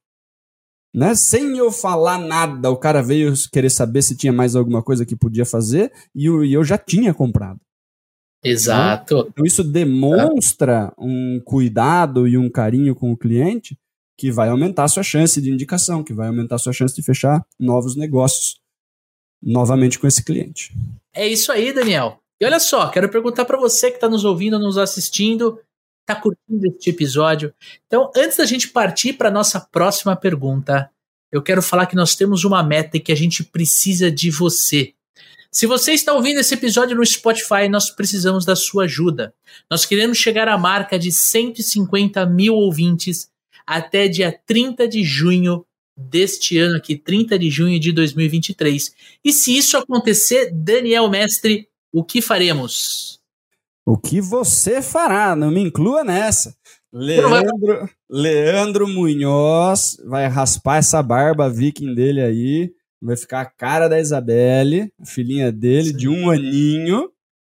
Né? 0.94 1.14
Sem 1.14 1.58
eu 1.58 1.70
falar 1.70 2.18
nada, 2.18 2.70
o 2.70 2.76
cara 2.76 3.02
veio 3.02 3.34
querer 3.52 3.70
saber 3.70 4.00
se 4.00 4.16
tinha 4.16 4.32
mais 4.32 4.56
alguma 4.56 4.82
coisa 4.82 5.04
que 5.04 5.16
podia 5.16 5.44
fazer 5.44 5.92
e 6.14 6.26
eu, 6.26 6.44
e 6.44 6.52
eu 6.52 6.64
já 6.64 6.78
tinha 6.78 7.12
comprado. 7.12 7.60
Exato. 8.42 9.26
Então 9.30 9.44
isso 9.44 9.64
demonstra 9.64 10.92
um 10.98 11.40
cuidado 11.44 12.28
e 12.28 12.38
um 12.38 12.50
carinho 12.50 12.94
com 12.94 13.10
o 13.10 13.16
cliente 13.16 13.76
que 14.16 14.30
vai 14.30 14.48
aumentar 14.48 14.88
sua 14.88 15.02
chance 15.02 15.40
de 15.40 15.50
indicação, 15.50 16.04
que 16.04 16.12
vai 16.12 16.28
aumentar 16.28 16.58
sua 16.58 16.72
chance 16.72 16.94
de 16.94 17.02
fechar 17.02 17.44
novos 17.58 17.96
negócios 17.96 18.60
novamente 19.42 19.98
com 19.98 20.06
esse 20.06 20.24
cliente. 20.24 20.72
É 21.12 21.26
isso 21.26 21.52
aí, 21.52 21.72
Daniel. 21.72 22.18
E 22.40 22.44
olha 22.44 22.58
só, 22.58 22.88
quero 22.88 23.08
perguntar 23.08 23.44
para 23.44 23.58
você 23.58 23.90
que 23.90 23.96
está 23.96 24.08
nos 24.08 24.24
ouvindo, 24.24 24.58
nos 24.58 24.78
assistindo, 24.78 25.60
está 26.00 26.20
curtindo 26.20 26.66
este 26.66 26.90
episódio. 26.90 27.52
Então, 27.86 28.10
antes 28.16 28.36
da 28.36 28.44
gente 28.44 28.68
partir 28.68 29.14
para 29.14 29.30
nossa 29.30 29.60
próxima 29.60 30.16
pergunta, 30.16 30.90
eu 31.30 31.42
quero 31.42 31.62
falar 31.62 31.86
que 31.86 31.96
nós 31.96 32.14
temos 32.14 32.44
uma 32.44 32.62
meta 32.62 32.96
e 32.96 33.00
que 33.00 33.12
a 33.12 33.16
gente 33.16 33.42
precisa 33.42 34.10
de 34.10 34.30
você. 34.30 34.94
Se 35.50 35.66
você 35.66 35.92
está 35.92 36.12
ouvindo 36.12 36.40
esse 36.40 36.54
episódio 36.54 36.96
no 36.96 37.06
Spotify, 37.06 37.68
nós 37.68 37.88
precisamos 37.88 38.44
da 38.44 38.56
sua 38.56 38.84
ajuda. 38.84 39.32
Nós 39.70 39.84
queremos 39.84 40.18
chegar 40.18 40.48
à 40.48 40.58
marca 40.58 40.98
de 40.98 41.12
150 41.12 42.26
mil 42.26 42.54
ouvintes 42.54 43.30
até 43.66 44.08
dia 44.08 44.32
30 44.46 44.88
de 44.88 45.02
junho 45.02 45.64
deste 45.96 46.58
ano 46.58 46.76
aqui, 46.76 46.96
30 46.96 47.38
de 47.38 47.50
junho 47.50 47.78
de 47.78 47.92
2023. 47.92 48.94
E 49.24 49.32
se 49.32 49.56
isso 49.56 49.76
acontecer, 49.76 50.50
Daniel 50.52 51.08
Mestre, 51.08 51.68
o 51.92 52.04
que 52.04 52.20
faremos? 52.20 53.20
O 53.86 53.96
que 53.96 54.20
você 54.20 54.82
fará? 54.82 55.36
Não 55.36 55.50
me 55.50 55.60
inclua 55.60 56.02
nessa. 56.02 56.56
Leandro, 56.92 57.88
Leandro 58.08 58.88
Munhoz 58.88 59.96
vai 60.04 60.26
raspar 60.26 60.78
essa 60.78 61.02
barba 61.02 61.50
viking 61.50 61.94
dele 61.94 62.20
aí 62.20 62.72
vai 63.04 63.16
ficar 63.16 63.42
a 63.42 63.46
cara 63.46 63.86
da 63.86 64.00
Isabelle, 64.00 64.90
filhinha 65.04 65.52
dele, 65.52 65.90
Sim. 65.90 65.96
de 65.96 66.08
um 66.08 66.30
aninho, 66.30 67.10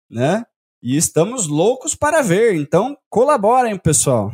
né? 0.09 0.43
E 0.81 0.97
estamos 0.97 1.47
loucos 1.47 1.95
para 1.95 2.21
ver. 2.21 2.55
Então, 2.55 2.97
colaborem, 3.09 3.77
pessoal. 3.77 4.31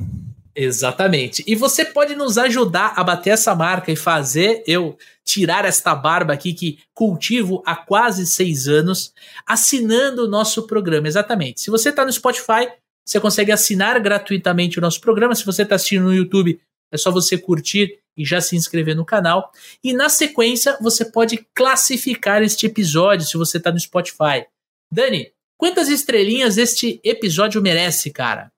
Exatamente. 0.56 1.44
E 1.48 1.56
você 1.56 1.86
pode 1.86 2.16
nos 2.16 2.38
ajudar 2.38 2.94
a 2.96 3.04
bater 3.04 3.32
essa 3.32 3.56
marca 3.56 3.92
e 3.92 3.96
fazer 3.96 4.64
eu 4.68 4.98
tirar 5.24 5.64
esta 5.64 5.96
barba 5.96 6.34
aqui 6.34 6.54
que 6.54 6.80
cultivo 6.94 7.64
há 7.66 7.76
quase 7.76 8.26
seis 8.26 8.68
anos, 8.68 9.14
assinando 9.46 10.26
o 10.26 10.28
nosso 10.28 10.68
programa. 10.68 11.08
Exatamente. 11.08 11.62
Se 11.62 11.70
você 11.70 11.90
está 11.90 12.04
no 12.04 12.12
Spotify, 12.12 12.68
você 13.06 13.20
consegue 13.20 13.52
assinar 13.52 14.00
gratuitamente 14.00 14.78
o 14.78 14.82
nosso 14.82 15.00
programa. 15.00 15.36
Se 15.36 15.46
você 15.46 15.64
está 15.64 15.76
assistindo 15.76 16.04
no 16.04 16.14
YouTube, 16.14 16.60
é 16.92 16.98
só 16.98 17.12
você 17.12 17.38
curtir 17.38 18.00
e 18.18 18.26
já 18.26 18.42
se 18.42 18.56
inscrever 18.56 18.96
no 18.96 19.06
canal. 19.06 19.52
E 19.82 19.94
na 19.94 20.10
sequência, 20.10 20.78
você 20.82 21.06
pode 21.06 21.48
classificar 21.56 22.44
este 22.44 22.66
episódio 22.66 23.26
se 23.26 23.38
você 23.38 23.58
está 23.58 23.72
no 23.72 23.80
Spotify. 23.80 24.46
Dani, 24.92 25.32
quantas 25.58 25.88
estrelinhas 25.88 26.58
este 26.58 27.00
episódio 27.04 27.62
merece, 27.62 28.12
cara? 28.12 28.52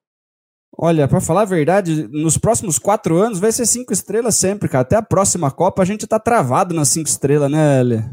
Olha, 0.75 1.07
para 1.07 1.21
falar 1.21 1.41
a 1.41 1.45
verdade, 1.45 2.07
nos 2.07 2.37
próximos 2.37 2.79
quatro 2.79 3.17
anos 3.17 3.39
vai 3.39 3.51
ser 3.51 3.65
cinco 3.65 3.93
estrelas 3.93 4.35
sempre, 4.35 4.67
cara. 4.67 4.81
Até 4.81 4.95
a 4.95 5.01
próxima 5.01 5.51
Copa 5.51 5.81
a 5.81 5.85
gente 5.85 6.07
tá 6.07 6.19
travado 6.19 6.73
nas 6.73 6.89
cinco 6.89 7.07
estrelas, 7.07 7.49
né, 7.49 7.79
Elia? 7.79 8.11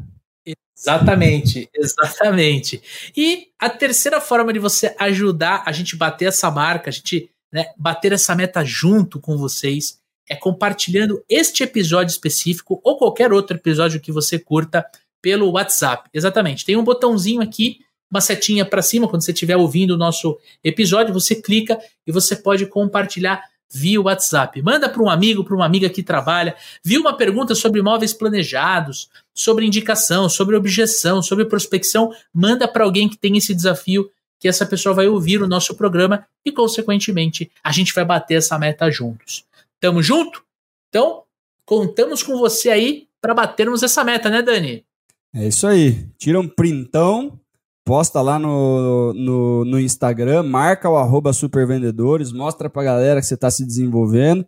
Exatamente, 0.76 1.68
exatamente. 1.74 2.82
E 3.16 3.48
a 3.58 3.68
terceira 3.68 4.20
forma 4.20 4.52
de 4.52 4.58
você 4.58 4.94
ajudar 4.98 5.62
a 5.66 5.72
gente 5.72 5.96
bater 5.96 6.26
essa 6.28 6.50
marca, 6.50 6.88
a 6.88 6.92
gente 6.92 7.30
né, 7.52 7.66
bater 7.76 8.12
essa 8.12 8.34
meta 8.34 8.64
junto 8.64 9.20
com 9.20 9.36
vocês, 9.36 9.98
é 10.28 10.36
compartilhando 10.36 11.22
este 11.28 11.62
episódio 11.62 12.12
específico 12.12 12.80
ou 12.84 12.96
qualquer 12.96 13.32
outro 13.32 13.56
episódio 13.56 14.00
que 14.00 14.12
você 14.12 14.38
curta 14.38 14.86
pelo 15.20 15.50
WhatsApp. 15.50 16.08
Exatamente. 16.14 16.64
Tem 16.64 16.76
um 16.76 16.84
botãozinho 16.84 17.42
aqui, 17.42 17.80
uma 18.10 18.20
setinha 18.20 18.64
para 18.64 18.82
cima, 18.82 19.08
quando 19.08 19.22
você 19.22 19.32
estiver 19.32 19.56
ouvindo 19.56 19.92
o 19.92 19.96
nosso 19.96 20.38
episódio, 20.64 21.14
você 21.14 21.34
clica 21.34 21.78
e 22.06 22.10
você 22.10 22.34
pode 22.34 22.66
compartilhar 22.66 23.42
via 23.72 24.00
WhatsApp. 24.00 24.60
Manda 24.62 24.88
para 24.88 25.02
um 25.02 25.08
amigo, 25.08 25.44
para 25.44 25.54
uma 25.54 25.64
amiga 25.64 25.88
que 25.88 26.02
trabalha. 26.02 26.56
Viu 26.82 27.00
uma 27.00 27.16
pergunta 27.16 27.54
sobre 27.54 27.78
imóveis 27.78 28.12
planejados, 28.12 29.08
sobre 29.32 29.64
indicação, 29.64 30.28
sobre 30.28 30.56
objeção, 30.56 31.22
sobre 31.22 31.44
prospecção? 31.44 32.12
Manda 32.34 32.66
para 32.66 32.84
alguém 32.84 33.08
que 33.08 33.16
tem 33.16 33.36
esse 33.36 33.54
desafio, 33.54 34.10
que 34.40 34.48
essa 34.48 34.66
pessoa 34.66 34.94
vai 34.94 35.06
ouvir 35.06 35.40
o 35.40 35.46
nosso 35.46 35.74
programa 35.76 36.26
e, 36.44 36.50
consequentemente, 36.50 37.50
a 37.62 37.70
gente 37.70 37.94
vai 37.94 38.04
bater 38.04 38.38
essa 38.38 38.58
meta 38.58 38.90
juntos. 38.90 39.44
Tamo 39.78 40.02
junto? 40.02 40.42
Então, 40.88 41.22
contamos 41.64 42.22
com 42.22 42.36
você 42.36 42.70
aí 42.70 43.06
para 43.20 43.34
batermos 43.34 43.82
essa 43.82 44.02
meta, 44.02 44.28
né, 44.28 44.42
Dani? 44.42 44.84
É 45.32 45.46
isso 45.46 45.66
aí. 45.66 46.06
Tira 46.18 46.40
um 46.40 46.48
printão, 46.48 47.38
posta 47.84 48.20
lá 48.20 48.38
no, 48.38 49.12
no, 49.14 49.64
no 49.64 49.80
Instagram, 49.80 50.42
marca 50.42 50.88
o 50.88 50.96
arroba 50.96 51.32
supervendedores, 51.32 52.32
mostra 52.32 52.68
pra 52.70 52.84
galera 52.84 53.20
que 53.20 53.26
você 53.26 53.36
tá 53.36 53.50
se 53.50 53.64
desenvolvendo. 53.64 54.46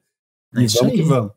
É 0.54 0.62
e 0.62 0.66
vamos 0.66 0.92
aí. 0.92 0.92
que 0.92 1.02
vamos. 1.02 1.32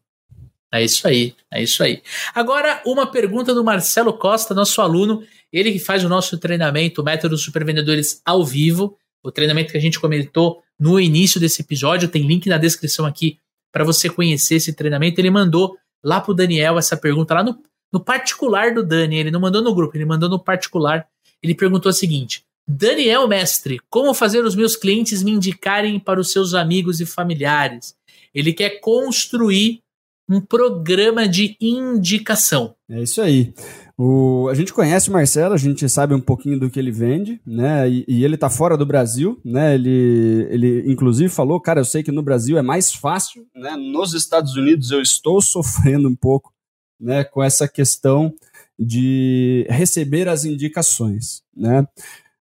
É 0.73 0.83
isso 0.83 1.07
aí, 1.07 1.33
é 1.51 1.63
isso 1.63 1.81
aí. 1.83 2.01
Agora, 2.33 2.81
uma 2.85 3.09
pergunta 3.09 3.53
do 3.53 3.63
Marcelo 3.63 4.11
Costa, 4.11 4.53
nosso 4.53 4.81
aluno, 4.81 5.23
ele 5.51 5.71
que 5.71 5.79
faz 5.79 6.03
o 6.03 6.09
nosso 6.09 6.37
treinamento, 6.37 7.01
o 7.01 7.03
Método 7.05 7.37
Supervendedores 7.37 8.21
ao 8.25 8.43
vivo, 8.43 8.97
o 9.23 9.31
treinamento 9.31 9.71
que 9.71 9.77
a 9.77 9.81
gente 9.81 9.99
comentou 9.99 10.61
no 10.77 10.99
início 10.99 11.39
desse 11.39 11.61
episódio, 11.61 12.09
tem 12.09 12.27
link 12.27 12.47
na 12.47 12.57
descrição 12.57 13.05
aqui 13.05 13.39
para 13.71 13.85
você 13.85 14.09
conhecer 14.09 14.55
esse 14.55 14.73
treinamento. 14.73 15.19
Ele 15.19 15.29
mandou 15.29 15.77
lá 16.03 16.19
pro 16.19 16.33
Daniel 16.33 16.77
essa 16.77 16.97
pergunta, 16.97 17.33
lá 17.33 17.43
no, 17.43 17.57
no 17.91 17.99
particular 17.99 18.73
do 18.73 18.85
Dani. 18.85 19.17
Ele 19.17 19.31
não 19.31 19.39
mandou 19.39 19.61
no 19.61 19.73
grupo, 19.73 19.95
ele 19.95 20.05
mandou 20.05 20.29
no 20.29 20.43
particular. 20.43 21.07
Ele 21.45 21.53
perguntou 21.53 21.91
o 21.91 21.93
seguinte: 21.93 22.43
Daniel, 22.67 23.27
mestre, 23.27 23.79
como 23.89 24.13
fazer 24.15 24.43
os 24.43 24.55
meus 24.55 24.75
clientes 24.75 25.21
me 25.21 25.31
indicarem 25.31 25.99
para 25.99 26.19
os 26.19 26.31
seus 26.31 26.55
amigos 26.55 26.99
e 26.99 27.05
familiares? 27.05 27.95
Ele 28.33 28.51
quer 28.51 28.79
construir 28.81 29.79
um 30.27 30.41
programa 30.41 31.27
de 31.29 31.55
indicação. 31.61 32.75
É 32.89 33.03
isso 33.03 33.21
aí. 33.21 33.53
O, 33.95 34.49
a 34.49 34.55
gente 34.55 34.73
conhece 34.73 35.07
o 35.07 35.13
Marcelo, 35.13 35.53
a 35.53 35.57
gente 35.57 35.87
sabe 35.87 36.15
um 36.15 36.19
pouquinho 36.19 36.59
do 36.59 36.69
que 36.69 36.79
ele 36.79 36.91
vende, 36.91 37.39
né? 37.45 37.87
E, 37.87 38.03
e, 38.07 38.25
ele 38.25 38.35
tá 38.35 38.49
fora 38.49 38.75
do 38.75 38.85
Brasil, 38.85 39.39
né? 39.45 39.75
Ele, 39.75 40.47
ele 40.49 40.91
inclusive 40.91 41.29
falou, 41.29 41.61
cara, 41.61 41.79
eu 41.79 41.85
sei 41.85 42.01
que 42.01 42.11
no 42.11 42.23
Brasil 42.23 42.57
é 42.57 42.63
mais 42.63 42.91
fácil, 42.91 43.45
né? 43.55 43.77
Nos 43.77 44.15
Estados 44.15 44.55
Unidos 44.55 44.89
eu 44.89 45.01
estou 45.01 45.39
sofrendo 45.39 46.09
um 46.09 46.15
pouco, 46.15 46.51
né? 46.99 47.23
Com 47.23 47.43
essa 47.43 47.67
questão 47.67 48.33
de 48.77 49.65
receber 49.69 50.27
as 50.27 50.45
indicações, 50.45 51.43
né? 51.55 51.87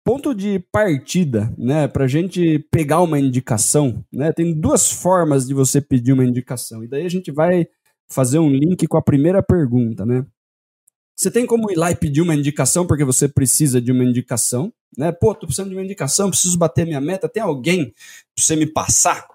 Ponto 0.04 0.34
de 0.34 0.60
partida, 0.72 1.54
né? 1.58 1.88
Para 1.88 2.06
a 2.06 2.08
gente 2.08 2.60
pegar 2.72 3.02
uma 3.02 3.20
indicação, 3.20 4.04
né? 4.12 4.32
Tem 4.32 4.54
duas 4.54 4.92
formas 4.92 5.48
de 5.48 5.54
você 5.54 5.82
pedir 5.82 6.14
uma 6.14 6.26
indicação 6.26 6.84
e 6.84 6.88
daí 6.88 7.06
a 7.06 7.10
gente 7.10 7.32
vai 7.32 7.68
fazer 8.10 8.40
um 8.40 8.50
link 8.50 8.88
com 8.88 8.98
a 8.98 9.02
primeira 9.02 9.44
pergunta, 9.44 10.06
né? 10.06 10.26
Você 11.16 11.32
tem 11.32 11.46
como 11.48 11.72
ir 11.72 11.76
lá 11.76 11.92
e 11.92 11.96
pedir 11.96 12.22
uma 12.22 12.36
indicação 12.36 12.86
porque 12.86 13.04
você 13.04 13.28
precisa 13.28 13.82
de 13.82 13.92
uma 13.92 14.04
indicação, 14.04 14.72
né? 14.96 15.12
Pô, 15.12 15.34
tô 15.34 15.48
precisando 15.48 15.70
de 15.70 15.76
uma 15.76 15.84
indicação, 15.84 16.30
preciso 16.30 16.58
bater 16.58 16.86
minha 16.86 17.02
meta, 17.02 17.28
tem 17.28 17.42
alguém 17.42 17.86
para 18.36 18.44
você 18.44 18.56
me 18.56 18.68
passar, 18.68 19.28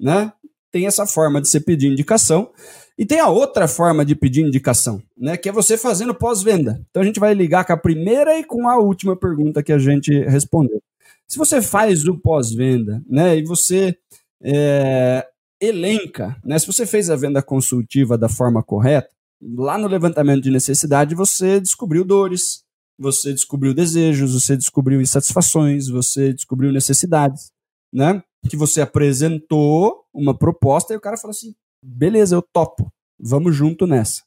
né? 0.00 0.32
Tem 0.70 0.86
essa 0.86 1.06
forma 1.06 1.40
de 1.40 1.48
você 1.48 1.60
pedir 1.60 1.88
indicação. 1.88 2.52
E 2.98 3.04
tem 3.04 3.20
a 3.20 3.28
outra 3.28 3.68
forma 3.68 4.04
de 4.04 4.14
pedir 4.14 4.40
indicação, 4.40 5.02
né? 5.16 5.36
Que 5.36 5.50
é 5.50 5.52
você 5.52 5.76
fazendo 5.76 6.14
pós-venda. 6.14 6.80
Então 6.90 7.02
a 7.02 7.06
gente 7.06 7.20
vai 7.20 7.34
ligar 7.34 7.64
com 7.64 7.72
a 7.72 7.76
primeira 7.76 8.38
e 8.38 8.44
com 8.44 8.68
a 8.68 8.78
última 8.78 9.14
pergunta 9.14 9.62
que 9.62 9.72
a 9.72 9.78
gente 9.78 10.10
respondeu. 10.24 10.82
Se 11.28 11.36
você 11.36 11.60
faz 11.60 12.06
o 12.06 12.18
pós-venda, 12.18 13.02
né? 13.06 13.36
E 13.36 13.44
você 13.44 13.96
é, 14.42 15.26
elenca, 15.60 16.36
né? 16.42 16.58
Se 16.58 16.66
você 16.66 16.86
fez 16.86 17.10
a 17.10 17.16
venda 17.16 17.42
consultiva 17.42 18.16
da 18.16 18.28
forma 18.28 18.62
correta, 18.62 19.10
lá 19.42 19.76
no 19.76 19.88
levantamento 19.88 20.42
de 20.42 20.50
necessidade 20.50 21.14
você 21.14 21.60
descobriu 21.60 22.04
dores, 22.04 22.64
você 22.98 23.32
descobriu 23.32 23.74
desejos, 23.74 24.32
você 24.32 24.56
descobriu 24.56 25.00
insatisfações, 25.02 25.88
você 25.88 26.32
descobriu 26.32 26.72
necessidades, 26.72 27.50
né? 27.92 28.22
Que 28.48 28.56
você 28.56 28.80
apresentou 28.80 30.04
uma 30.14 30.36
proposta 30.36 30.94
e 30.94 30.96
o 30.96 31.00
cara 31.00 31.18
falou 31.18 31.32
assim: 31.32 31.54
beleza, 31.86 32.34
eu 32.34 32.42
topo, 32.42 32.92
vamos 33.18 33.54
junto 33.54 33.86
nessa. 33.86 34.22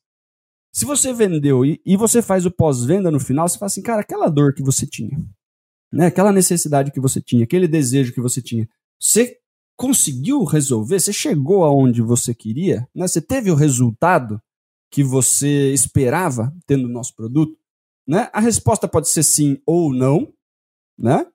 Se 0.74 0.86
você 0.86 1.14
vendeu 1.14 1.66
e, 1.66 1.82
e 1.86 1.98
você 1.98 2.22
faz 2.22 2.46
o 2.46 2.52
pós-venda 2.52 3.10
no 3.10 3.20
final, 3.20 3.48
você 3.48 3.58
fala 3.58 3.68
assim, 3.68 3.82
cara, 3.82 4.02
aquela 4.02 4.30
dor 4.30 4.54
que 4.54 4.64
você 4.64 4.86
tinha, 4.86 5.20
né? 5.92 6.08
Aquela 6.08 6.32
necessidade 6.32 6.92
que 6.92 7.00
você 7.00 7.22
tinha, 7.22 7.44
aquele 7.44 7.68
desejo 7.68 8.14
que 8.14 8.22
você 8.22 8.42
tinha, 8.42 8.68
você 9.00 9.38
conseguiu 9.76 10.44
resolver? 10.44 11.00
Você 11.00 11.12
chegou 11.12 11.64
aonde 11.64 12.02
você 12.02 12.34
queria? 12.34 12.88
Né? 12.94 13.08
Você 13.08 13.22
teve 13.22 13.50
o 13.50 13.56
resultado? 13.56 14.42
que 14.92 15.04
você 15.04 15.72
esperava 15.72 16.54
tendo 16.66 16.86
o 16.86 16.92
nosso 16.92 17.16
produto? 17.16 17.58
Né? 18.08 18.30
A 18.34 18.40
resposta 18.40 18.88
pode 18.88 19.10
ser 19.10 19.24
sim 19.24 19.62
ou 19.66 19.94
não, 19.94 20.34
né? 20.98 21.26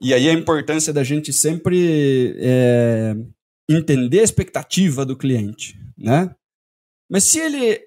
E 0.00 0.12
aí 0.12 0.28
a 0.28 0.32
importância 0.32 0.92
da 0.92 1.02
gente 1.02 1.32
sempre 1.32 2.36
é, 2.38 3.14
entender 3.68 4.20
a 4.20 4.24
expectativa 4.24 5.04
do 5.04 5.16
cliente, 5.16 5.78
né? 5.96 6.34
Mas 7.10 7.24
se 7.24 7.38
ele 7.38 7.80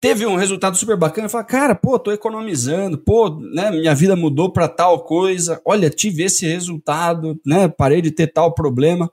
teve 0.00 0.24
um 0.26 0.36
resultado 0.36 0.76
super 0.76 0.96
bacana, 0.96 1.28
fala, 1.28 1.44
cara, 1.44 1.74
pô, 1.74 1.98
tô 1.98 2.12
economizando, 2.12 2.98
pô, 2.98 3.30
né, 3.40 3.70
minha 3.70 3.94
vida 3.94 4.14
mudou 4.14 4.52
para 4.52 4.68
tal 4.68 5.04
coisa, 5.04 5.60
olha, 5.64 5.90
tive 5.90 6.22
esse 6.22 6.46
resultado, 6.46 7.40
né, 7.44 7.68
parei 7.68 8.00
de 8.00 8.12
ter 8.12 8.28
tal 8.28 8.54
problema. 8.54 9.10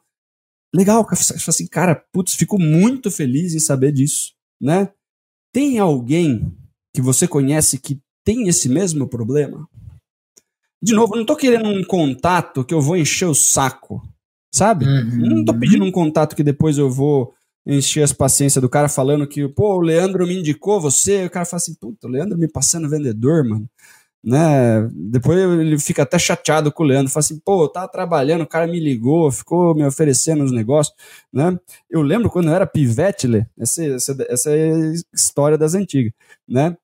Legal, 0.74 1.08
assim, 1.12 1.68
cara, 1.68 1.96
putz, 2.12 2.36
fico 2.36 2.60
muito 2.60 3.10
feliz 3.10 3.56
em 3.56 3.60
saber 3.60 3.92
disso 3.92 4.36
né? 4.60 4.92
Tem 5.54 5.80
alguém 5.80 6.56
que 6.94 7.02
você 7.02 7.28
conhece 7.28 7.80
que 7.80 8.02
tem 8.24 8.48
esse 8.48 8.68
mesmo 8.68 9.08
problema? 9.08 9.68
De 10.82 10.94
novo, 10.94 11.16
não 11.16 11.22
estou 11.22 11.36
querendo 11.36 11.70
um 11.70 11.84
contato 11.84 12.64
que 12.64 12.74
eu 12.74 12.82
vou 12.82 12.98
encher 12.98 13.26
o 13.26 13.36
saco, 13.36 14.02
sabe? 14.56 14.86
Uhum. 14.86 15.30
Não 15.30 15.40
estou 15.42 15.60
pedindo 15.60 15.84
um 15.84 15.92
contato 15.92 16.36
que 16.36 16.44
depois 16.44 16.78
eu 16.78 16.90
vou 16.90 17.34
encher 17.66 18.04
as 18.04 18.14
paciências 18.14 18.62
do 18.62 18.70
cara 18.70 18.88
falando 18.88 19.28
que, 19.28 19.48
pô, 19.50 19.76
o 19.76 19.82
Leandro 19.82 20.26
me 20.26 20.40
indicou 20.40 20.80
você, 20.80 21.26
o 21.26 21.30
cara 21.30 21.46
fala 21.46 21.58
assim, 21.58 21.74
puta, 21.74 22.08
o 22.08 22.10
Leandro 22.10 22.38
me 22.38 22.48
passando 22.48 22.90
vendedor, 22.90 23.44
mano. 23.44 23.70
Né? 24.24 24.90
Depois 24.94 25.38
ele 25.38 25.78
fica 25.78 26.04
até 26.04 26.18
chateado 26.18 26.72
com 26.72 26.84
o 26.84 26.86
Leandro, 26.86 27.12
fala 27.12 27.24
assim, 27.24 27.40
pô, 27.40 27.66
eu 27.66 27.68
tava 27.68 27.88
trabalhando, 27.90 28.42
o 28.42 28.48
cara 28.48 28.66
me 28.66 28.80
ligou, 28.80 29.30
ficou 29.30 29.76
me 29.76 29.86
oferecendo 29.86 30.44
os 30.44 30.52
negócios, 30.52 30.96
né? 31.32 31.60
Eu 31.90 32.02
lembro 32.02 32.30
quando 32.30 32.48
eu 32.48 32.56
era 32.56 32.66
pivete, 32.66 33.28
Lê, 33.28 33.46
essa, 33.60 33.84
essa, 33.84 34.18
essa 34.28 34.52
é 34.52 34.72
a 34.72 34.94
história 35.14 35.58
das 35.58 35.76
antigas, 35.76 36.14
né? 36.48 36.76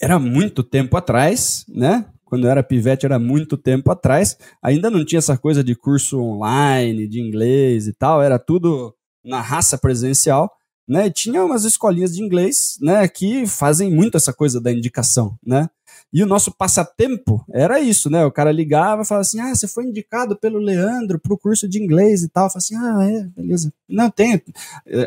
Era 0.00 0.18
muito 0.18 0.62
tempo 0.62 0.96
atrás, 0.96 1.64
né? 1.68 2.06
Quando 2.36 2.44
eu 2.44 2.50
era 2.50 2.62
pivete, 2.62 3.06
era 3.06 3.18
muito 3.18 3.56
tempo 3.56 3.90
atrás. 3.90 4.36
Ainda 4.62 4.90
não 4.90 5.06
tinha 5.06 5.20
essa 5.20 5.38
coisa 5.38 5.64
de 5.64 5.74
curso 5.74 6.20
online, 6.20 7.08
de 7.08 7.18
inglês 7.18 7.86
e 7.86 7.94
tal, 7.94 8.20
era 8.20 8.38
tudo 8.38 8.94
na 9.24 9.40
raça 9.40 9.78
presencial, 9.78 10.52
né? 10.86 11.06
E 11.06 11.10
tinha 11.10 11.42
umas 11.42 11.64
escolinhas 11.64 12.14
de 12.14 12.22
inglês, 12.22 12.76
né, 12.78 13.08
que 13.08 13.46
fazem 13.46 13.90
muito 13.90 14.18
essa 14.18 14.34
coisa 14.34 14.60
da 14.60 14.70
indicação, 14.70 15.34
né? 15.42 15.66
E 16.12 16.22
o 16.22 16.26
nosso 16.26 16.50
passatempo 16.50 17.44
era 17.52 17.80
isso, 17.80 18.08
né? 18.08 18.24
O 18.24 18.30
cara 18.30 18.52
ligava 18.52 19.02
e 19.02 19.04
falava 19.04 19.22
assim: 19.22 19.40
Ah, 19.40 19.54
você 19.54 19.66
foi 19.66 19.84
indicado 19.84 20.36
pelo 20.36 20.58
Leandro 20.58 21.18
para 21.18 21.34
o 21.34 21.38
curso 21.38 21.68
de 21.68 21.82
inglês 21.82 22.22
e 22.22 22.28
tal. 22.28 22.46
Eu 22.46 22.50
falava 22.50 22.58
assim: 22.58 22.76
Ah, 22.76 23.10
é, 23.10 23.40
beleza. 23.40 23.72
Não, 23.88 24.10
tem. 24.10 24.40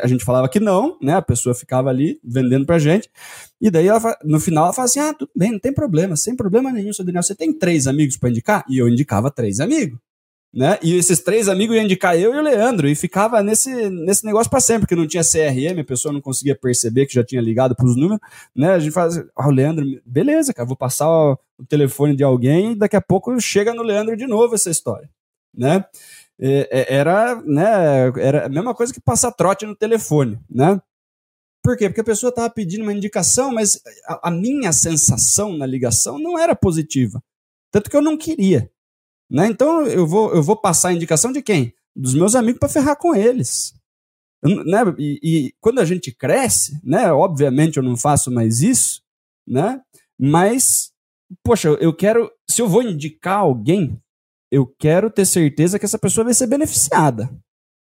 A 0.02 0.06
gente 0.06 0.24
falava 0.24 0.48
que 0.48 0.60
não, 0.60 0.96
né? 1.00 1.14
A 1.14 1.22
pessoa 1.22 1.54
ficava 1.54 1.88
ali 1.88 2.20
vendendo 2.22 2.66
pra 2.66 2.78
gente. 2.78 3.10
E 3.60 3.70
daí, 3.70 3.88
ela, 3.88 4.00
no 4.24 4.38
final, 4.38 4.64
ela 4.64 4.72
falava 4.72 4.90
assim: 4.90 5.00
Ah, 5.00 5.14
tudo 5.14 5.30
bem, 5.34 5.52
não 5.52 5.58
tem 5.58 5.72
problema, 5.72 6.16
sem 6.16 6.36
problema 6.36 6.70
nenhum, 6.70 6.92
seu 6.92 7.04
Daniel. 7.04 7.22
Você 7.22 7.34
tem 7.34 7.52
três 7.52 7.86
amigos 7.86 8.16
para 8.16 8.30
indicar? 8.30 8.64
E 8.68 8.78
eu 8.78 8.88
indicava 8.88 9.30
três 9.30 9.58
amigos 9.60 9.98
né? 10.52 10.78
E 10.82 10.96
esses 10.96 11.20
três 11.20 11.48
amigos 11.48 11.76
iam 11.76 11.84
indicar 11.84 12.18
eu 12.18 12.34
e 12.34 12.38
o 12.38 12.42
Leandro, 12.42 12.88
e 12.88 12.94
ficava 12.94 13.42
nesse, 13.42 13.88
nesse 13.88 14.24
negócio 14.26 14.50
para 14.50 14.60
sempre, 14.60 14.80
porque 14.80 14.96
não 14.96 15.06
tinha 15.06 15.22
CRM, 15.22 15.80
a 15.80 15.84
pessoa 15.84 16.12
não 16.12 16.20
conseguia 16.20 16.56
perceber 16.56 17.06
que 17.06 17.14
já 17.14 17.24
tinha 17.24 17.40
ligado 17.40 17.74
para 17.76 17.86
os 17.86 17.96
números, 17.96 18.18
né? 18.54 18.72
A 18.72 18.78
gente 18.78 18.92
faz, 18.92 19.16
ah, 19.16 19.48
o 19.48 19.50
Leandro, 19.50 19.84
beleza, 20.04 20.52
cara, 20.52 20.66
vou 20.66 20.76
passar 20.76 21.08
o, 21.08 21.38
telefone 21.68 22.16
de 22.16 22.24
alguém 22.24 22.72
e 22.72 22.74
daqui 22.74 22.96
a 22.96 23.02
pouco 23.02 23.38
chega 23.38 23.74
no 23.74 23.82
Leandro 23.82 24.16
de 24.16 24.26
novo 24.26 24.54
essa 24.54 24.70
história, 24.70 25.08
né? 25.54 25.84
É, 26.42 26.68
é, 26.70 26.94
era, 26.94 27.40
né, 27.42 28.12
era 28.18 28.46
a 28.46 28.48
mesma 28.48 28.74
coisa 28.74 28.94
que 28.94 29.00
passar 29.00 29.30
trote 29.32 29.66
no 29.66 29.76
telefone, 29.76 30.40
né? 30.50 30.80
Por 31.62 31.76
quê? 31.76 31.88
Porque 31.88 32.00
a 32.00 32.04
pessoa 32.04 32.30
estava 32.30 32.48
pedindo 32.48 32.82
uma 32.82 32.94
indicação, 32.94 33.52
mas 33.52 33.80
a, 34.06 34.28
a 34.28 34.30
minha 34.30 34.72
sensação 34.72 35.56
na 35.56 35.66
ligação 35.66 36.18
não 36.18 36.38
era 36.38 36.56
positiva. 36.56 37.22
Tanto 37.70 37.90
que 37.90 37.96
eu 37.96 38.02
não 38.02 38.16
queria. 38.16 38.70
Né? 39.30 39.46
Então 39.46 39.86
eu 39.86 40.06
vou, 40.06 40.34
eu 40.34 40.42
vou 40.42 40.56
passar 40.56 40.88
a 40.88 40.92
indicação 40.92 41.30
de 41.30 41.40
quem? 41.40 41.72
Dos 41.94 42.14
meus 42.14 42.34
amigos 42.34 42.58
para 42.58 42.68
ferrar 42.68 42.96
com 42.96 43.14
eles. 43.14 43.72
Né? 44.42 44.78
E, 44.98 45.20
e, 45.22 45.54
quando 45.60 45.78
a 45.78 45.84
gente 45.84 46.10
cresce, 46.10 46.80
né? 46.82 47.12
Obviamente 47.12 47.76
eu 47.76 47.82
não 47.82 47.96
faço 47.96 48.30
mais 48.30 48.60
isso, 48.60 49.02
né? 49.46 49.80
Mas, 50.18 50.92
poxa, 51.44 51.68
eu 51.80 51.94
quero. 51.94 52.30
Se 52.48 52.60
eu 52.60 52.68
vou 52.68 52.82
indicar 52.82 53.38
alguém, 53.38 54.00
eu 54.50 54.66
quero 54.66 55.10
ter 55.10 55.26
certeza 55.26 55.78
que 55.78 55.84
essa 55.84 55.98
pessoa 55.98 56.24
vai 56.24 56.34
ser 56.34 56.46
beneficiada. 56.46 57.30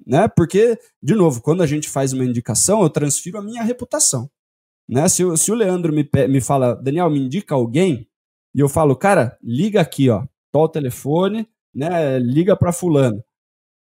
Né? 0.07 0.29
Porque, 0.29 0.79
de 1.03 1.15
novo, 1.15 1.41
quando 1.41 1.63
a 1.63 1.67
gente 1.67 1.89
faz 1.89 2.13
uma 2.13 2.25
indicação, 2.25 2.83
eu 2.83 2.91
transfiro 2.91 3.39
a 3.39 3.43
minha 3.43 3.63
reputação. 3.63 4.31
Né? 4.89 5.09
Se, 5.09 5.23
se 5.37 5.53
o 5.53 5.55
Leandro 5.55 5.93
me, 5.93 6.09
me 6.29 6.41
fala, 6.41 6.75
Daniel, 6.75 7.11
me 7.11 7.21
indica 7.21 7.55
alguém, 7.55 8.09
e 8.55 8.61
eu 8.61 8.69
falo, 8.69 8.97
cara, 8.97 9.37
liga 9.43 9.81
aqui, 9.81 10.09
ó 10.09 10.25
to 10.59 10.65
o 10.65 10.69
telefone, 10.69 11.49
né? 11.75 12.19
Liga 12.19 12.57
para 12.57 12.73
fulano. 12.73 13.23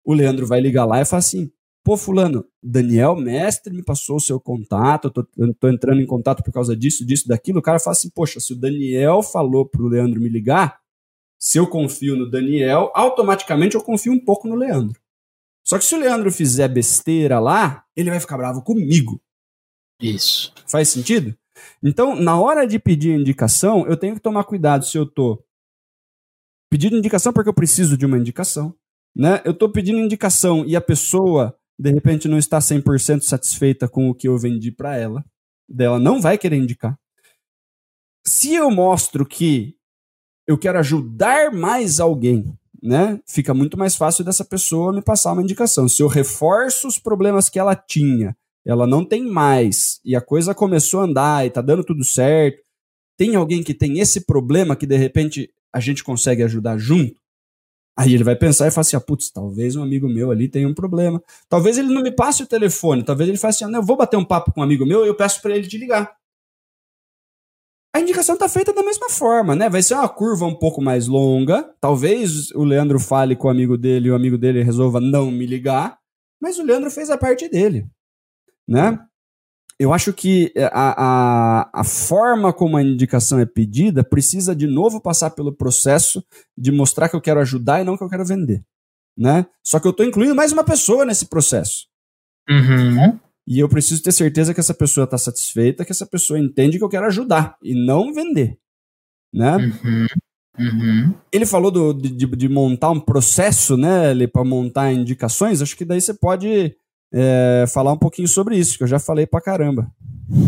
O 0.04 0.14
Leandro 0.14 0.46
vai 0.46 0.62
ligar 0.62 0.86
lá 0.86 1.02
e 1.02 1.06
fala 1.06 1.20
assim: 1.20 1.52
pô, 1.84 1.96
fulano, 1.96 2.46
Daniel 2.62 3.16
Mestre 3.16 3.74
me 3.74 3.84
passou 3.84 4.18
o 4.18 4.22
seu 4.22 4.40
contato, 4.40 5.06
eu 5.06 5.12
tô, 5.12 5.24
tô, 5.60 5.70
entrando 5.70 6.02
em 6.02 6.06
contato 6.06 6.44
por 6.44 6.52
causa 6.52 6.76
disso, 6.76 7.06
disso, 7.06 7.28
daquilo. 7.28 7.60
O 7.60 7.64
cara 7.64 7.80
fala 7.80 7.94
assim: 7.94 8.10
poxa, 8.10 8.40
se 8.40 8.54
o 8.54 8.56
Daniel 8.56 9.22
falou 9.22 9.66
pro 9.66 9.88
Leandro 9.88 10.20
me 10.20 10.30
ligar, 10.30 10.80
se 11.40 11.58
eu 11.58 11.68
confio 11.68 12.16
no 12.16 12.30
Daniel, 12.30 12.92
automaticamente 12.96 13.76
eu 13.76 13.82
confio 13.82 14.14
um 14.14 14.24
pouco 14.24 14.48
no 14.48 14.56
Leandro. 14.56 15.00
Só 15.64 15.80
que 15.80 15.86
se 15.86 15.96
o 15.96 16.00
Leandro 16.00 16.32
fizer 16.32 16.68
besteira 16.68 17.40
lá, 17.40 17.84
ele 17.96 18.12
vai 18.12 18.20
ficar 18.20 18.38
bravo 18.38 18.62
comigo. 18.62 19.20
Isso. 20.00 20.54
Faz 20.68 20.90
sentido? 20.90 21.36
Então, 21.82 22.16
na 22.16 22.40
hora 22.40 22.68
de 22.68 22.78
pedir 22.78 23.18
indicação, 23.18 23.88
eu 23.88 23.98
tenho 23.98 24.16
que 24.16 24.22
tomar 24.22 24.44
cuidado 24.44 24.86
se 24.86 24.98
eu 24.98 25.06
tô 25.06 25.44
pedindo 26.76 26.98
indicação 26.98 27.32
porque 27.32 27.48
eu 27.48 27.54
preciso 27.54 27.96
de 27.96 28.06
uma 28.06 28.18
indicação. 28.18 28.76
Né? 29.16 29.42
Eu 29.46 29.54
estou 29.54 29.72
pedindo 29.72 29.98
indicação 29.98 30.66
e 30.66 30.76
a 30.76 30.82
pessoa, 30.82 31.58
de 31.80 31.90
repente, 31.90 32.28
não 32.28 32.38
está 32.38 32.60
100% 32.60 33.22
satisfeita 33.22 33.88
com 33.88 34.10
o 34.10 34.14
que 34.14 34.28
eu 34.28 34.38
vendi 34.38 34.74
para 34.74 34.98
ela. 34.98 35.24
Ela 35.80 35.98
não 35.98 36.20
vai 36.20 36.38
querer 36.38 36.58
indicar. 36.58 37.00
Se 38.28 38.54
eu 38.54 38.70
mostro 38.70 39.26
que 39.26 39.78
eu 40.46 40.58
quero 40.58 40.78
ajudar 40.80 41.50
mais 41.54 42.02
alguém, 42.02 42.54
né? 42.84 43.22
Fica 43.26 43.54
muito 43.54 43.78
mais 43.78 43.96
fácil 43.96 44.26
dessa 44.26 44.44
pessoa 44.44 44.92
me 44.92 45.02
passar 45.02 45.32
uma 45.32 45.42
indicação. 45.42 45.88
Se 45.88 46.04
eu 46.04 46.08
reforço 46.10 46.90
os 46.90 47.00
problemas 47.00 47.48
que 47.48 47.58
ela 47.58 47.74
tinha, 47.74 48.36
ela 48.66 48.86
não 48.86 49.06
tem 49.06 49.24
mais, 49.24 50.02
e 50.04 50.14
a 50.14 50.20
coisa 50.20 50.54
começou 50.54 51.00
a 51.00 51.06
andar 51.06 51.46
e 51.46 51.52
tá 51.52 51.62
dando 51.62 51.86
tudo 51.86 52.04
certo, 52.04 52.62
tem 53.18 53.36
alguém 53.36 53.64
que 53.64 53.74
tem 53.74 54.00
esse 54.00 54.26
problema 54.26 54.76
que 54.76 54.86
de 54.86 54.98
repente 54.98 55.50
a 55.76 55.80
gente 55.82 56.06
consegue 56.06 56.42
ajudar 56.42 56.78
junto? 56.78 57.20
Aí 57.98 58.14
ele 58.14 58.24
vai 58.24 58.36
pensar 58.36 58.68
e 58.68 58.72
fala 58.72 58.82
assim: 58.82 58.96
ah, 58.96 59.02
putz, 59.02 59.30
talvez 59.30 59.76
um 59.76 59.84
amigo 59.84 60.08
meu 60.08 60.32
ali 60.32 60.48
tenha 60.48 60.68
um 60.68 60.74
problema. 60.74 61.22
Talvez 61.50 61.78
ele 61.78 61.94
não 61.94 62.02
me 62.02 62.12
passe 62.12 62.42
o 62.44 62.48
telefone, 62.48 63.04
talvez 63.04 63.28
ele 63.28 63.38
faça 63.38 63.66
assim: 63.66 63.76
ah, 63.76 63.78
eu 63.78 63.84
vou 63.84 63.98
bater 63.98 64.16
um 64.16 64.24
papo 64.24 64.54
com 64.54 64.62
um 64.62 64.64
amigo 64.64 64.86
meu 64.86 65.06
eu 65.06 65.16
peço 65.16 65.42
para 65.42 65.56
ele 65.56 65.68
te 65.68 65.78
ligar. 65.78 66.16
A 67.94 68.00
indicação 68.00 68.36
está 68.36 68.48
feita 68.50 68.74
da 68.74 68.84
mesma 68.84 69.10
forma, 69.10 69.56
né? 69.56 69.70
Vai 69.70 69.82
ser 69.82 69.96
uma 69.96 70.08
curva 70.08 70.46
um 70.46 70.56
pouco 70.56 70.82
mais 70.82 71.08
longa. 71.08 71.64
Talvez 71.80 72.52
o 72.52 72.64
Leandro 72.64 73.00
fale 73.00 73.36
com 73.36 73.48
o 73.48 73.52
amigo 73.52 73.78
dele 73.78 74.08
e 74.08 74.12
o 74.12 74.16
amigo 74.16 74.38
dele 74.38 74.64
resolva 74.64 75.00
não 75.00 75.32
me 75.32 75.46
ligar, 75.46 75.98
mas 76.42 76.58
o 76.58 76.64
Leandro 76.64 76.92
fez 76.92 77.10
a 77.10 77.18
parte 77.18 77.48
dele, 77.48 77.88
né? 78.68 79.00
Eu 79.80 79.94
acho 79.94 80.14
que 80.14 80.52
é, 80.56 80.66
a, 80.66 80.96
a, 80.98 81.82
a, 81.82 81.84
forma 81.84 82.54
como 82.54 82.78
a 82.78 82.84
indicação 82.84 83.40
é 83.40 83.46
pedida 83.46 84.04
precisa 84.04 84.56
de 84.56 84.68
novo 84.68 85.02
passar 85.02 85.32
pelo 85.32 85.52
processo 85.52 86.24
de 86.58 86.72
mostrar 86.72 87.10
que 87.10 87.16
eu 87.16 87.22
quero 87.22 87.42
ajudar 87.42 87.82
e 87.82 87.84
não 87.84 87.98
que 87.98 88.04
eu 88.04 88.10
quero 88.10 88.26
vender. 88.26 88.64
Né? 89.18 89.46
Só 89.64 89.80
que 89.80 89.88
eu 89.88 89.92
estou 89.92 90.06
incluindo 90.06 90.36
mais 90.36 90.52
uma 90.52 90.64
pessoa 90.64 91.06
nesse 91.06 91.26
processo. 91.26 91.88
Uhum. 92.50 93.20
E 93.48 93.60
eu 93.60 93.68
preciso 93.68 94.02
ter 94.02 94.12
certeza 94.12 94.54
que 94.54 94.60
essa 94.60 94.74
pessoa 94.74 95.04
está 95.04 95.18
satisfeita, 95.18 95.86
que 95.86 95.92
essa 95.92 96.06
pessoa 96.06 96.40
entende 96.40 96.78
que 96.78 96.84
eu 96.84 96.90
quero 96.90 97.06
ajudar 97.06 97.58
e 97.62 97.76
não 97.76 98.14
vender. 98.14 98.58
Né? 99.34 99.58
Uhum. 99.58 100.08
Uhum. 100.58 101.14
Ele 101.34 101.46
falou 101.46 101.70
do, 101.70 101.94
de, 101.94 102.26
de, 102.26 102.50
montar 102.50 102.92
um 102.92 103.00
processo 103.00 103.76
né, 103.76 104.26
para 104.28 104.44
montar 104.46 104.94
indicações. 104.94 105.62
Acho 105.62 105.76
que 105.76 105.84
daí 105.84 106.00
você 106.00 106.14
pode 106.14 106.76
é, 107.16 107.66
falar 107.68 107.94
um 107.94 107.98
pouquinho 107.98 108.28
sobre 108.28 108.58
isso, 108.58 108.78
que 108.78 108.84
eu 108.84 108.88
já 108.88 109.00
falei 109.00 109.26
pra 109.26 109.40
caramba. 109.40 109.90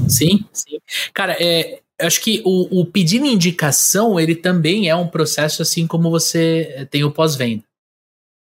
Sim, 0.09 0.45
sim. 0.51 0.79
Cara, 1.13 1.37
é, 1.39 1.81
eu 1.97 2.07
acho 2.07 2.21
que 2.21 2.41
o, 2.43 2.81
o 2.81 2.91
indicação, 2.95 4.19
ele 4.19 4.35
também 4.35 4.89
é 4.89 4.95
um 4.95 5.07
processo 5.07 5.61
assim 5.61 5.87
como 5.87 6.11
você 6.11 6.85
tem 6.91 7.05
o 7.05 7.11
pós-venda. 7.11 7.63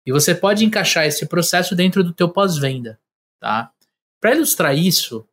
E 0.05 0.11
você 0.11 0.33
pode 0.33 0.65
encaixar 0.65 1.05
esse 1.05 1.25
processo 1.27 1.75
dentro 1.75 2.03
do 2.03 2.13
teu 2.13 2.29
pós-venda, 2.29 2.99
tá? 3.39 3.71
Para 4.19 4.35
ilustrar 4.35 4.75
isso, 4.75 5.27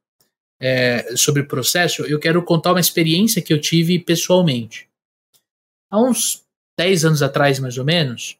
é, 0.60 1.16
sobre 1.16 1.42
o 1.42 1.48
processo, 1.48 2.02
eu 2.02 2.20
quero 2.20 2.42
contar 2.44 2.72
uma 2.72 2.80
experiência 2.80 3.42
que 3.42 3.52
eu 3.52 3.60
tive 3.60 3.98
pessoalmente. 3.98 4.88
Há 5.90 6.00
uns 6.00 6.44
10 6.78 7.06
anos 7.06 7.22
atrás, 7.22 7.58
mais 7.58 7.76
ou 7.78 7.84
menos, 7.84 8.38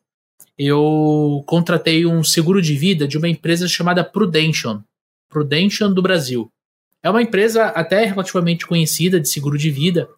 eu 0.59 1.43
contratei 1.47 2.07
um 2.07 2.23
seguro 2.23 2.61
de 2.61 2.75
vida 2.75 3.07
de 3.07 3.19
uma 3.19 3.29
empresa 3.29 3.67
chamada 3.67 4.05
Prudential, 4.05 4.83
Prudential 5.29 5.93
do 5.93 6.03
Brasil. 6.03 6.51
É 7.03 7.11
uma 7.11 7.23
empresa 7.23 7.67
até 7.67 8.05
relativamente 8.05 8.67
conhecida 8.67 9.19
de 9.19 9.29
seguro 9.29 9.59
de 9.59 9.71
vida. 9.71 10.09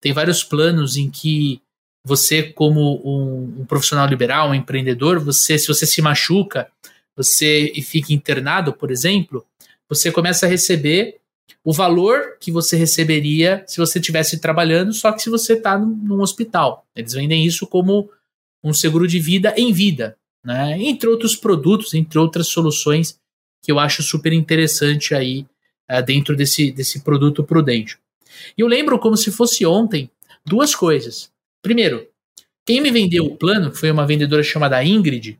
Tem 0.00 0.12
vários 0.12 0.42
planos 0.42 0.96
em 0.96 1.10
que 1.10 1.60
você, 2.04 2.42
como 2.42 3.00
um, 3.04 3.60
um 3.60 3.66
profissional 3.66 4.06
liberal, 4.06 4.50
um 4.50 4.54
empreendedor, 4.54 5.18
você, 5.20 5.58
se 5.58 5.66
você 5.66 5.86
se 5.86 6.00
machuca, 6.00 6.68
você 7.14 7.70
e 7.74 7.82
fica 7.82 8.14
internado, 8.14 8.72
por 8.72 8.90
exemplo, 8.90 9.44
você 9.88 10.10
começa 10.10 10.46
a 10.46 10.48
receber 10.48 11.20
o 11.62 11.72
valor 11.72 12.38
que 12.40 12.50
você 12.50 12.76
receberia 12.76 13.62
se 13.66 13.76
você 13.76 13.98
estivesse 13.98 14.40
trabalhando, 14.40 14.92
só 14.92 15.12
que 15.12 15.20
se 15.20 15.28
você 15.28 15.54
está 15.54 15.76
num, 15.76 16.20
hospital. 16.20 16.86
Eles 16.96 17.12
vendem 17.12 17.44
isso 17.44 17.66
como 17.66 18.08
um 18.62 18.72
seguro 18.72 19.06
de 19.06 19.18
vida 19.18 19.54
em 19.56 19.72
vida, 19.72 20.16
né? 20.44 20.80
Entre 20.80 21.08
outros 21.08 21.36
produtos, 21.36 21.94
entre 21.94 22.18
outras 22.18 22.48
soluções 22.48 23.18
que 23.62 23.70
eu 23.70 23.78
acho 23.78 24.02
super 24.02 24.32
interessante 24.32 25.14
aí 25.14 25.46
uh, 25.90 26.02
dentro 26.04 26.36
desse, 26.36 26.70
desse 26.70 27.00
produto 27.00 27.44
prudente. 27.44 27.98
E 28.56 28.60
eu 28.62 28.66
lembro 28.66 28.98
como 28.98 29.16
se 29.16 29.30
fosse 29.30 29.66
ontem 29.66 30.10
duas 30.44 30.74
coisas. 30.74 31.30
Primeiro, 31.62 32.06
quem 32.64 32.80
me 32.80 32.90
vendeu 32.90 33.26
o 33.26 33.36
plano, 33.36 33.70
que 33.70 33.78
foi 33.78 33.90
uma 33.90 34.06
vendedora 34.06 34.42
chamada 34.42 34.82
Ingrid, 34.84 35.38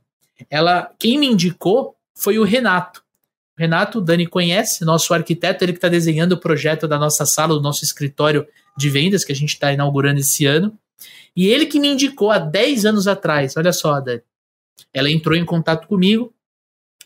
ela, 0.48 0.90
quem 0.98 1.18
me 1.18 1.26
indicou 1.26 1.94
foi 2.14 2.38
o 2.38 2.44
Renato. 2.44 3.02
Renato, 3.56 4.00
Dani 4.00 4.26
conhece, 4.26 4.84
nosso 4.84 5.12
arquiteto, 5.12 5.64
ele 5.64 5.72
que 5.72 5.78
está 5.78 5.88
desenhando 5.88 6.32
o 6.32 6.40
projeto 6.40 6.88
da 6.88 6.98
nossa 6.98 7.26
sala, 7.26 7.54
do 7.54 7.60
nosso 7.60 7.84
escritório 7.84 8.46
de 8.76 8.88
vendas 8.88 9.24
que 9.24 9.32
a 9.32 9.34
gente 9.34 9.50
está 9.50 9.72
inaugurando 9.72 10.18
esse 10.18 10.46
ano. 10.46 10.76
E 11.36 11.46
ele 11.46 11.66
que 11.66 11.78
me 11.78 11.88
indicou 11.88 12.30
há 12.30 12.38
10 12.38 12.86
anos 12.86 13.06
atrás, 13.06 13.56
olha 13.56 13.72
só, 13.72 14.00
Dani. 14.00 14.22
Ela 14.92 15.10
entrou 15.10 15.36
em 15.36 15.44
contato 15.44 15.86
comigo, 15.86 16.34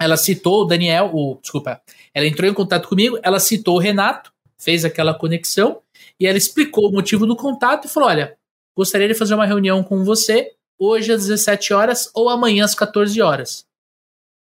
ela 0.01 0.17
citou 0.17 0.63
o 0.63 0.65
Daniel, 0.65 1.11
o, 1.13 1.39
desculpa, 1.41 1.83
ela 2.13 2.27
entrou 2.27 2.49
em 2.49 2.55
contato 2.55 2.89
comigo, 2.89 3.19
ela 3.23 3.39
citou 3.39 3.77
o 3.77 3.81
Renato, 3.81 4.33
fez 4.59 4.85
aquela 4.85 5.15
conexão, 5.15 5.83
e 6.19 6.27
ela 6.27 6.39
explicou 6.39 6.89
o 6.89 6.93
motivo 6.93 7.27
do 7.27 7.37
contato 7.37 7.87
e 7.87 7.89
falou: 7.89 8.09
olha, 8.09 8.37
gostaria 8.77 9.09
de 9.09 9.15
fazer 9.15 9.35
uma 9.35 9.47
reunião 9.47 9.83
com 9.83 10.05
você 10.05 10.55
hoje 10.79 11.13
às 11.13 11.23
17 11.27 11.73
horas 11.73 12.11
ou 12.15 12.29
amanhã 12.29 12.65
às 12.65 12.75
14 12.75 13.21
horas. 13.21 13.67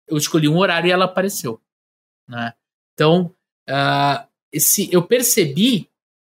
Eu 0.06 0.16
escolhi 0.16 0.48
um 0.48 0.58
horário 0.58 0.88
e 0.88 0.92
ela 0.92 1.06
apareceu. 1.06 1.60
Né? 2.28 2.52
Então, 2.92 3.34
uh, 3.68 4.26
esse, 4.52 4.88
eu 4.92 5.02
percebi 5.02 5.88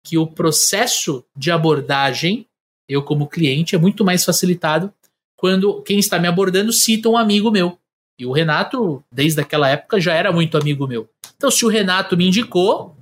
que 0.03 0.17
o 0.17 0.27
processo 0.27 1.25
de 1.35 1.51
abordagem, 1.51 2.47
eu 2.88 3.03
como 3.03 3.27
cliente, 3.27 3.75
é 3.75 3.77
muito 3.77 4.03
mais 4.03 4.23
facilitado 4.23 4.93
quando 5.35 5.81
quem 5.83 5.99
está 5.99 6.17
me 6.19 6.27
abordando 6.27 6.71
cita 6.73 7.09
um 7.09 7.17
amigo 7.17 7.51
meu. 7.51 7.77
E 8.19 8.25
o 8.25 8.31
Renato, 8.31 9.03
desde 9.11 9.39
aquela 9.39 9.69
época, 9.69 10.01
já 10.01 10.13
era 10.13 10.31
muito 10.31 10.57
amigo 10.57 10.88
meu. 10.88 11.07
Então, 11.35 11.51
se 11.51 11.63
o 11.65 11.69
Renato 11.69 12.17
me 12.17 12.27
indicou, 12.27 12.97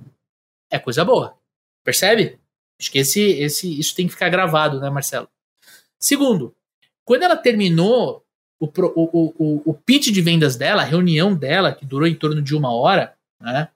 é 0.70 0.78
coisa 0.78 1.04
boa. 1.04 1.34
Percebe? 1.82 2.38
Acho 2.78 2.90
que 2.90 2.98
esse, 2.98 3.22
esse, 3.22 3.78
isso 3.78 3.94
tem 3.94 4.06
que 4.06 4.12
ficar 4.12 4.28
gravado, 4.28 4.78
né, 4.78 4.90
Marcelo? 4.90 5.28
Segundo, 5.98 6.54
quando 7.04 7.22
ela 7.22 7.36
terminou 7.36 8.22
o, 8.60 8.66
o, 8.66 9.34
o, 9.38 9.62
o 9.70 9.74
pitch 9.74 10.08
de 10.08 10.20
vendas 10.20 10.56
dela, 10.56 10.82
a 10.82 10.84
reunião 10.84 11.34
dela, 11.34 11.72
que 11.72 11.86
durou 11.86 12.06
em 12.06 12.14
torno 12.14 12.42
de 12.42 12.54
uma 12.54 12.72
hora, 12.72 13.14
né? 13.40 13.68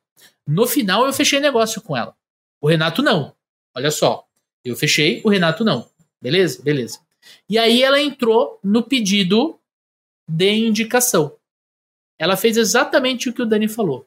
No 0.47 0.67
final 0.67 1.07
eu 1.07 1.13
fechei 1.13 1.41
negócio 1.41 1.81
com 1.81 1.97
ela. 1.97 2.15
O 2.61 2.69
Renato 2.69 3.03
não. 3.03 3.35
Olha 3.75 3.91
só. 3.91 4.27
Eu 4.65 4.77
fechei, 4.77 5.23
o 5.25 5.31
Renato 5.31 5.65
não. 5.65 5.89
Beleza? 6.21 6.63
Beleza. 6.63 7.01
E 7.49 7.59
aí 7.59 7.83
ela 7.83 8.01
entrou 8.01 8.59
no 8.63 8.83
pedido 8.83 9.59
de 10.29 10.53
indicação. 10.53 11.37
Ela 12.19 12.37
fez 12.37 12.57
exatamente 12.57 13.29
o 13.29 13.33
que 13.33 13.43
o 13.43 13.47
Dani 13.47 13.69
falou. 13.69 14.07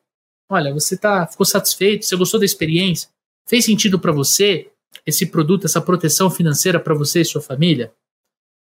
Olha, 0.50 0.74
você 0.74 0.96
tá, 0.96 1.26
ficou 1.26 1.46
satisfeito? 1.46 2.06
Você 2.06 2.16
gostou 2.16 2.40
da 2.40 2.46
experiência? 2.46 3.10
Fez 3.48 3.66
sentido 3.66 4.00
para 4.00 4.12
você 4.12 4.70
esse 5.06 5.26
produto, 5.26 5.66
essa 5.66 5.82
proteção 5.82 6.30
financeira 6.30 6.80
para 6.80 6.94
você 6.94 7.22
e 7.22 7.26
sua 7.26 7.42
família? 7.42 7.92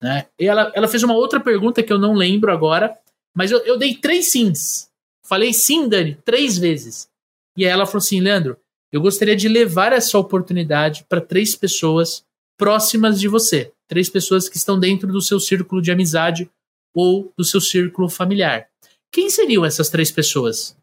Né? 0.03 0.27
E 0.39 0.47
ela, 0.47 0.73
ela 0.75 0.89
fez 0.89 1.03
uma 1.03 1.15
outra 1.15 1.41
pergunta 1.41 1.83
que 1.83 1.93
eu 1.93 1.99
não 1.99 2.15
lembro 2.15 2.53
agora, 2.53 2.99
mas 3.35 3.51
eu, 3.51 3.59
eu 3.61 3.79
dei 3.79 3.95
três 3.95 4.31
sims. 4.31 4.91
Falei 5.25 5.53
sim, 5.53 5.89
Dani, 5.89 6.17
três 6.25 6.59
vezes. 6.59 7.09
E 7.57 7.65
aí 7.65 7.71
ela 7.71 7.87
falou 7.87 7.99
assim: 7.99 8.21
Leandro, 8.21 8.59
eu 8.93 9.01
gostaria 9.01 9.37
de 9.37 9.49
levar 9.49 9.93
essa 9.93 10.19
oportunidade 10.19 11.05
para 11.09 11.21
três 11.21 11.55
pessoas 11.55 12.25
próximas 12.59 13.19
de 13.19 13.29
você. 13.29 13.73
Três 13.89 14.11
pessoas 14.11 14.49
que 14.49 14.57
estão 14.57 14.79
dentro 14.79 15.11
do 15.11 15.23
seu 15.23 15.41
círculo 15.41 15.81
de 15.81 15.91
amizade 15.91 16.51
ou 16.95 17.33
do 17.39 17.45
seu 17.45 17.61
círculo 17.61 18.09
familiar. 18.09 18.67
Quem 19.11 19.31
seriam 19.31 19.65
essas 19.65 19.89
três 19.89 20.11
pessoas? 20.11 20.77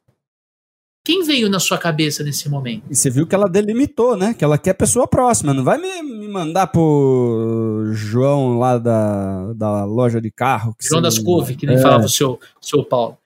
Quem 1.06 1.24
veio 1.24 1.48
na 1.48 1.60
sua 1.60 1.78
cabeça 1.78 2.24
nesse 2.24 2.50
momento? 2.50 2.86
E 2.90 2.96
você 2.96 3.12
viu 3.12 3.28
que 3.28 3.36
ela 3.36 3.48
delimitou, 3.48 4.18
né? 4.18 4.34
Que 4.34 4.44
ela 4.44 4.58
quer 4.58 4.74
pessoa 4.74 5.08
próxima. 5.08 5.54
Não 5.54 5.64
vai 5.64 5.78
me, 5.78 6.02
me 6.02 6.28
mandar 6.28 6.66
pro 6.66 7.92
João 7.94 8.58
lá 8.58 8.80
da, 8.80 9.54
da 9.54 9.86
loja 9.86 10.20
de 10.20 10.32
carro. 10.32 10.76
João 10.82 11.04
das 11.04 11.20
Couve, 11.20 11.56
que 11.56 11.68
nem 11.68 11.76
é. 11.76 11.80
falava 11.80 12.06
o 12.06 12.10
seu, 12.10 12.40
o 12.60 12.66
seu 12.66 12.84
Paulo. 12.84 13.20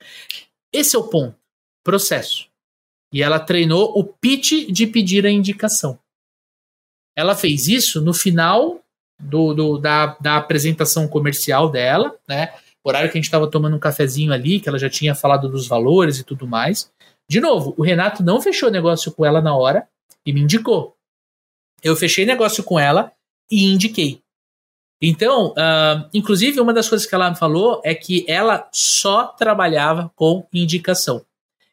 Esse 0.74 0.98
é 0.98 1.00
o 1.00 1.04
ponto. 1.04 1.34
Processo. 1.82 2.50
E 3.14 3.24
ela 3.24 3.40
treinou 3.40 3.98
o 3.98 4.04
pitch 4.04 4.70
de 4.70 4.86
pedir 4.86 5.26
a 5.26 5.32
indicação. 5.32 5.98
Ela 7.20 7.36
fez 7.36 7.68
isso 7.68 8.02
no 8.02 8.14
final 8.14 8.80
do, 9.20 9.54
do 9.54 9.78
da, 9.78 10.18
da 10.22 10.38
apresentação 10.38 11.06
comercial 11.06 11.70
dela, 11.70 12.16
né? 12.28 12.54
Horário 12.82 13.12
que 13.12 13.18
a 13.18 13.20
gente 13.20 13.26
estava 13.26 13.50
tomando 13.50 13.76
um 13.76 13.80
cafezinho 13.80 14.32
ali, 14.32 14.60
que 14.60 14.70
ela 14.70 14.80
já 14.80 14.90
tinha 14.90 15.14
falado 15.14 15.50
dos 15.50 15.68
valores 15.68 16.18
e 16.18 16.24
tudo 16.24 16.48
mais. 16.48 16.90
De 17.28 17.42
novo, 17.42 17.76
o 17.78 17.84
Renato 17.84 18.24
não 18.24 18.42
fechou 18.42 18.72
negócio 18.72 19.12
com 19.12 19.26
ela 19.26 19.42
na 19.42 19.54
hora 19.54 19.86
e 20.26 20.32
me 20.32 20.42
indicou. 20.42 20.96
Eu 21.84 21.96
fechei 21.96 22.26
negócio 22.26 22.64
com 22.64 22.80
ela 22.80 23.12
e 23.52 23.66
indiquei. 23.66 24.22
Então, 25.02 25.50
uh, 25.52 26.10
inclusive, 26.14 26.60
uma 26.62 26.74
das 26.74 26.88
coisas 26.88 27.06
que 27.06 27.14
ela 27.14 27.30
me 27.30 27.36
falou 27.36 27.82
é 27.84 27.94
que 27.94 28.26
ela 28.28 28.68
só 28.72 29.26
trabalhava 29.26 30.10
com 30.16 30.48
indicação. 30.54 31.22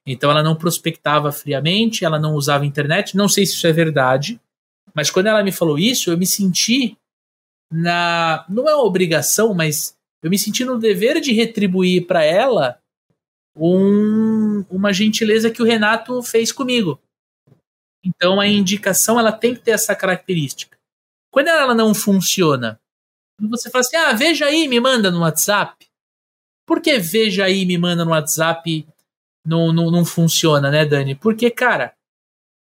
Então, 0.05 0.30
ela 0.30 0.42
não 0.42 0.57
prospectava 0.57 1.30
friamente, 1.30 2.05
ela 2.05 2.18
não 2.18 2.34
usava 2.34 2.66
internet. 2.66 3.16
Não 3.16 3.28
sei 3.28 3.47
se 3.47 3.55
isso 3.55 3.66
é 3.66 3.72
verdade, 3.72 4.40
mas 4.97 5.11
quando 5.11 5.26
ela 5.26 5.44
me 5.44 5.53
falou 5.53 5.78
isso, 5.78 6.11
eu 6.11 6.16
me 6.16 6.26
senti 6.26 6.97
na. 7.70 8.47
Não 8.49 8.66
é 8.66 8.74
uma 8.74 8.84
obrigação, 8.84 9.53
mas 9.53 9.94
eu 10.22 10.30
me 10.30 10.38
senti 10.38 10.64
no 10.64 10.78
dever 10.78 11.20
de 11.20 11.32
retribuir 11.32 12.07
para 12.07 12.24
ela 12.24 12.80
um, 13.55 14.64
uma 14.70 14.94
gentileza 14.94 15.51
que 15.51 15.61
o 15.61 15.66
Renato 15.66 16.22
fez 16.22 16.51
comigo. 16.51 16.99
Então 18.03 18.40
a 18.40 18.47
indicação 18.47 19.20
ela 19.20 19.32
tem 19.32 19.55
que 19.55 19.61
ter 19.61 19.72
essa 19.72 19.94
característica. 19.94 20.78
Quando 21.30 21.49
ela 21.49 21.74
não 21.74 21.94
funciona, 21.94 22.80
você 23.38 23.68
fala 23.68 23.82
assim: 23.82 23.97
ah, 23.97 24.14
veja 24.14 24.47
aí, 24.47 24.66
me 24.66 24.80
manda 24.80 25.11
no 25.11 25.20
WhatsApp. 25.20 25.86
Por 26.66 26.80
que 26.80 26.99
veja 26.99 27.44
aí, 27.44 27.66
me 27.66 27.76
manda 27.76 28.03
no 28.03 28.12
WhatsApp 28.12 28.88
não, 29.44 29.74
não, 29.74 29.90
não 29.90 30.07
funciona, 30.07 30.70
né, 30.70 30.86
Dani? 30.86 31.14
Porque, 31.14 31.51
cara, 31.51 31.95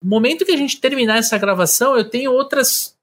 no 0.05 0.09
momento 0.11 0.45
que 0.45 0.51
a 0.51 0.57
gente 0.57 0.79
terminar 0.79 1.17
essa 1.17 1.35
gravação, 1.35 1.97
eu 1.97 2.07
tenho 2.07 2.31
outras 2.31 2.95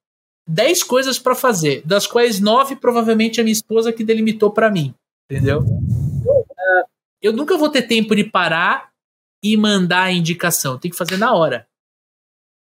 10 0.47 0.85
coisas 0.85 1.19
para 1.19 1.35
fazer, 1.35 1.83
das 1.85 2.07
quais 2.07 2.39
nove 2.39 2.77
provavelmente 2.77 3.41
a 3.41 3.45
minha 3.45 3.53
esposa 3.53 3.93
que 3.93 4.05
delimitou 4.05 4.53
para 4.53 4.71
mim, 4.71 4.95
entendeu? 5.29 5.65
eu 7.21 7.33
nunca 7.33 7.59
vou 7.59 7.69
ter 7.69 7.83
tempo 7.83 8.15
de 8.15 8.23
parar 8.23 8.91
e 9.43 9.57
mandar 9.57 10.05
a 10.05 10.13
indicação. 10.13 10.79
Tem 10.79 10.93
que 10.93 10.97
fazer 10.97 11.17
na 11.17 11.35
hora. 11.35 11.67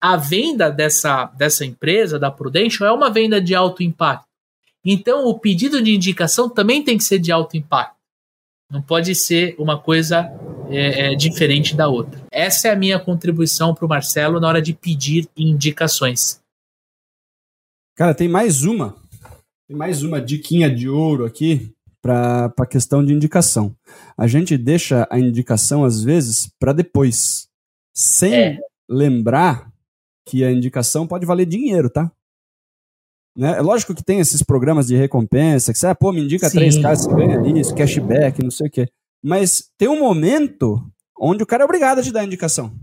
A 0.02 0.16
venda 0.16 0.70
dessa, 0.70 1.26
dessa 1.26 1.66
empresa, 1.66 2.18
da 2.18 2.32
Prudential, 2.32 2.88
é 2.88 2.94
uma 2.94 3.10
venda 3.10 3.42
de 3.42 3.54
alto 3.54 3.84
impacto. 3.84 4.28
Então, 4.84 5.26
o 5.26 5.38
pedido 5.38 5.82
de 5.82 5.94
indicação 5.94 6.50
também 6.50 6.82
tem 6.82 6.98
que 6.98 7.04
ser 7.04 7.20
de 7.20 7.34
alto 7.34 7.58
impacto. 7.58 8.01
Não 8.72 8.82
pode 8.82 9.14
ser 9.14 9.54
uma 9.60 9.78
coisa 9.78 10.32
é, 10.70 11.12
é, 11.12 11.16
diferente 11.16 11.76
da 11.76 11.90
outra. 11.90 12.22
Essa 12.32 12.70
é 12.70 12.72
a 12.72 12.76
minha 12.76 12.98
contribuição 12.98 13.76
para 13.76 13.86
o 13.86 13.90
Marcelo 13.90 14.40
na 14.40 14.48
hora 14.48 14.62
de 14.62 14.74
pedir 14.74 15.28
indicações. 15.36 16.40
Cara, 17.96 18.14
tem 18.14 18.30
mais 18.30 18.64
uma. 18.64 18.96
Tem 19.68 19.76
mais 19.76 20.04
uma 20.04 20.22
diquinha 20.22 20.74
de 20.74 20.88
ouro 20.88 21.26
aqui 21.26 21.74
para 22.02 22.52
a 22.58 22.66
questão 22.66 23.06
de 23.06 23.14
indicação. 23.14 23.76
A 24.18 24.26
gente 24.26 24.58
deixa 24.58 25.08
a 25.12 25.20
indicação, 25.20 25.84
às 25.84 26.02
vezes, 26.02 26.50
para 26.58 26.74
depois, 26.74 27.48
sem 27.94 28.34
é. 28.34 28.60
lembrar 28.90 29.72
que 30.26 30.44
a 30.44 30.52
indicação 30.52 31.06
pode 31.06 31.26
valer 31.26 31.46
dinheiro, 31.46 31.90
tá? 31.90 32.12
Né? 33.36 33.58
É 33.58 33.62
lógico 33.62 33.96
que 33.96 34.04
tem 34.04 34.20
esses 34.20 34.44
programas 34.44 34.88
de 34.88 34.96
recompensa, 34.96 35.72
que 35.72 35.80
você, 35.80 35.88
ah, 35.88 35.96
pô, 35.96 36.12
me 36.12 36.22
indica 36.22 36.50
Sim. 36.50 36.58
três 36.58 36.78
caras, 36.78 37.04
você 37.04 37.14
ganha 37.14 37.60
isso, 37.60 37.76
cashback, 37.76 38.44
não 38.44 38.52
sei 38.52 38.68
o 38.68 38.72
quê. 38.72 38.88
Mas 39.24 39.70
tem 39.78 39.88
um 39.88 40.00
momento 40.00 40.84
onde 41.20 41.44
o 41.44 41.46
cara 41.46 41.64
é 41.64 41.66
obrigado 41.66 42.00
a 42.00 42.04
te 42.04 42.12
dar 42.12 42.26
indicação. 42.26 42.74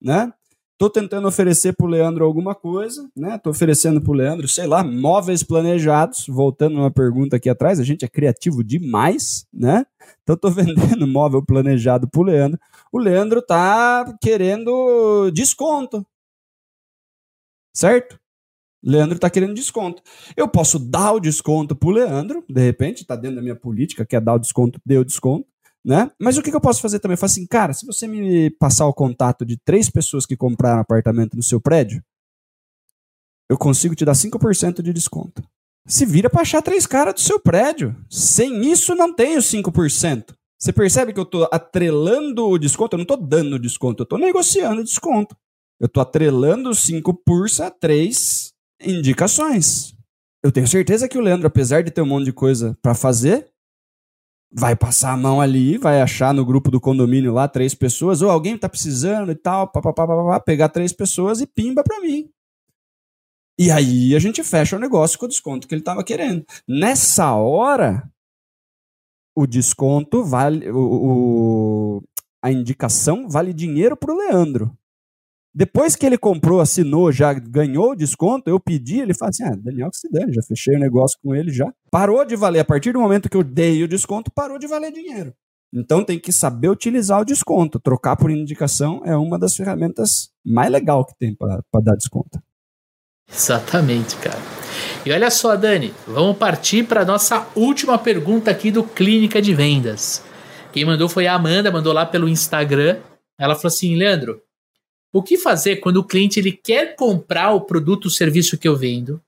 Né? 0.00 0.32
Tô 0.78 0.88
tentando 0.88 1.26
oferecer 1.26 1.72
pro 1.72 1.88
Leandro 1.88 2.24
alguma 2.24 2.54
coisa, 2.54 3.10
né? 3.16 3.36
Tô 3.36 3.50
oferecendo 3.50 4.00
pro 4.00 4.12
Leandro, 4.12 4.46
sei 4.46 4.64
lá, 4.64 4.84
móveis 4.84 5.42
planejados. 5.42 6.26
Voltando 6.28 6.76
uma 6.76 6.90
pergunta 6.90 7.34
aqui 7.34 7.50
atrás, 7.50 7.80
a 7.80 7.82
gente 7.82 8.04
é 8.04 8.08
criativo 8.08 8.62
demais, 8.62 9.44
né? 9.52 9.84
Então 10.22 10.36
tô 10.36 10.48
vendendo 10.52 11.04
móvel 11.04 11.44
planejado 11.44 12.08
pro 12.08 12.22
Leandro. 12.22 12.60
O 12.92 12.98
Leandro 12.98 13.42
tá 13.42 14.16
querendo 14.20 15.32
desconto. 15.32 16.06
Certo? 17.74 18.16
Leandro 18.82 19.18
tá 19.18 19.28
querendo 19.28 19.54
desconto. 19.54 20.02
Eu 20.36 20.48
posso 20.48 20.78
dar 20.78 21.12
o 21.12 21.20
desconto 21.20 21.74
pro 21.74 21.90
Leandro, 21.90 22.44
de 22.48 22.60
repente, 22.60 23.04
tá 23.04 23.16
dentro 23.16 23.36
da 23.36 23.42
minha 23.42 23.56
política, 23.56 24.06
quer 24.06 24.20
dar 24.20 24.34
o 24.34 24.38
desconto, 24.38 24.80
deu 24.84 25.00
o 25.00 25.04
desconto 25.04 25.46
né? 25.84 26.10
Mas 26.18 26.36
o 26.36 26.42
que, 26.42 26.50
que 26.50 26.56
eu 26.56 26.60
posso 26.60 26.82
fazer 26.82 26.98
também? 26.98 27.14
Eu 27.14 27.18
falo 27.18 27.30
assim, 27.30 27.46
cara, 27.46 27.72
se 27.72 27.86
você 27.86 28.06
me 28.06 28.50
passar 28.50 28.86
o 28.86 28.92
contato 28.92 29.44
de 29.44 29.56
três 29.56 29.88
pessoas 29.88 30.26
que 30.26 30.36
compraram 30.36 30.80
apartamento 30.80 31.34
no 31.34 31.42
seu 31.42 31.60
prédio, 31.60 32.02
eu 33.48 33.56
consigo 33.56 33.94
te 33.94 34.04
dar 34.04 34.12
5% 34.12 34.82
de 34.82 34.92
desconto. 34.92 35.42
Se 35.86 36.04
vira 36.04 36.28
para 36.28 36.42
achar 36.42 36.60
três 36.60 36.86
caras 36.86 37.14
do 37.14 37.20
seu 37.20 37.40
prédio. 37.40 37.96
Sem 38.10 38.70
isso, 38.70 38.94
não 38.94 39.14
tenho 39.14 39.40
5%. 39.40 40.34
Você 40.58 40.72
percebe 40.72 41.14
que 41.14 41.20
eu 41.20 41.24
estou 41.24 41.48
atrelando 41.50 42.46
o 42.46 42.58
desconto? 42.58 42.94
Eu 42.94 42.98
não 42.98 43.04
estou 43.04 43.16
dando 43.16 43.58
desconto, 43.58 44.02
eu 44.02 44.04
estou 44.04 44.18
negociando 44.18 44.84
desconto. 44.84 45.34
Eu 45.80 45.86
estou 45.86 46.02
atrelando 46.02 46.74
5 46.74 47.14
por 47.24 47.46
a 47.62 47.70
3 47.70 48.52
indicações. 48.80 49.94
Eu 50.42 50.52
tenho 50.52 50.68
certeza 50.68 51.08
que 51.08 51.18
o 51.18 51.20
Leandro, 51.20 51.46
apesar 51.46 51.82
de 51.82 51.90
ter 51.90 52.00
um 52.00 52.06
monte 52.06 52.26
de 52.26 52.32
coisa 52.32 52.76
para 52.80 52.94
fazer, 52.94 53.50
vai 54.50 54.76
passar 54.76 55.12
a 55.12 55.16
mão 55.16 55.40
ali, 55.40 55.76
vai 55.76 56.00
achar 56.00 56.32
no 56.32 56.44
grupo 56.44 56.70
do 56.70 56.80
condomínio 56.80 57.32
lá 57.32 57.48
três 57.48 57.74
pessoas, 57.74 58.22
ou 58.22 58.30
alguém 58.30 58.56
tá 58.56 58.68
precisando 58.68 59.32
e 59.32 59.34
tal, 59.34 59.70
papapá, 59.70 60.40
pegar 60.40 60.68
três 60.68 60.92
pessoas 60.92 61.40
e 61.40 61.46
pimba 61.46 61.82
para 61.82 62.00
mim. 62.00 62.30
E 63.58 63.70
aí 63.70 64.14
a 64.14 64.18
gente 64.20 64.42
fecha 64.44 64.76
o 64.76 64.78
negócio 64.78 65.18
com 65.18 65.26
o 65.26 65.28
desconto 65.28 65.66
que 65.66 65.74
ele 65.74 65.82
estava 65.82 66.04
querendo. 66.04 66.46
Nessa 66.66 67.34
hora, 67.34 68.08
o 69.36 69.46
desconto 69.46 70.24
vale. 70.24 70.70
O, 70.70 70.78
o, 70.78 72.02
a 72.40 72.52
indicação 72.52 73.28
vale 73.28 73.52
dinheiro 73.52 73.96
para 73.96 74.12
o 74.12 74.16
Leandro. 74.16 74.76
Depois 75.58 75.96
que 75.96 76.06
ele 76.06 76.16
comprou, 76.16 76.60
assinou, 76.60 77.10
já 77.10 77.32
ganhou 77.32 77.90
o 77.90 77.96
desconto, 77.96 78.48
eu 78.48 78.60
pedi, 78.60 79.00
ele 79.00 79.12
fala 79.12 79.30
assim: 79.30 79.42
ah, 79.42 79.56
Daniel 79.56 79.90
que 79.90 79.96
se 79.96 80.08
dane, 80.08 80.32
já 80.32 80.40
fechei 80.40 80.76
o 80.76 80.78
negócio 80.78 81.18
com 81.20 81.34
ele 81.34 81.52
já. 81.52 81.74
Parou 81.90 82.24
de 82.24 82.36
valer. 82.36 82.60
A 82.60 82.64
partir 82.64 82.92
do 82.92 83.00
momento 83.00 83.28
que 83.28 83.36
eu 83.36 83.42
dei 83.42 83.82
o 83.82 83.88
desconto, 83.88 84.30
parou 84.30 84.56
de 84.56 84.68
valer 84.68 84.92
dinheiro. 84.92 85.34
Então 85.74 86.04
tem 86.04 86.16
que 86.16 86.30
saber 86.30 86.68
utilizar 86.68 87.20
o 87.20 87.24
desconto. 87.24 87.80
Trocar 87.80 88.14
por 88.14 88.30
indicação 88.30 89.02
é 89.04 89.16
uma 89.16 89.36
das 89.36 89.56
ferramentas 89.56 90.30
mais 90.46 90.70
legais 90.70 91.06
que 91.06 91.18
tem 91.18 91.34
para 91.34 91.60
dar 91.82 91.96
desconto. 91.96 92.40
Exatamente, 93.28 94.14
cara. 94.18 94.38
E 95.04 95.10
olha 95.10 95.28
só, 95.28 95.56
Dani, 95.56 95.92
vamos 96.06 96.38
partir 96.38 96.84
para 96.84 97.04
nossa 97.04 97.48
última 97.56 97.98
pergunta 97.98 98.48
aqui 98.48 98.70
do 98.70 98.84
Clínica 98.84 99.42
de 99.42 99.52
Vendas. 99.52 100.22
Quem 100.72 100.84
mandou 100.84 101.08
foi 101.08 101.26
a 101.26 101.34
Amanda, 101.34 101.68
mandou 101.68 101.92
lá 101.92 102.06
pelo 102.06 102.28
Instagram. 102.28 103.00
Ela 103.36 103.56
falou 103.56 103.74
assim: 103.74 103.96
Leandro, 103.96 104.40
o 105.12 105.22
que 105.22 105.38
fazer 105.38 105.76
quando 105.76 105.98
o 105.98 106.04
cliente 106.04 106.38
ele 106.38 106.52
quer 106.52 106.94
comprar 106.94 107.52
o 107.52 107.62
produto 107.62 108.06
ou 108.06 108.10
serviço 108.10 108.58
que 108.58 108.68
eu 108.68 108.76
vendo, 108.76 109.20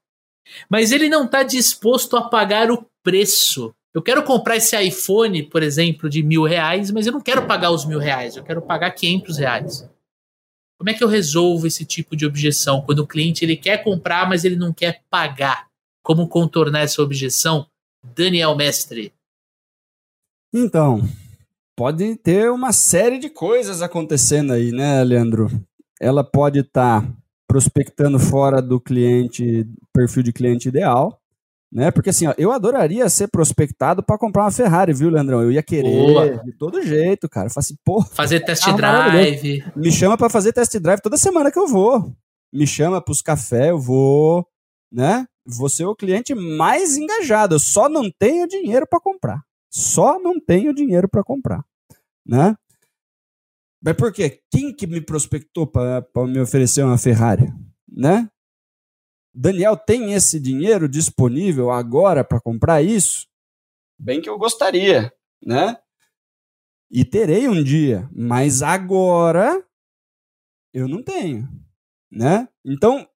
mas 0.69 0.93
ele 0.93 1.09
não 1.09 1.25
está 1.25 1.43
disposto 1.43 2.17
a 2.17 2.23
pagar 2.23 2.71
o 2.71 2.87
preço? 3.03 3.75
Eu 3.93 4.03
quero 4.03 4.23
comprar 4.23 4.57
esse 4.57 4.81
iPhone, 4.81 5.43
por 5.43 5.63
exemplo, 5.63 6.09
de 6.09 6.23
mil 6.23 6.45
reais, 6.45 6.91
mas 6.91 7.07
eu 7.07 7.13
não 7.13 7.21
quero 7.21 7.47
pagar 7.47 7.71
os 7.71 7.85
mil 7.85 7.99
reais, 7.99 8.37
eu 8.37 8.45
quero 8.45 8.63
pagar 8.63 8.91
500 8.93 9.39
reais. 9.39 9.91
Como 10.79 10.89
é 10.89 10.95
que 10.95 11.03
eu 11.03 11.09
resolvo 11.09 11.67
esse 11.67 11.85
tipo 11.85 12.17
de 12.17 12.25
objeção 12.25 12.83
quando 12.83 13.01
o 13.01 13.07
cliente 13.07 13.45
ele 13.45 13.57
quer 13.57 13.83
comprar, 13.83 14.29
mas 14.29 14.45
ele 14.45 14.57
não 14.57 14.73
quer 14.73 15.03
pagar? 15.11 15.69
Como 16.03 16.29
contornar 16.29 16.81
essa 16.81 17.03
objeção? 17.03 17.67
Daniel 18.03 18.57
Mestre. 18.57 19.13
Então, 20.55 21.03
pode 21.77 22.17
ter 22.17 22.51
uma 22.51 22.73
série 22.73 23.19
de 23.19 23.29
coisas 23.29 23.83
acontecendo 23.83 24.53
aí, 24.53 24.73
né, 24.73 25.05
Leandro? 25.05 25.51
Ela 26.01 26.25
pode 26.25 26.61
estar 26.61 27.03
tá 27.03 27.09
prospectando 27.47 28.19
fora 28.19 28.63
do 28.63 28.81
cliente, 28.81 29.69
perfil 29.93 30.23
de 30.23 30.33
cliente 30.33 30.69
ideal 30.69 31.21
né? 31.73 31.91
Porque 31.91 32.11
assim, 32.11 32.27
ó, 32.27 32.35
eu 32.37 32.51
adoraria 32.51 33.09
ser 33.09 33.29
prospectado 33.29 34.03
para 34.03 34.19
comprar 34.19 34.45
uma 34.45 34.51
Ferrari, 34.51 34.93
viu, 34.93 35.09
Leandrão? 35.09 35.41
Eu 35.43 35.53
ia 35.53 35.63
querer 35.63 35.89
Boa. 35.89 36.39
de 36.39 36.53
todo 36.53 36.83
jeito, 36.83 37.29
cara. 37.29 37.47
Eu 37.47 37.53
assim, 37.57 37.77
fazer 38.13 38.41
test 38.41 38.67
drive. 38.75 39.65
Me 39.77 39.93
chama 39.93 40.17
para 40.19 40.29
fazer 40.29 40.53
test 40.53 40.77
drive 40.79 41.01
toda 41.01 41.17
semana 41.17 41.51
que 41.51 41.59
eu 41.59 41.69
vou. 41.69 42.13
Me 42.53 42.67
chama 42.67 43.01
para 43.01 43.13
os 43.13 43.23
cafés, 43.23 43.69
eu 43.69 43.79
vou, 43.79 44.45
né? 44.91 45.27
Vou 45.47 45.69
ser 45.69 45.85
o 45.85 45.95
cliente 45.95 46.35
mais 46.35 46.97
engajado. 46.97 47.55
Eu 47.55 47.61
só 47.61 47.89
não 47.89 48.11
tenho 48.11 48.49
dinheiro 48.49 48.87
para 48.89 49.01
comprar. 49.01 49.41
Só 49.71 50.19
não 50.19 50.41
tenho 50.41 50.75
dinheiro 50.75 51.09
para 51.09 51.23
comprar, 51.23 51.65
né? 52.27 52.57
Mas 53.83 53.97
por 53.97 54.13
quê? 54.13 54.43
Quem 54.51 54.75
que 54.75 54.87
me 54.87 55.01
prospectou 55.01 55.67
para 55.67 56.05
me 56.27 56.41
oferecer 56.41 56.83
uma 56.83 56.99
Ferrari, 56.99 57.47
né? 57.89 58.31
Daniel 59.35 59.77
tem 59.77 60.13
esse 60.13 60.39
dinheiro 60.39 60.89
disponível 60.89 61.71
agora 61.71 62.25
para 62.25 62.41
comprar 62.41 62.83
isso? 62.83 63.27
Bem 63.99 64.21
que 64.21 64.29
eu 64.29 64.39
gostaria, 64.39 65.13
né? 65.45 65.79
E 66.91 67.05
terei 67.05 67.49
um 67.49 67.63
dia, 67.63 68.09
mas 68.13 68.63
agora 68.63 69.65
eu 70.75 70.89
não 70.89 71.03
tenho, 71.03 71.49
né? 72.11 72.49
Então, 72.65 73.09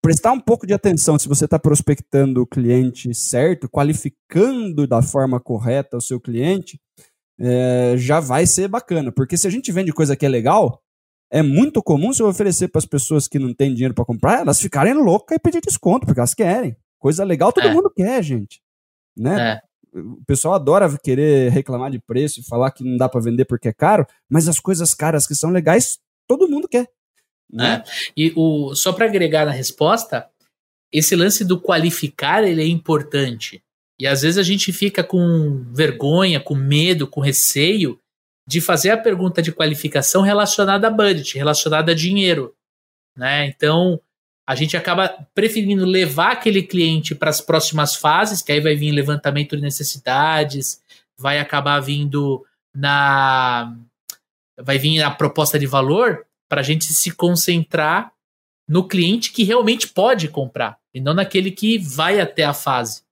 prestar 0.00 0.32
um 0.32 0.40
pouco 0.40 0.66
de 0.66 0.72
atenção 0.72 1.18
se 1.18 1.28
você 1.28 1.44
está 1.46 1.58
prospectando 1.58 2.40
o 2.40 2.46
cliente 2.46 3.12
certo, 3.12 3.68
qualificando 3.68 4.86
da 4.86 5.02
forma 5.02 5.40
correta 5.40 5.96
o 5.96 6.00
seu 6.00 6.20
cliente, 6.20 6.80
é, 7.38 7.94
já 7.96 8.20
vai 8.20 8.46
ser 8.46 8.68
bacana. 8.68 9.12
Porque 9.12 9.36
se 9.36 9.46
a 9.46 9.50
gente 9.50 9.72
vende 9.72 9.92
coisa 9.92 10.16
que 10.16 10.24
é 10.26 10.28
legal, 10.28 10.82
é 11.30 11.42
muito 11.42 11.82
comum 11.82 12.12
se 12.12 12.22
eu 12.22 12.28
oferecer 12.28 12.68
para 12.68 12.78
as 12.78 12.86
pessoas 12.86 13.26
que 13.28 13.38
não 13.38 13.52
têm 13.52 13.74
dinheiro 13.74 13.94
para 13.94 14.04
comprar, 14.04 14.40
elas 14.40 14.60
ficarem 14.60 14.94
loucas 14.94 15.36
e 15.36 15.40
pedir 15.40 15.60
desconto, 15.60 16.06
porque 16.06 16.20
elas 16.20 16.34
querem. 16.34 16.76
Coisa 16.98 17.24
legal 17.24 17.52
todo 17.52 17.68
é. 17.68 17.72
mundo 17.72 17.90
quer, 17.94 18.22
gente. 18.22 18.60
Né? 19.16 19.52
É. 19.52 19.66
O 19.98 20.22
pessoal 20.26 20.54
adora 20.54 20.94
querer 20.98 21.50
reclamar 21.50 21.90
de 21.90 21.98
preço 21.98 22.40
e 22.40 22.44
falar 22.44 22.70
que 22.70 22.84
não 22.84 22.96
dá 22.96 23.08
para 23.08 23.20
vender 23.20 23.44
porque 23.46 23.68
é 23.68 23.72
caro, 23.72 24.06
mas 24.28 24.46
as 24.46 24.60
coisas 24.60 24.92
caras 24.94 25.26
que 25.26 25.34
são 25.34 25.50
legais, 25.50 25.98
todo 26.28 26.48
mundo 26.48 26.68
quer. 26.68 26.88
Né? 27.50 27.82
É. 27.84 27.90
E 28.16 28.32
o, 28.36 28.74
só 28.74 28.92
para 28.92 29.06
agregar 29.06 29.46
na 29.46 29.52
resposta, 29.52 30.28
esse 30.92 31.16
lance 31.16 31.44
do 31.44 31.60
qualificar 31.60 32.44
ele 32.44 32.62
é 32.62 32.66
importante. 32.66 33.62
E 33.98 34.06
às 34.06 34.22
vezes 34.22 34.38
a 34.38 34.42
gente 34.42 34.72
fica 34.72 35.02
com 35.02 35.64
vergonha, 35.72 36.40
com 36.40 36.54
medo, 36.54 37.06
com 37.06 37.20
receio 37.20 37.98
de 38.46 38.60
fazer 38.60 38.90
a 38.90 38.96
pergunta 38.96 39.42
de 39.42 39.52
qualificação 39.52 40.22
relacionada 40.22 40.86
a 40.86 40.90
budget, 40.90 41.36
relacionada 41.36 41.92
a 41.92 41.94
dinheiro. 41.94 42.54
Né? 43.16 43.46
Então, 43.46 44.00
a 44.46 44.54
gente 44.54 44.76
acaba 44.76 45.26
preferindo 45.34 45.84
levar 45.84 46.32
aquele 46.32 46.62
cliente 46.62 47.14
para 47.14 47.30
as 47.30 47.40
próximas 47.40 47.96
fases, 47.96 48.42
que 48.42 48.52
aí 48.52 48.60
vai 48.60 48.76
vir 48.76 48.92
levantamento 48.92 49.56
de 49.56 49.62
necessidades, 49.62 50.80
vai 51.18 51.40
acabar 51.40 51.80
vindo 51.80 52.44
na. 52.74 53.76
Vai 54.58 54.78
vir 54.78 55.02
a 55.02 55.10
proposta 55.10 55.58
de 55.58 55.66
valor 55.66 56.24
para 56.48 56.60
a 56.60 56.64
gente 56.64 56.84
se 56.86 57.10
concentrar 57.10 58.12
no 58.68 58.86
cliente 58.86 59.32
que 59.32 59.42
realmente 59.42 59.88
pode 59.88 60.28
comprar 60.28 60.78
e 60.94 61.00
não 61.00 61.12
naquele 61.12 61.50
que 61.50 61.78
vai 61.78 62.20
até 62.20 62.44
a 62.44 62.54
fase. 62.54 63.02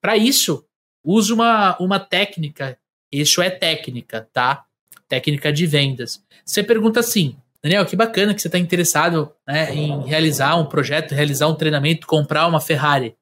Para 0.00 0.16
isso, 0.16 0.64
use 1.04 1.32
uma, 1.32 1.76
uma 1.78 2.00
técnica. 2.00 2.78
Isso 3.10 3.42
é 3.42 3.50
técnica, 3.50 4.28
tá? 4.32 4.66
técnica 5.12 5.52
de 5.52 5.66
vendas. 5.66 6.24
Você 6.42 6.62
pergunta 6.62 7.00
assim, 7.00 7.36
Daniel, 7.62 7.84
que 7.84 7.94
bacana 7.94 8.32
que 8.32 8.40
você 8.40 8.48
está 8.48 8.58
interessado 8.58 9.30
né, 9.46 9.74
em 9.74 10.06
realizar 10.06 10.56
um 10.56 10.64
projeto, 10.64 11.12
realizar 11.12 11.48
um 11.48 11.54
treinamento, 11.54 12.06
comprar 12.06 12.46
uma 12.46 12.62
Ferrari. 12.62 13.14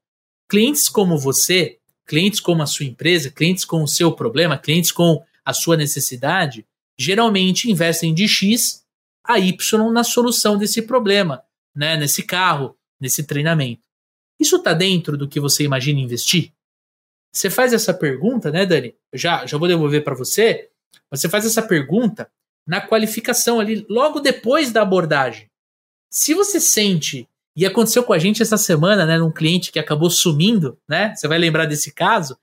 Clientes 0.49 0.89
como 0.89 1.19
você, 1.19 1.79
clientes 2.07 2.39
como 2.39 2.63
a 2.63 2.67
sua 2.67 2.87
empresa, 2.87 3.29
clientes 3.29 3.65
com 3.65 3.83
o 3.83 3.89
seu 3.89 4.13
problema, 4.13 4.57
clientes 4.57 4.93
com 4.93 5.21
a 5.45 5.53
sua 5.53 5.77
necessidade, 5.77 6.65
geralmente 6.97 7.69
investem 7.69 8.15
de 8.15 8.29
X 8.29 8.85
a 9.25 9.41
Y 9.41 9.93
na 9.93 10.05
solução 10.05 10.57
desse 10.57 10.83
problema, 10.83 11.43
né, 11.75 11.97
nesse 11.97 12.23
carro, 12.23 12.77
nesse 13.01 13.25
treinamento. 13.25 13.83
Isso 14.41 14.57
está 14.57 14.73
dentro 14.73 15.19
do 15.19 15.29
que 15.29 15.39
você 15.39 15.63
imagina 15.63 16.01
investir? 16.01 16.53
Você 17.33 17.51
faz 17.51 17.73
essa 17.73 17.93
pergunta, 17.95 18.51
né, 18.51 18.65
Dani? 18.65 18.95
Eu 19.13 19.19
já, 19.19 19.47
já 19.47 19.59
vou 19.59 19.69
devolver 19.69 20.03
para 20.03 20.15
você. 20.15 20.71
Você 21.11 21.29
faz 21.29 21.45
essa 21.45 21.63
pergunta 21.63 22.29
na 22.67 22.81
qualificação 22.81 23.61
ali, 23.61 23.85
logo 23.89 24.21
depois 24.21 24.73
da 24.73 24.83
abordagem. 24.83 25.49
Se 26.09 26.35
você 26.35 26.59
sente, 26.59 27.29
e 27.57 27.67
aconteceu 27.67 28.03
com 28.03 28.13
a 28.13 28.19
gente 28.19 28.43
essa 28.43 28.57
semana, 28.57 29.05
né, 29.05 29.19
num 29.19 29.31
cliente 29.31 29.71
que 29.71 29.79
acabou 29.79 30.09
sumindo, 30.09 30.79
né? 30.89 31.15
Você 31.15 31.29
vai 31.29 31.39
lembrar 31.39 31.67
desse 31.67 31.93
caso. 31.93 32.39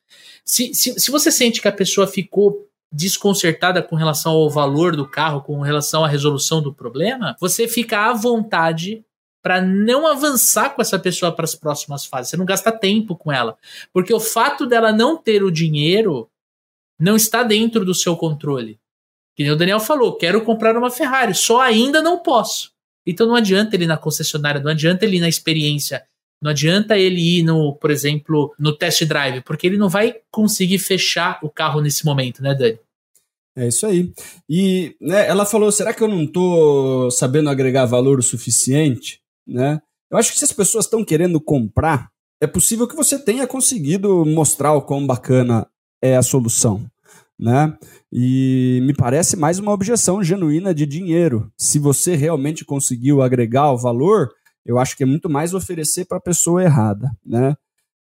Se, 0.45 0.73
se, 0.73 0.99
se 0.99 1.11
você 1.11 1.31
sente 1.31 1.61
que 1.61 1.67
a 1.67 1.71
pessoa 1.71 2.05
ficou 2.07 2.67
desconcertada 2.91 3.81
com 3.81 3.95
relação 3.95 4.33
ao 4.33 4.49
valor 4.49 4.95
do 4.95 5.09
carro, 5.09 5.41
com 5.41 5.59
relação 5.61 6.05
à 6.05 6.07
resolução 6.07 6.61
do 6.61 6.73
problema, 6.73 7.35
você 7.39 7.67
fica 7.67 8.09
à 8.09 8.13
vontade 8.13 9.03
para 9.41 9.61
não 9.61 10.07
avançar 10.07 10.75
com 10.75 10.81
essa 10.81 10.99
pessoa 10.99 11.31
para 11.31 11.45
as 11.45 11.55
próximas 11.55 12.05
fases. 12.05 12.31
Você 12.31 12.37
não 12.37 12.45
gasta 12.45 12.71
tempo 12.71 13.15
com 13.15 13.31
ela. 13.31 13.57
Porque 13.93 14.13
o 14.13 14.19
fato 14.19 14.65
dela 14.65 14.91
não 14.91 15.17
ter 15.17 15.43
o 15.43 15.51
dinheiro 15.51 16.29
não 16.99 17.15
está 17.15 17.43
dentro 17.43 17.85
do 17.85 17.93
seu 17.93 18.15
controle. 18.15 18.79
Que 19.35 19.49
o 19.49 19.55
Daniel 19.55 19.79
falou, 19.79 20.15
quero 20.15 20.43
comprar 20.43 20.75
uma 20.75 20.89
Ferrari, 20.89 21.35
só 21.35 21.61
ainda 21.61 22.01
não 22.01 22.19
posso. 22.19 22.71
Então 23.05 23.27
não 23.27 23.35
adianta 23.35 23.75
ele 23.75 23.85
ir 23.85 23.87
na 23.87 23.97
concessionária, 23.97 24.59
não 24.59 24.71
adianta 24.71 25.05
ele 25.05 25.17
ir 25.17 25.21
na 25.21 25.29
experiência, 25.29 26.03
não 26.41 26.51
adianta 26.51 26.97
ele 26.97 27.39
ir 27.39 27.43
no, 27.43 27.73
por 27.75 27.89
exemplo, 27.91 28.53
no 28.59 28.75
test 28.75 29.05
drive, 29.05 29.41
porque 29.41 29.65
ele 29.65 29.77
não 29.77 29.87
vai 29.87 30.17
conseguir 30.29 30.79
fechar 30.79 31.39
o 31.41 31.49
carro 31.49 31.79
nesse 31.79 32.03
momento, 32.05 32.43
né, 32.43 32.53
Dani? 32.53 32.79
É 33.55 33.67
isso 33.67 33.87
aí. 33.87 34.11
E 34.47 34.95
né, 35.01 35.27
ela 35.27 35.45
falou: 35.45 35.71
será 35.71 35.91
que 35.91 36.03
eu 36.03 36.07
não 36.07 36.23
estou 36.23 37.09
sabendo 37.09 37.49
agregar 37.49 37.85
valor 37.85 38.19
o 38.19 38.23
suficiente? 38.23 39.19
Né? 39.47 39.81
Eu 40.11 40.17
acho 40.17 40.31
que 40.31 40.39
se 40.39 40.45
as 40.45 40.51
pessoas 40.51 40.85
estão 40.85 41.03
querendo 41.03 41.39
comprar, 41.39 42.09
é 42.41 42.47
possível 42.47 42.87
que 42.87 42.95
você 42.95 43.17
tenha 43.17 43.47
conseguido 43.47 44.25
mostrar 44.25 44.73
o 44.73 44.81
quão 44.81 45.05
bacana 45.05 45.67
é 46.01 46.15
a 46.15 46.21
solução. 46.21 46.85
Né? 47.39 47.77
E 48.11 48.79
me 48.83 48.93
parece 48.93 49.35
mais 49.35 49.59
uma 49.59 49.71
objeção 49.71 50.23
genuína 50.23 50.73
de 50.73 50.85
dinheiro. 50.85 51.51
Se 51.57 51.79
você 51.79 52.15
realmente 52.15 52.65
conseguiu 52.65 53.21
agregar 53.21 53.71
o 53.71 53.77
valor, 53.77 54.31
eu 54.65 54.77
acho 54.77 54.97
que 54.97 55.03
é 55.03 55.05
muito 55.05 55.29
mais 55.29 55.53
oferecer 55.53 56.05
para 56.05 56.17
a 56.17 56.21
pessoa 56.21 56.63
errada. 56.63 57.09
Né? 57.25 57.55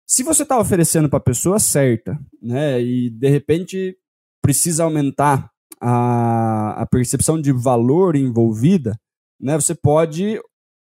Se 0.07 0.22
você 0.22 0.43
está 0.43 0.59
oferecendo 0.59 1.09
para 1.09 1.18
a 1.18 1.22
pessoa 1.22 1.59
certa, 1.59 2.18
né, 2.41 2.80
e 2.80 3.09
de 3.11 3.28
repente 3.28 3.97
precisa 4.43 4.85
aumentar 4.85 5.51
a, 5.80 6.82
a 6.82 6.87
percepção 6.87 7.41
de 7.41 7.51
valor 7.51 8.14
envolvida, 8.14 8.99
né, 9.41 9.55
você 9.57 9.74
pode 9.74 10.39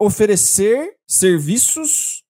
oferecer 0.01 0.95
serviços 1.07 2.23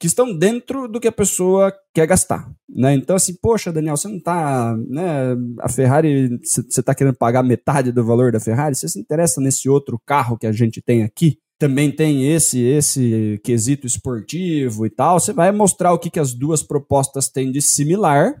que 0.00 0.08
estão 0.08 0.36
dentro 0.36 0.88
do 0.88 0.98
que 0.98 1.06
a 1.06 1.12
pessoa 1.12 1.72
quer 1.94 2.08
gastar, 2.08 2.52
né? 2.68 2.94
Então 2.94 3.14
assim, 3.14 3.32
poxa, 3.40 3.72
Daniel, 3.72 3.96
você 3.96 4.08
não 4.08 4.18
tá, 4.18 4.76
né, 4.88 5.36
a 5.60 5.68
Ferrari, 5.68 6.40
você 6.42 6.80
está 6.80 6.92
querendo 6.92 7.14
pagar 7.14 7.44
metade 7.44 7.92
do 7.92 8.04
valor 8.04 8.32
da 8.32 8.40
Ferrari, 8.40 8.74
você 8.74 8.88
se 8.88 8.98
interessa 8.98 9.40
nesse 9.40 9.68
outro 9.68 10.00
carro 10.04 10.36
que 10.36 10.48
a 10.48 10.50
gente 10.50 10.82
tem 10.82 11.04
aqui? 11.04 11.38
Também 11.56 11.94
tem 11.94 12.32
esse 12.32 12.58
esse 12.60 13.40
quesito 13.44 13.86
esportivo 13.86 14.84
e 14.84 14.90
tal, 14.90 15.20
você 15.20 15.32
vai 15.32 15.52
mostrar 15.52 15.92
o 15.92 15.98
que, 16.00 16.10
que 16.10 16.18
as 16.18 16.34
duas 16.34 16.60
propostas 16.64 17.28
têm 17.28 17.52
de 17.52 17.62
similar, 17.62 18.34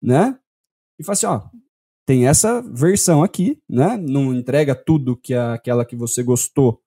né? 0.00 0.38
E 1.00 1.02
fala 1.02 1.14
assim, 1.14 1.26
ó, 1.26 1.42
tem 2.06 2.28
essa 2.28 2.62
versão 2.62 3.24
aqui, 3.24 3.58
né? 3.68 3.96
Não 3.96 4.32
entrega 4.32 4.76
tudo 4.76 5.16
que 5.16 5.34
aquela 5.34 5.84
que 5.84 5.96
você 5.96 6.22
gostou 6.22 6.80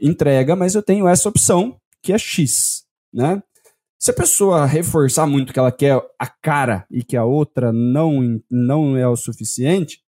entrega, 0.00 0.54
mas 0.54 0.74
eu 0.74 0.82
tenho 0.82 1.08
essa 1.08 1.28
opção 1.28 1.76
que 2.02 2.12
é 2.12 2.18
X, 2.18 2.84
né? 3.12 3.42
Se 3.98 4.12
a 4.12 4.14
pessoa 4.14 4.64
reforçar 4.64 5.26
muito 5.26 5.52
que 5.52 5.58
ela 5.58 5.72
quer 5.72 6.00
a 6.18 6.26
cara 6.26 6.86
e 6.88 7.02
que 7.02 7.16
a 7.16 7.24
outra 7.24 7.72
não, 7.72 8.40
não 8.48 8.96
é 8.96 9.08
o 9.08 9.16
suficiente, 9.16 10.00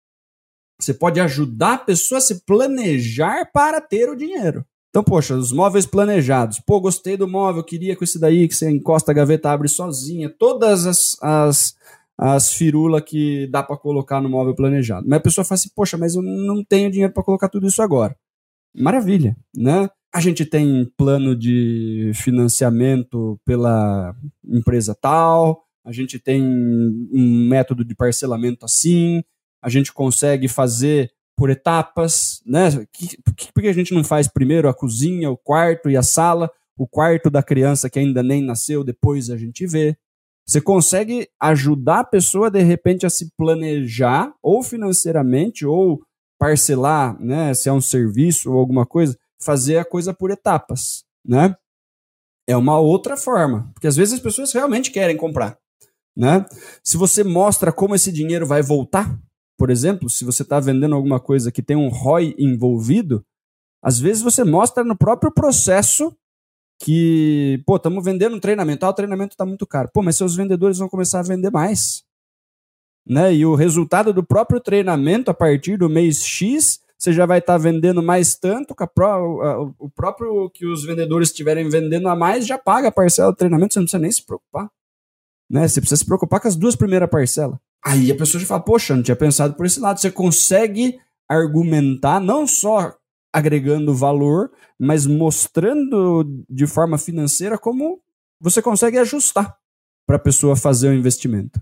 você 0.79 0.93
pode 0.93 1.19
ajudar 1.21 1.75
a 1.75 1.79
pessoa 1.79 2.19
a 2.19 2.21
se 2.21 2.45
planejar 2.45 3.51
para 3.51 3.81
ter 3.81 4.11
o 4.11 4.17
dinheiro. 4.17 4.65
Então, 4.91 5.03
poxa, 5.03 5.35
os 5.35 5.53
móveis 5.53 5.87
planejados. 5.87 6.61
Pô, 6.61 6.81
gostei 6.81 7.17
do 7.17 7.29
móvel, 7.29 7.65
queria 7.65 7.97
com 7.97 8.05
esse 8.05 8.19
daí 8.19 8.47
que 8.47 8.55
você 8.55 8.71
encosta 8.71 9.11
a 9.11 9.15
gaveta, 9.15 9.51
abre 9.51 9.69
sozinha. 9.69 10.29
Todas 10.29 10.87
as, 10.87 11.17
as, 11.23 11.75
as 12.17 12.53
firulas 12.53 13.03
que 13.03 13.47
dá 13.49 13.63
para 13.63 13.77
colocar 13.77 14.21
no 14.21 14.29
móvel 14.29 14.55
planejado. 14.55 15.07
Mas 15.09 15.19
a 15.19 15.23
pessoa 15.23 15.45
fala 15.45 15.57
assim, 15.57 15.71
poxa, 15.75 15.97
mas 15.97 16.15
eu 16.15 16.23
não 16.23 16.65
tenho 16.65 16.91
dinheiro 16.91 17.13
para 17.13 17.23
colocar 17.23 17.49
tudo 17.49 17.67
isso 17.67 17.83
agora. 17.83 18.17
Maravilha, 18.75 19.37
né? 19.55 19.89
A 20.15 20.21
gente 20.21 20.45
tem 20.45 20.91
plano 20.97 21.37
de 21.37 22.13
financiamento 22.15 23.39
pela 23.45 24.15
empresa 24.45 24.95
tal, 24.95 25.65
a 25.85 25.93
gente 25.93 26.19
tem 26.19 26.43
um 26.43 27.47
método 27.49 27.85
de 27.85 27.95
parcelamento 27.95 28.65
assim, 28.65 29.23
a 29.63 29.69
gente 29.69 29.93
consegue 29.93 30.49
fazer 30.49 31.11
por 31.37 31.51
etapas, 31.51 32.43
né? 32.45 32.69
Por 33.55 33.63
que 33.63 33.69
a 33.69 33.73
gente 33.73 33.95
não 33.95 34.03
faz 34.03 34.27
primeiro 34.27 34.69
a 34.69 34.75
cozinha, 34.75 35.31
o 35.31 35.37
quarto 35.37 35.89
e 35.89 35.97
a 35.97 36.03
sala, 36.03 36.51
o 36.77 36.87
quarto 36.87 37.31
da 37.31 37.43
criança 37.43 37.89
que 37.89 37.99
ainda 37.99 38.23
nem 38.23 38.43
nasceu, 38.43 38.83
depois 38.83 39.31
a 39.31 39.37
gente 39.37 39.67
vê. 39.67 39.97
Você 40.47 40.61
consegue 40.61 41.29
ajudar 41.39 42.01
a 42.01 42.05
pessoa, 42.05 42.51
de 42.51 42.63
repente, 42.63 43.05
a 43.05 43.11
se 43.11 43.31
planejar, 43.37 44.33
ou 44.43 44.63
financeiramente, 44.63 45.67
ou 45.67 46.01
parcelar, 46.39 47.21
né? 47.21 47.53
Se 47.55 47.69
é 47.69 47.73
um 47.73 47.81
serviço 47.81 48.53
ou 48.53 48.59
alguma 48.59 48.87
coisa, 48.87 49.19
fazer 49.43 49.79
a 49.79 49.85
coisa 49.85 50.15
por 50.15 50.31
etapas, 50.31 51.05
né? 51.25 51.55
É 52.49 52.57
uma 52.57 52.79
outra 52.79 53.17
forma, 53.17 53.71
porque 53.75 53.87
às 53.87 53.97
vezes 53.97 54.15
as 54.15 54.21
pessoas 54.21 54.53
realmente 54.53 54.91
querem 54.91 55.17
comprar, 55.17 55.59
né? 56.17 56.47
Se 56.83 56.97
você 56.97 57.23
mostra 57.23 57.73
como 57.73 57.95
esse 57.95 58.11
dinheiro 58.11 58.47
vai 58.47 58.63
voltar, 58.63 59.19
por 59.59 59.71
exemplo, 59.71 60.09
se 60.09 60.25
você 60.25 60.43
está 60.43 60.61
vendendo 60.61 60.95
alguma 60.95 61.21
coisa 61.21 61.51
que 61.51 61.63
tem 61.63 61.77
um 61.77 61.89
ROI 61.89 62.35
envolvido, 62.39 63.25
às 63.83 63.99
vezes 63.99 64.23
você 64.23 64.45
mostra 64.45 64.85
no 64.85 64.97
próprio 64.97 65.33
processo 65.33 66.17
que, 66.81 67.63
pô, 67.67 67.77
estamos 67.77 68.05
vendendo 68.05 68.37
um 68.37 68.41
treinamento, 68.41 68.87
ah, 68.87 68.91
o 68.91 68.95
treinamento 68.95 69.35
está 69.35 69.45
muito 69.45 69.67
caro. 69.67 69.91
Pô, 69.93 70.03
mas 70.03 70.17
seus 70.17 70.37
vendedores 70.37 70.79
vão 70.79 70.89
começar 70.89 71.19
a 71.19 71.25
vender 71.25 71.51
mais. 71.51 72.05
Né? 73.09 73.35
E 73.35 73.47
o 73.47 73.55
resultado 73.55 74.13
do 74.13 74.23
próprio 74.23 74.61
treinamento, 74.61 75.31
a 75.31 75.35
partir 75.35 75.79
do 75.79 75.89
mês 75.89 76.23
X, 76.23 76.81
você 76.99 77.13
já 77.13 77.25
vai 77.25 77.39
estar 77.39 77.55
tá 77.55 77.59
vendendo 77.59 78.03
mais 78.03 78.35
tanto, 78.35 78.75
que 78.75 78.85
o 79.79 79.89
próprio 79.95 80.51
que 80.51 80.67
os 80.67 80.85
vendedores 80.85 81.29
estiverem 81.29 81.69
vendendo 81.69 82.09
a 82.09 82.17
mais 82.17 82.47
já 82.47 82.59
paga 82.59 82.89
a 82.89 82.93
parcela 82.93 83.31
do 83.31 83.37
treinamento, 83.37 83.73
você 83.73 83.79
não 83.79 83.85
precisa 83.85 84.03
nem 84.03 84.13
se 84.13 84.27
preocupar. 84.27 84.69
Né? 85.49 85.67
Você 85.67 85.81
precisa 85.81 86.01
se 86.01 86.05
preocupar 86.05 86.41
com 86.41 86.49
as 86.49 86.57
duas 86.57 86.77
primeiras 86.77 87.09
parcelas. 87.09 87.57
Aí 87.83 88.11
a 88.11 88.17
pessoa 88.17 88.41
já 88.41 88.47
fala, 88.47 88.61
poxa, 88.61 88.95
não 88.95 89.03
tinha 89.03 89.17
pensado 89.17 89.55
por 89.55 89.65
esse 89.65 89.81
lado. 89.81 89.99
Você 89.99 90.11
consegue 90.11 90.99
argumentar 91.29 92.21
não 92.21 92.47
só 92.47 92.95
agregando 93.33 93.95
valor, 93.95 94.51
mas 94.79 95.07
mostrando 95.07 96.45
de 96.51 96.67
forma 96.67 96.99
financeira 96.99 97.57
como 97.57 98.01
você 98.41 98.61
consegue 98.61 98.99
ajustar 98.99 99.57
para 100.07 100.17
a 100.17 100.21
pessoa 100.21 100.57
fazer 100.57 100.89
o 100.89 100.95
investimento. 100.95 101.61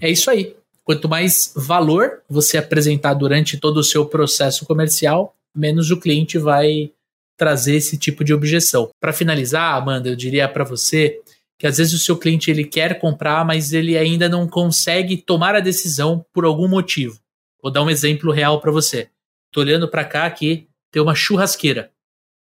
É 0.00 0.10
isso 0.10 0.30
aí. 0.30 0.56
Quanto 0.82 1.08
mais 1.08 1.52
valor 1.56 2.22
você 2.28 2.58
apresentar 2.58 3.14
durante 3.14 3.58
todo 3.58 3.78
o 3.78 3.84
seu 3.84 4.04
processo 4.06 4.66
comercial, 4.66 5.34
menos 5.54 5.90
o 5.90 5.98
cliente 5.98 6.38
vai 6.38 6.92
trazer 7.36 7.76
esse 7.76 7.96
tipo 7.96 8.22
de 8.22 8.34
objeção. 8.34 8.90
Para 9.00 9.12
finalizar, 9.12 9.74
Amanda, 9.74 10.08
eu 10.08 10.16
diria 10.16 10.48
para 10.48 10.64
você 10.64 11.20
que 11.58 11.66
às 11.66 11.78
vezes 11.78 11.94
o 11.94 11.98
seu 11.98 12.16
cliente 12.16 12.50
ele 12.50 12.64
quer 12.64 12.98
comprar, 12.98 13.44
mas 13.44 13.72
ele 13.72 13.96
ainda 13.96 14.28
não 14.28 14.46
consegue 14.46 15.16
tomar 15.16 15.54
a 15.54 15.60
decisão 15.60 16.24
por 16.32 16.44
algum 16.44 16.68
motivo. 16.68 17.18
Vou 17.62 17.72
dar 17.72 17.82
um 17.82 17.90
exemplo 17.90 18.30
real 18.32 18.60
para 18.60 18.70
você. 18.70 19.08
Estou 19.46 19.62
olhando 19.62 19.88
para 19.88 20.04
cá 20.04 20.26
aqui, 20.26 20.68
tem 20.90 21.00
uma 21.00 21.14
churrasqueira. 21.14 21.90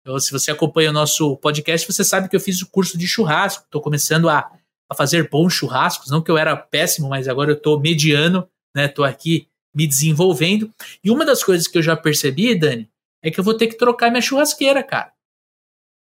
Então, 0.02 0.18
se 0.20 0.32
você 0.32 0.52
acompanha 0.52 0.90
o 0.90 0.94
nosso 0.94 1.36
podcast, 1.38 1.86
você 1.92 2.04
sabe 2.04 2.30
que 2.30 2.36
eu 2.36 2.40
fiz 2.40 2.62
o 2.62 2.68
curso 2.68 2.98
de 2.98 3.08
churrasco. 3.08 3.66
Estou 3.66 3.82
começando 3.82 4.30
a, 4.30 4.52
a 4.92 4.94
fazer 4.96 5.30
bons 5.30 5.54
churrascos. 5.54 6.12
Não 6.12 6.22
que 6.22 6.30
eu 6.30 6.38
era 6.38 6.54
péssimo, 6.54 7.08
mas 7.08 7.30
agora 7.30 7.52
eu 7.52 7.56
estou 7.56 7.80
mediano, 7.80 8.46
né? 8.76 8.88
Estou 8.88 9.06
aqui 9.06 9.48
me 9.74 9.88
desenvolvendo. 9.88 10.70
E 11.02 11.10
uma 11.10 11.26
das 11.26 11.42
coisas 11.42 11.66
que 11.66 11.78
eu 11.78 11.82
já 11.82 11.96
percebi, 11.96 12.54
Dani, 12.54 12.92
é 13.24 13.32
que 13.32 13.40
eu 13.40 13.44
vou 13.44 13.54
ter 13.54 13.68
que 13.68 13.78
trocar 13.78 14.10
minha 14.10 14.22
churrasqueira, 14.22 14.84
cara. 14.84 15.14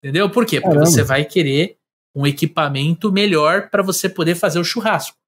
Entendeu? 0.02 0.30
Por 0.30 0.46
quê? 0.46 0.58
Porque 0.58 0.74
Caramba. 0.74 0.90
você 0.90 1.02
vai 1.02 1.26
querer 1.26 1.76
um 2.14 2.26
equipamento 2.26 3.12
melhor 3.12 3.68
para 3.68 3.82
você 3.82 4.08
poder 4.08 4.34
fazer 4.34 4.58
o 4.58 4.64
churrasco. 4.64 5.18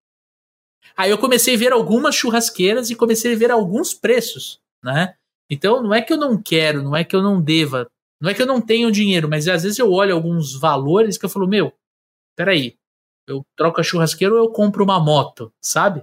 Aí 0.96 1.10
eu 1.10 1.18
comecei 1.18 1.54
a 1.54 1.58
ver 1.58 1.72
algumas 1.72 2.14
churrasqueiras 2.14 2.88
e 2.88 2.96
comecei 2.96 3.34
a 3.34 3.36
ver 3.36 3.50
alguns 3.50 3.92
preços, 3.92 4.58
né? 4.82 5.14
Então 5.50 5.82
não 5.82 5.92
é 5.92 6.00
que 6.00 6.14
eu 6.14 6.16
não 6.16 6.40
quero, 6.40 6.82
não 6.82 6.96
é 6.96 7.04
que 7.04 7.14
eu 7.14 7.22
não 7.22 7.42
deva, 7.42 7.86
não 8.18 8.30
é 8.30 8.34
que 8.34 8.40
eu 8.40 8.46
não 8.46 8.60
tenho 8.60 8.90
dinheiro, 8.90 9.28
mas 9.28 9.46
às 9.48 9.64
vezes 9.64 9.78
eu 9.78 9.92
olho 9.92 10.14
alguns 10.14 10.58
valores 10.58 11.18
que 11.18 11.26
eu 11.26 11.28
falo, 11.28 11.46
meu, 11.46 11.72
peraí, 12.34 12.79
eu 13.26 13.44
troco 13.56 13.80
a 13.80 13.84
churrasqueira 13.84 14.34
ou 14.34 14.40
eu 14.40 14.50
compro 14.50 14.84
uma 14.84 14.98
moto, 14.98 15.52
sabe? 15.60 16.02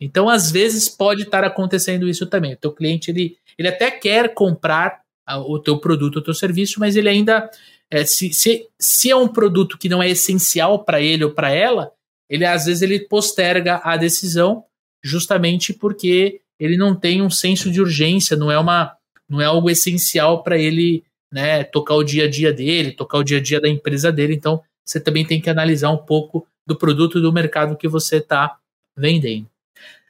Então 0.00 0.28
às 0.28 0.50
vezes 0.50 0.88
pode 0.88 1.22
estar 1.22 1.44
acontecendo 1.44 2.08
isso 2.08 2.26
também. 2.26 2.54
O 2.54 2.56
teu 2.56 2.72
cliente 2.72 3.10
ele, 3.10 3.36
ele 3.58 3.68
até 3.68 3.90
quer 3.90 4.34
comprar 4.34 5.02
o 5.46 5.58
teu 5.58 5.78
produto, 5.78 6.16
o 6.16 6.22
teu 6.22 6.34
serviço, 6.34 6.78
mas 6.78 6.96
ele 6.96 7.08
ainda 7.08 7.50
é, 7.90 8.04
se, 8.04 8.32
se, 8.32 8.68
se 8.78 9.10
é 9.10 9.16
um 9.16 9.28
produto 9.28 9.78
que 9.78 9.88
não 9.88 10.02
é 10.02 10.10
essencial 10.10 10.84
para 10.84 11.00
ele 11.00 11.24
ou 11.24 11.30
para 11.30 11.50
ela, 11.50 11.92
ele 12.28 12.44
às 12.44 12.66
vezes 12.66 12.82
ele 12.82 13.00
posterga 13.00 13.80
a 13.84 13.96
decisão 13.96 14.64
justamente 15.02 15.72
porque 15.72 16.40
ele 16.58 16.76
não 16.76 16.94
tem 16.94 17.22
um 17.22 17.30
senso 17.30 17.70
de 17.70 17.80
urgência, 17.80 18.36
não 18.36 18.50
é 18.50 18.58
uma 18.58 18.96
não 19.28 19.40
é 19.40 19.46
algo 19.46 19.70
essencial 19.70 20.42
para 20.42 20.58
ele, 20.58 21.02
né, 21.32 21.64
tocar 21.64 21.94
o 21.94 22.04
dia 22.04 22.24
a 22.24 22.30
dia 22.30 22.52
dele, 22.52 22.92
tocar 22.92 23.18
o 23.18 23.24
dia 23.24 23.38
a 23.38 23.40
dia 23.40 23.60
da 23.60 23.68
empresa 23.68 24.12
dele. 24.12 24.34
Então, 24.34 24.62
você 24.84 25.00
também 25.00 25.26
tem 25.26 25.40
que 25.40 25.50
analisar 25.50 25.90
um 25.90 25.98
pouco 25.98 26.46
do 26.66 26.76
produto 26.76 27.18
e 27.18 27.22
do 27.22 27.32
mercado 27.32 27.76
que 27.76 27.88
você 27.88 28.16
está 28.16 28.58
vendendo. 28.96 29.48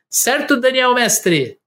Certo, 0.09 0.61
Daniel 0.61 0.95
Mestre? 0.95 1.59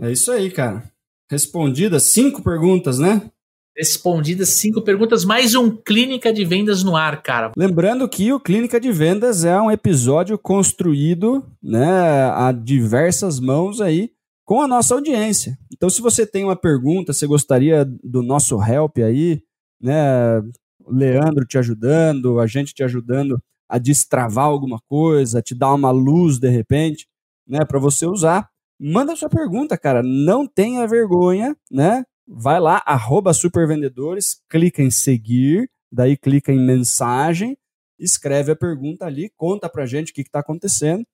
É 0.00 0.10
isso 0.10 0.30
aí, 0.30 0.50
cara. 0.50 0.84
Respondidas 1.30 2.04
cinco 2.04 2.42
perguntas, 2.42 2.98
né? 2.98 3.30
respondidas 3.76 4.48
cinco 4.50 4.80
perguntas, 4.80 5.24
mais 5.24 5.54
um 5.54 5.70
Clínica 5.70 6.32
de 6.32 6.44
Vendas 6.44 6.82
no 6.82 6.96
ar, 6.96 7.22
cara. 7.22 7.52
Lembrando 7.54 8.08
que 8.08 8.32
o 8.32 8.40
Clínica 8.40 8.80
de 8.80 8.90
Vendas 8.90 9.44
é 9.44 9.60
um 9.60 9.70
episódio 9.70 10.38
construído 10.38 11.44
né, 11.62 12.30
a 12.34 12.52
diversas 12.52 13.38
mãos 13.38 13.80
aí 13.80 14.10
com 14.46 14.62
a 14.62 14.68
nossa 14.68 14.94
audiência. 14.94 15.58
Então, 15.70 15.90
se 15.90 16.00
você 16.00 16.26
tem 16.26 16.44
uma 16.44 16.56
pergunta, 16.56 17.12
você 17.12 17.26
gostaria 17.26 17.84
do 18.02 18.22
nosso 18.22 18.62
help 18.62 18.96
aí, 18.98 19.42
né, 19.78 20.40
Leandro 20.88 21.46
te 21.46 21.58
ajudando, 21.58 22.40
a 22.40 22.46
gente 22.46 22.74
te 22.74 22.82
ajudando 22.82 23.40
a 23.68 23.78
destravar 23.78 24.46
alguma 24.46 24.78
coisa, 24.88 25.42
te 25.42 25.54
dar 25.54 25.74
uma 25.74 25.90
luz 25.90 26.38
de 26.38 26.48
repente, 26.48 27.06
né, 27.46 27.64
para 27.64 27.78
você 27.78 28.06
usar, 28.06 28.48
manda 28.78 29.16
sua 29.16 29.28
pergunta, 29.28 29.76
cara. 29.76 30.02
Não 30.02 30.46
tenha 30.46 30.86
vergonha, 30.86 31.56
né? 31.70 32.04
vai 32.26 32.58
lá, 32.58 32.82
arroba 32.84 33.32
supervendedores, 33.32 34.42
clica 34.48 34.82
em 34.82 34.90
seguir, 34.90 35.70
daí 35.92 36.16
clica 36.16 36.52
em 36.52 36.58
mensagem, 36.58 37.56
escreve 37.98 38.52
a 38.52 38.56
pergunta 38.56 39.06
ali, 39.06 39.30
conta 39.36 39.68
pra 39.68 39.86
gente 39.86 40.10
o 40.10 40.14
que 40.14 40.22
está 40.22 40.40
acontecendo, 40.40 41.06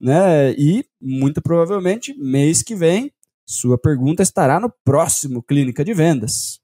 né? 0.00 0.52
E 0.52 0.84
muito 1.00 1.40
provavelmente, 1.40 2.14
mês 2.18 2.62
que 2.62 2.74
vem, 2.74 3.10
sua 3.46 3.78
pergunta 3.78 4.22
estará 4.22 4.60
no 4.60 4.70
próximo 4.84 5.42
Clínica 5.42 5.84
de 5.84 5.94
Vendas. 5.94 6.60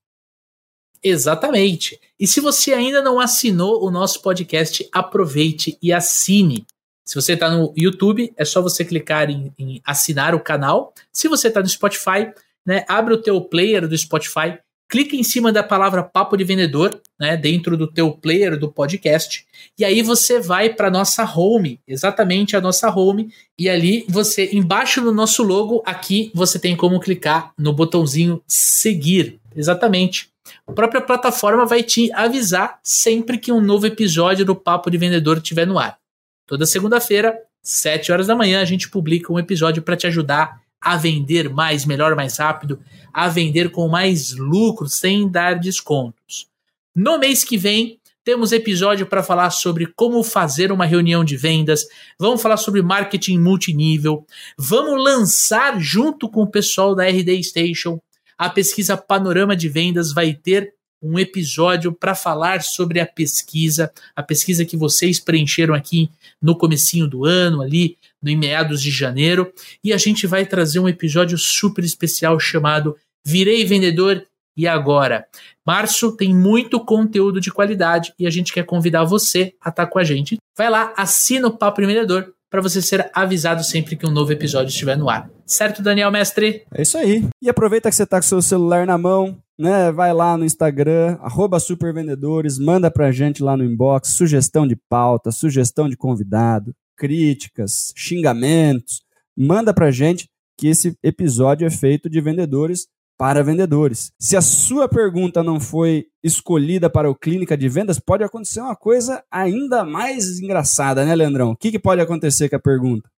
Exatamente. 1.05 2.00
E 2.18 2.26
se 2.26 2.40
você 2.40 2.72
ainda 2.72 3.02
não 3.02 3.20
assinou 3.20 3.84
o 3.84 3.90
nosso 3.90 4.22
podcast, 4.22 4.88
aproveite 4.90 5.76
e 5.82 5.92
assine. 5.92 6.66
Se 7.05 7.14
você 7.14 7.34
está 7.34 7.50
no 7.50 7.74
YouTube, 7.76 8.32
é 8.38 8.44
só 8.46 8.62
você 8.62 8.82
clicar 8.82 9.28
em, 9.28 9.52
em 9.59 9.82
assinar 9.84 10.34
o 10.34 10.40
canal. 10.40 10.94
Se 11.12 11.28
você 11.28 11.48
está 11.48 11.61
no 11.61 11.68
Spotify, 11.68 12.32
né, 12.66 12.86
abre 12.88 13.12
o 13.12 13.20
teu 13.20 13.38
player 13.42 13.86
do 13.86 13.98
Spotify, 13.98 14.59
clica 14.88 15.14
em 15.14 15.22
cima 15.22 15.52
da 15.52 15.62
palavra 15.62 16.02
papo 16.02 16.36
de 16.36 16.44
vendedor, 16.44 16.98
né, 17.20 17.36
dentro 17.36 17.76
do 17.76 17.86
teu 17.86 18.12
player 18.12 18.59
do 18.59 18.72
podcast, 18.72 19.44
e 19.78 19.84
aí 19.84 20.02
você 20.02 20.40
vai 20.40 20.72
para 20.72 20.90
nossa 20.90 21.24
home, 21.24 21.80
exatamente 21.86 22.57
a 22.57 22.61
nossa 22.61 22.88
home, 22.88 23.30
e 23.59 23.68
ali 23.68 24.07
você 24.09 24.50
embaixo 24.52 25.00
do 25.02 25.12
nosso 25.12 25.42
logo 25.42 25.82
aqui 25.84 26.30
você 26.34 26.59
tem 26.59 26.76
como 26.76 27.00
clicar 27.00 27.52
no 27.59 27.72
botãozinho 27.72 28.42
seguir, 28.46 29.40
exatamente. 29.55 30.34
A 30.66 30.72
própria 30.72 31.01
plataforma 31.01 31.66
vai 31.66 31.82
te 31.82 32.12
avisar 32.12 32.78
sempre 32.82 33.38
que 33.38 33.53
um 33.53 33.61
novo 33.61 33.86
episódio 33.86 34.45
do 34.45 34.57
Papo 34.57 34.90
de 34.90 34.99
Vendedor 34.99 35.38
estiver 35.38 35.66
no 35.66 35.78
ar. 35.78 35.99
Toda 36.47 36.66
segunda-feira, 36.66 37.38
7 37.62 38.12
horas 38.12 38.26
da 38.26 38.36
manhã, 38.36 38.61
a 38.61 38.64
gente 38.64 38.88
publica 38.88 39.32
um 39.32 39.38
episódio 39.38 39.82
para 39.82 39.97
te 39.97 40.07
ajudar 40.07 40.61
a 40.80 40.97
vender 40.97 41.49
mais, 41.49 41.86
melhor, 41.86 42.14
mais 42.14 42.36
rápido, 42.36 42.78
a 43.12 43.28
vender 43.28 43.70
com 43.70 43.88
mais 43.88 44.36
lucro, 44.36 44.86
sem 44.86 45.28
dar 45.28 45.59
descontos. 45.59 46.47
No 46.95 47.18
mês 47.18 47.42
que 47.42 47.57
vem, 47.57 47.99
temos 48.22 48.53
episódio 48.53 49.07
para 49.07 49.22
falar 49.22 49.51
sobre 49.51 49.86
como 49.86 50.22
fazer 50.22 50.72
uma 50.72 50.86
reunião 50.86 51.24
de 51.24 51.36
vendas, 51.36 51.86
vamos 52.18 52.40
falar 52.40 52.57
sobre 52.57 52.82
marketing 52.82 53.38
multinível, 53.38 54.26
vamos 54.59 55.03
lançar 55.03 55.78
junto 55.80 56.28
com 56.28 56.42
o 56.42 56.51
pessoal 56.51 56.95
da 56.95 57.07
RD 57.07 57.42
Station 57.42 58.01
a 58.39 58.49
pesquisa 58.51 58.97
Panorama 58.97 59.57
de 59.57 59.68
Vendas 59.68 60.12
vai 60.12 60.35
ter 60.35 60.74
um 61.05 61.18
episódio 61.18 61.93
para 61.93 62.14
falar 62.14 62.62
sobre 62.62 62.99
a 62.99 63.07
pesquisa, 63.07 63.93
a 64.16 64.22
pesquisa 64.22 64.64
que 64.64 64.76
vocês 64.76 65.20
preencheram 65.20 65.74
aqui 65.74 66.11
no 66.41 66.57
comecinho 66.57 67.07
do 67.07 67.26
ano, 67.26 67.61
ali 67.61 67.99
no 68.22 68.35
meados 68.39 68.80
de 68.80 68.91
janeiro, 68.91 69.53
e 69.82 69.93
a 69.93 69.99
gente 69.99 70.26
vai 70.26 70.47
trazer 70.47 70.78
um 70.78 70.89
episódio 70.89 71.37
super 71.37 71.85
especial 71.85 72.41
chamado 72.41 72.97
Virei 73.24 73.64
Vendedor 73.66 74.24
e 74.57 74.66
agora. 74.66 75.26
Março 75.66 76.12
tem 76.16 76.35
muito 76.35 76.80
conteúdo 76.80 77.41
de 77.41 77.51
qualidade 77.51 78.14
e 78.18 78.26
a 78.26 78.30
gente 78.30 78.53
quer 78.53 78.64
convidar 78.64 79.05
você 79.05 79.55
a 79.61 79.68
estar 79.68 79.85
tá 79.85 79.87
com 79.87 79.99
a 79.99 80.05
gente. 80.05 80.39
Vai 80.57 80.70
lá, 80.70 80.95
assina 80.97 81.49
o 81.49 81.57
Papo 81.57 81.82
Vendedor 81.82 82.32
para 82.55 82.62
você 82.62 82.80
ser 82.80 83.11
avisado 83.12 83.64
sempre 83.64 83.96
que 83.96 84.07
um 84.07 84.12
novo 84.12 84.30
episódio 84.30 84.68
estiver 84.68 84.96
no 84.96 85.11
ar. 85.11 85.28
Certo, 85.44 85.82
Daniel 85.82 86.12
Mestre? 86.12 86.62
É 86.72 86.82
isso 86.82 86.96
aí. 86.96 87.28
E 87.42 87.50
aproveita 87.50 87.90
que 87.90 87.96
você 87.96 88.05
está 88.05 88.18
com 88.18 88.22
seu 88.22 88.40
celular 88.40 88.86
na 88.86 88.96
mão, 88.96 89.36
né? 89.59 89.90
Vai 89.90 90.14
lá 90.14 90.38
no 90.38 90.44
Instagram, 90.44 91.18
supervendedores, 91.59 92.57
manda 92.57 92.92
pra 92.92 93.11
gente 93.11 93.42
lá 93.42 93.57
no 93.57 93.64
inbox 93.64 94.11
sugestão 94.11 94.68
de 94.68 94.76
pauta, 94.88 95.32
sugestão 95.32 95.88
de 95.88 95.96
convidado, 95.96 96.72
críticas, 96.96 97.92
xingamentos. 97.96 99.02
Manda 99.36 99.74
pra 99.74 99.90
gente 99.90 100.28
que 100.57 100.68
esse 100.68 100.96
episódio 101.02 101.66
é 101.66 101.70
feito 101.70 102.09
de 102.09 102.20
vendedores 102.20 102.86
para 103.18 103.42
vendedores. 103.42 104.12
Se 104.18 104.36
a 104.36 104.40
sua 104.40 104.88
pergunta 104.88 105.42
não 105.42 105.60
foi 105.60 106.06
escolhida 106.22 106.90
para 106.90 107.10
o 107.10 107.14
Clínica 107.14 107.56
de 107.56 107.68
Vendas, 107.68 107.98
pode 107.98 108.24
acontecer 108.24 108.60
uma 108.60 108.76
coisa 108.76 109.22
ainda 109.30 109.84
mais 109.84 110.40
engraçada, 110.40 111.04
né, 111.04 111.14
Leandrão? 111.14 111.50
O 111.50 111.56
que, 111.56 111.70
que 111.70 111.78
pode 111.78 112.00
acontecer 112.00 112.48
com 112.48 112.56
a 112.56 112.60
pergunta? 112.60 113.08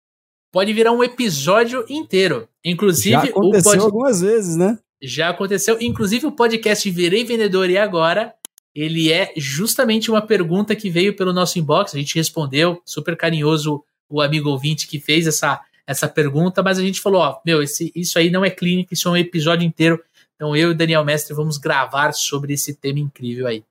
Pode 0.52 0.72
virar 0.72 0.92
um 0.92 1.02
episódio 1.02 1.84
inteiro. 1.88 2.48
Inclusive, 2.64 3.10
Já 3.10 3.24
aconteceu 3.24 3.72
pod... 3.72 3.84
algumas 3.84 4.20
vezes, 4.20 4.56
né? 4.56 4.78
Já 5.02 5.28
aconteceu. 5.28 5.76
Inclusive, 5.80 6.26
o 6.26 6.32
podcast 6.32 6.90
Virei 6.90 7.24
Vendedor 7.24 7.68
e 7.68 7.76
Agora, 7.76 8.34
ele 8.74 9.12
é 9.12 9.32
justamente 9.36 10.10
uma 10.10 10.22
pergunta 10.22 10.74
que 10.74 10.90
veio 10.90 11.14
pelo 11.14 11.32
nosso 11.32 11.58
inbox. 11.58 11.94
A 11.94 11.98
gente 11.98 12.14
respondeu, 12.14 12.80
super 12.84 13.16
carinhoso 13.16 13.82
o 14.08 14.20
amigo 14.20 14.48
ouvinte 14.48 14.86
que 14.86 15.00
fez 15.00 15.26
essa, 15.26 15.60
essa 15.86 16.08
pergunta, 16.08 16.62
mas 16.62 16.78
a 16.78 16.82
gente 16.82 17.00
falou: 17.00 17.20
ó, 17.20 17.40
meu, 17.44 17.62
esse, 17.62 17.92
isso 17.94 18.18
aí 18.18 18.30
não 18.30 18.44
é 18.44 18.50
clínica, 18.50 18.92
isso 18.92 19.08
é 19.08 19.10
um 19.12 19.16
episódio 19.16 19.66
inteiro. 19.66 20.02
Então 20.34 20.54
eu 20.54 20.68
e 20.68 20.72
o 20.72 20.74
Daniel 20.74 21.04
Mestre 21.04 21.34
vamos 21.34 21.56
gravar 21.56 22.12
sobre 22.12 22.52
esse 22.54 22.74
tema 22.74 22.98
incrível 22.98 23.46
aí. 23.46 23.64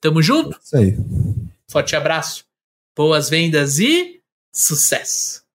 Tamo 0.00 0.22
junto? 0.22 0.58
Isso 0.62 0.76
aí. 0.76 0.96
Forte 1.68 1.94
abraço, 1.94 2.44
boas 2.96 3.28
vendas 3.28 3.78
e 3.78 4.20
sucesso! 4.52 5.47